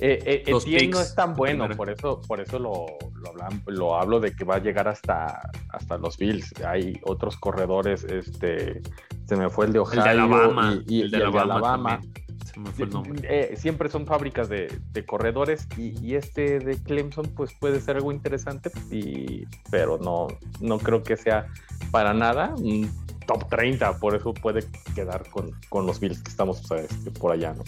eh, 0.00 0.42
eh, 0.44 0.50
Dos 0.50 0.64
Etienne 0.64 0.86
no 0.88 0.98
picks 0.98 1.08
es 1.10 1.14
tan 1.14 1.34
bueno, 1.34 1.64
primero. 1.66 1.76
por 1.76 1.90
eso, 1.90 2.20
por 2.26 2.40
eso 2.40 2.58
lo, 2.58 2.86
lo, 3.14 3.32
hablan- 3.32 3.62
lo 3.66 3.94
hablo 3.96 4.20
de 4.20 4.34
que 4.34 4.44
va 4.44 4.56
a 4.56 4.58
llegar 4.58 4.88
hasta, 4.88 5.48
hasta 5.68 5.98
los 5.98 6.16
Bills. 6.16 6.52
Hay 6.64 6.98
otros 7.04 7.36
corredores, 7.36 8.02
este, 8.04 8.82
se 9.26 9.36
me 9.36 9.48
fue 9.50 9.66
el 9.66 9.72
de 9.72 9.78
Ohio 9.80 9.98
el 10.00 10.04
de 10.04 10.10
Alabama. 10.10 10.78
y, 10.86 10.94
y- 10.96 11.00
el 11.02 11.08
y 11.08 11.10
de 11.10 11.16
el 11.18 11.32
de 11.32 11.38
Alabama. 11.38 11.42
Alabama. 11.54 11.90
también. 12.00 12.12
Se 12.52 12.58
me 12.60 12.70
fue 12.72 12.84
el 12.86 12.90
nombre. 12.90 13.20
Eh, 13.30 13.56
siempre 13.56 13.88
son 13.88 14.04
fábricas 14.06 14.48
de, 14.48 14.76
de 14.92 15.06
corredores 15.06 15.66
y, 15.78 15.98
y 16.04 16.16
este 16.16 16.58
de 16.58 16.76
Clemson 16.82 17.26
pues 17.36 17.52
puede 17.54 17.80
ser 17.80 17.96
algo 17.96 18.10
interesante, 18.12 18.70
y, 18.90 19.44
pero 19.70 19.98
no, 19.98 20.26
no 20.60 20.78
creo 20.78 21.02
que 21.02 21.16
sea 21.16 21.46
para 21.92 22.12
nada 22.12 22.54
un 22.56 22.90
top 23.26 23.48
30, 23.48 23.98
por 23.98 24.14
eso 24.14 24.32
puede 24.34 24.64
quedar 24.94 25.28
con, 25.30 25.50
con 25.68 25.86
los 25.86 26.00
Bills 26.00 26.20
que 26.20 26.30
estamos 26.30 26.62
este, 26.70 27.10
por 27.12 27.32
allá, 27.32 27.54
¿no? 27.54 27.64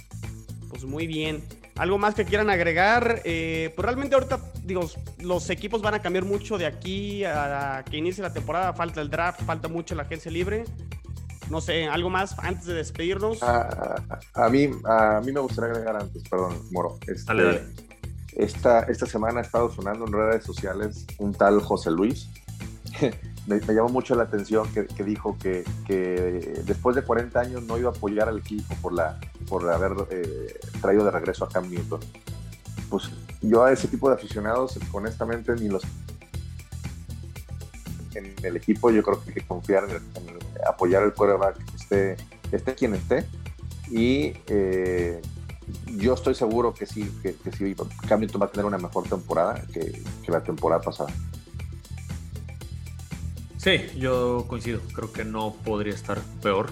Pues 0.69 0.85
muy 0.85 1.07
bien. 1.07 1.43
¿Algo 1.77 1.99
más 1.99 2.15
que 2.15 2.25
quieran 2.25 2.51
agregar? 2.51 3.21
Eh, 3.25 3.73
pues 3.75 3.85
realmente 3.85 4.15
ahorita, 4.15 4.39
digo, 4.63 4.89
los 5.19 5.51
equipos 5.51 5.83
van 5.83 5.95
a 5.95 6.01
cambiar 6.03 6.25
mucho 6.25 6.57
de 6.57 6.67
aquí 6.67 7.25
a 7.25 7.85
que 7.91 7.97
inicie 7.97 8.23
la 8.23 8.33
temporada. 8.33 8.73
Falta 8.75 9.01
el 9.01 9.11
draft, 9.11 9.43
falta 9.43 9.67
mucho 9.67 9.95
la 9.97 10.05
agencia 10.05 10.31
libre. 10.31 10.65
No 11.51 11.61
sé, 11.61 11.87
algo 11.87 12.11
más 12.11 12.39
antes 12.39 12.67
de 12.67 12.75
despedirnos. 12.75 13.43
A, 13.43 13.99
a- 14.35 14.45
a 14.47 14.49
mí, 14.51 14.71
a 14.85 15.21
mí 15.25 15.33
me 15.33 15.41
gustaría 15.41 15.73
agregar 15.73 15.97
antes, 15.97 16.23
perdón, 16.29 16.57
Moro. 16.71 16.97
Este, 17.09 17.25
Dale, 17.27 17.45
dale. 17.45 17.63
Esta, 18.37 18.81
esta 18.85 19.07
semana 19.07 19.41
ha 19.41 19.43
estado 19.43 19.71
sonando 19.73 20.07
en 20.07 20.13
redes 20.13 20.45
sociales 20.45 21.05
un 21.19 21.33
tal 21.35 21.61
José 21.61 21.91
Luis. 21.91 22.29
Me, 23.47 23.61
llamó 23.61 23.89
mucho 23.89 24.15
la 24.15 24.25
atención 24.25 24.67
que, 24.73 25.05
dijo 25.05 25.37
que, 25.39 25.65
después 26.65 26.97
de 26.97 27.03
40 27.03 27.39
años 27.39 27.63
no 27.63 27.79
iba 27.79 27.91
a 27.91 27.93
apoyar 27.93 28.29
al 28.29 28.39
equipo 28.39 28.75
por, 28.81 28.93
la, 28.93 29.19
por 29.49 29.69
haber 29.71 29.93
eh, 30.11 30.59
traído 30.81 31.05
de 31.05 31.11
regreso 31.11 31.45
a 31.45 31.49
Cam 31.49 31.69
Newton. 31.69 32.01
Pues 32.89 33.11
yo 33.43 33.65
a 33.65 33.73
ese 33.73 33.89
tipo 33.89 34.09
de 34.09 34.15
aficionados, 34.15 34.79
honestamente, 34.93 35.55
ni 35.57 35.69
los 35.69 35.83
en 38.15 38.33
el 38.45 38.57
equipo, 38.57 38.91
yo 38.91 39.03
creo 39.03 39.21
que 39.23 39.31
hay 39.31 39.35
que 39.35 39.47
confiar 39.47 39.85
en, 39.91 40.01
apoyar 40.69 41.03
el 41.03 41.13
quarterback, 41.13 41.59
esté, 41.75 42.17
esté 42.53 42.75
quien 42.75 42.95
esté. 42.95 43.27
Y 43.91 44.35
eh, 44.47 45.21
yo 45.97 46.15
estoy 46.15 46.35
seguro 46.35 46.73
que 46.73 46.87
sí, 46.87 47.11
que, 47.23 47.35
que 47.35 47.53
sí, 47.53 47.75
Cam 48.09 48.21
Newton 48.21 48.41
va 48.41 48.47
a 48.47 48.51
tener 48.51 48.65
una 48.65 48.79
mejor 48.79 49.09
temporada 49.09 49.63
que 49.73 50.03
la 50.29 50.43
temporada 50.43 50.81
pasada. 50.81 51.13
Sí, 53.65 53.81
yo 53.99 54.45
coincido. 54.47 54.81
Creo 54.95 55.11
que 55.13 55.25
no 55.25 55.55
podría 55.65 55.95
estar 55.95 56.21
peor. 56.43 56.67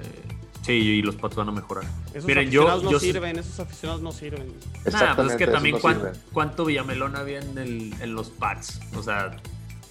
Eh, 0.00 0.34
sí, 0.62 0.72
y 0.72 1.02
los 1.02 1.16
Pats 1.16 1.36
van 1.36 1.50
a 1.50 1.52
mejorar. 1.52 1.84
esos 2.14 2.24
miren, 2.24 2.50
yo- 2.50 2.62
aficionados 2.62 2.84
no 2.84 2.90
yo 2.92 2.98
sirven, 3.00 3.38
esos 3.38 3.60
aficionados 3.60 4.02
no 4.02 4.10
sirven. 4.10 4.52
Nah, 4.90 5.14
pues 5.16 5.32
es 5.32 5.36
que 5.36 5.46
también 5.46 5.74
no 5.74 5.80
cuán- 5.82 6.12
cuánto 6.32 6.64
Villamelón 6.64 7.14
había 7.16 7.40
en, 7.40 7.58
el- 7.58 7.94
en 8.00 8.14
los 8.14 8.30
Pats. 8.30 8.80
O 8.96 9.02
sea, 9.02 9.36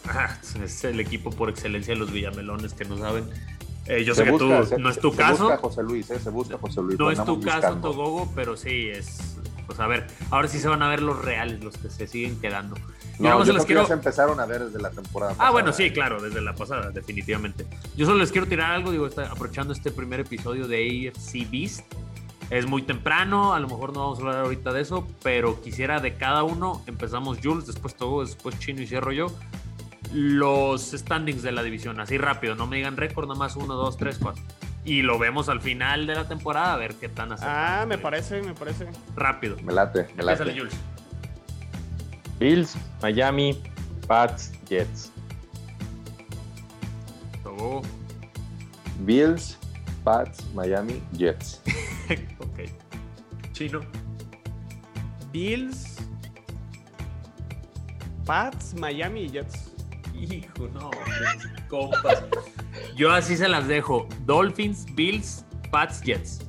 ajá, 0.06 0.40
es 0.64 0.84
el 0.84 1.00
equipo 1.00 1.30
por 1.30 1.50
excelencia 1.50 1.94
de 1.94 2.00
los 2.00 2.12
Villamelones 2.12 2.74
que 2.74 2.86
no 2.86 2.98
saben. 2.98 3.26
Eh, 3.86 4.04
yo 4.06 4.16
sé 4.16 4.24
que 4.24 4.32
tú 4.32 4.50
se- 4.66 4.78
no 4.80 4.90
es 4.90 4.98
tu 5.00 5.12
se 5.12 5.18
caso. 5.18 5.44
busca 5.44 5.58
José 5.58 5.84
Luis, 5.84 6.10
¿eh? 6.10 6.20
se 6.20 6.30
busca 6.32 6.58
José 6.58 6.82
Luis. 6.82 6.98
No 6.98 7.12
es 7.12 7.24
tu 7.24 7.40
caso, 7.42 7.58
buscando. 7.68 7.92
Togogo, 7.92 8.32
pero 8.34 8.58
sí 8.58 8.88
es. 8.90 9.33
Pues 9.66 9.80
a 9.80 9.88
ver, 9.88 10.08
ahora 10.30 10.48
sí 10.48 10.60
se 10.60 10.68
van 10.68 10.82
a 10.84 10.90
ver 10.90 11.02
los 11.02 11.24
reales, 11.24 11.64
los 11.64 11.78
que 11.78 11.90
se 11.90 12.08
siguen 12.08 12.40
quedando. 12.40 12.76
No, 13.20 13.30
yo 13.30 13.38
les 13.40 13.46
creo 13.46 13.58
que 13.60 13.66
quiero- 13.66 13.86
se 13.88 13.94
empezaron 13.94 14.40
a 14.40 14.46
ver 14.46 14.66
desde 14.66 14.82
la 14.82 14.90
temporada 14.90 15.32
Ah, 15.34 15.36
pasada. 15.36 15.52
bueno, 15.52 15.74
sí, 15.74 15.92
claro, 15.92 16.22
desde 16.22 16.42
la 16.42 16.54
pasada, 16.56 16.90
definitivamente. 16.92 17.66
Yo 17.96 18.06
solo 18.06 18.18
les 18.20 18.32
quiero 18.32 18.48
tirar 18.48 18.72
algo, 18.72 18.92
digo, 18.92 19.06
está- 19.08 19.32
aprovechando 19.32 19.72
este 19.74 19.92
primer 19.92 20.20
episodio 20.22 20.68
de 20.68 20.78
AFC 21.08 21.46
Beast. 21.50 21.82
Es 22.50 22.68
muy 22.68 22.82
temprano, 22.82 23.54
a 23.54 23.60
lo 23.60 23.68
mejor 23.68 23.94
no 23.94 24.02
vamos 24.02 24.20
a 24.20 24.22
hablar 24.24 24.40
ahorita 24.44 24.74
de 24.74 24.82
eso, 24.82 25.08
pero 25.24 25.62
quisiera 25.62 26.00
de 26.00 26.16
cada 26.16 26.44
uno, 26.44 26.84
empezamos 26.88 27.38
Jules, 27.42 27.66
después 27.68 27.96
Togo, 27.96 28.24
después 28.26 28.60
Chino 28.60 28.82
y 28.82 28.88
cierro 28.88 29.12
yo, 29.12 29.28
los 30.12 30.92
standings 30.92 31.42
de 31.42 31.52
la 31.52 31.64
división, 31.64 32.00
así 32.00 32.18
rápido, 32.18 32.56
no 32.56 32.68
me 32.68 32.78
digan 32.78 32.98
récord, 32.98 33.28
nada 33.28 33.40
más 33.40 33.56
uno, 33.56 33.76
dos, 33.76 33.98
tres, 33.98 34.20
cuatro. 34.22 34.44
Y 34.86 35.02
lo 35.02 35.18
vemos 35.18 35.48
al 35.48 35.62
final 35.62 36.06
de 36.08 36.16
la 36.16 36.28
temporada, 36.28 36.74
a 36.74 36.78
ver 36.78 36.96
qué 36.96 37.08
tan 37.08 37.32
acertado. 37.32 37.82
Ah, 37.82 37.86
me 37.86 37.98
parece, 37.98 38.42
me 38.42 38.54
parece. 38.54 38.88
Rápido. 39.16 39.56
Me 39.64 39.72
late, 39.72 40.08
me 40.16 40.24
late. 40.24 40.44
Jules. 40.54 40.76
Bills, 42.40 42.76
Miami, 43.02 43.62
Pats, 44.08 44.52
Jets. 44.68 45.12
Togo. 47.44 47.82
Bills, 49.06 49.58
Pats, 50.04 50.44
Miami, 50.54 51.02
Jets. 51.14 51.62
ok. 52.40 52.60
Chino. 53.54 53.80
Bills, 55.32 55.98
Pats, 58.26 58.74
Miami 58.74 59.24
y 59.24 59.30
Jets. 59.30 59.72
Hijo, 60.14 60.68
no, 60.74 60.92
compas. 61.70 62.24
Yo 62.96 63.12
así 63.12 63.38
se 63.38 63.48
las 63.50 63.68
dejo. 63.68 64.08
Dolphins, 64.26 64.86
Bills, 64.96 65.46
Pats, 65.72 66.02
Jets. 66.02 66.40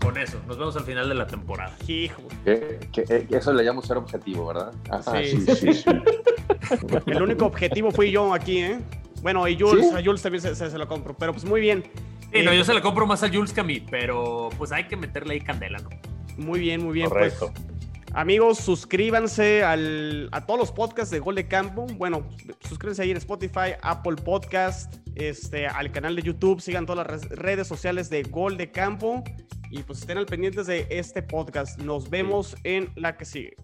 Con 0.00 0.18
eso, 0.18 0.38
nos 0.46 0.58
vemos 0.58 0.76
al 0.76 0.84
final 0.84 1.08
de 1.08 1.14
la 1.14 1.26
temporada. 1.26 1.74
Hijo. 1.88 2.20
Que, 2.44 2.78
que- 2.92 3.04
eh, 3.08 3.26
eso 3.30 3.52
le 3.54 3.62
llamo 3.62 3.80
ser 3.80 3.96
objetivo, 3.96 4.46
¿verdad? 4.46 4.72
Ajá, 4.90 5.22
Sí. 5.22 5.40
sí, 5.40 5.54
sí, 5.56 5.72
sí. 5.74 5.84
El 7.06 7.22
único 7.22 7.46
objetivo 7.46 7.90
fui 7.90 8.10
yo 8.10 8.34
aquí, 8.34 8.58
¿eh? 8.58 8.80
Bueno, 9.22 9.48
y 9.48 9.58
Jules, 9.58 9.88
¿Sí? 9.88 9.94
a 9.96 10.04
Jules 10.04 10.20
también 10.20 10.42
se, 10.42 10.54
se- 10.54 10.70
se 10.70 10.78
lo 10.78 10.86
compro. 10.86 11.14
Pero 11.16 11.32
pues 11.32 11.44
muy 11.46 11.60
bien. 11.60 11.84
Sí, 12.32 12.42
no, 12.42 12.50
Eh, 12.52 12.58
yo 12.58 12.64
se 12.64 12.74
la 12.74 12.82
compro 12.82 13.06
más 13.06 13.22
a 13.22 13.28
Jules 13.28 13.52
que 13.52 13.60
a 13.60 13.64
mí, 13.64 13.80
pero 13.90 14.50
pues 14.58 14.72
hay 14.72 14.84
que 14.84 14.96
meterle 14.96 15.34
ahí 15.34 15.40
candela, 15.40 15.78
¿no? 15.78 15.88
Muy 16.36 16.60
bien, 16.60 16.82
muy 16.84 16.92
bien. 16.94 17.08
Correcto. 17.08 17.50
Pues, 17.54 17.66
amigos, 18.14 18.58
suscríbanse 18.58 19.62
a 19.64 20.46
todos 20.46 20.58
los 20.58 20.72
podcasts 20.72 21.10
de 21.10 21.18
Gol 21.18 21.34
de 21.34 21.46
Campo. 21.46 21.86
Bueno, 21.96 22.28
suscríbanse 22.60 23.02
ahí 23.02 23.10
en 23.10 23.16
Spotify, 23.18 23.74
Apple 23.82 24.16
Podcast, 24.16 24.96
este, 25.14 25.66
al 25.66 25.92
canal 25.92 26.16
de 26.16 26.22
YouTube. 26.22 26.60
Sigan 26.60 26.86
todas 26.86 27.06
las 27.06 27.28
redes 27.30 27.66
sociales 27.66 28.08
de 28.10 28.22
Gol 28.22 28.56
de 28.56 28.70
Campo. 28.70 29.22
Y 29.70 29.82
pues 29.82 30.00
estén 30.00 30.18
al 30.18 30.26
pendientes 30.26 30.66
de 30.66 30.86
este 30.90 31.22
podcast. 31.22 31.80
Nos 31.80 32.08
vemos 32.08 32.56
en 32.64 32.92
la 32.96 33.16
que 33.16 33.24
sigue. 33.24 33.56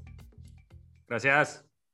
Gracias. 1.09 1.70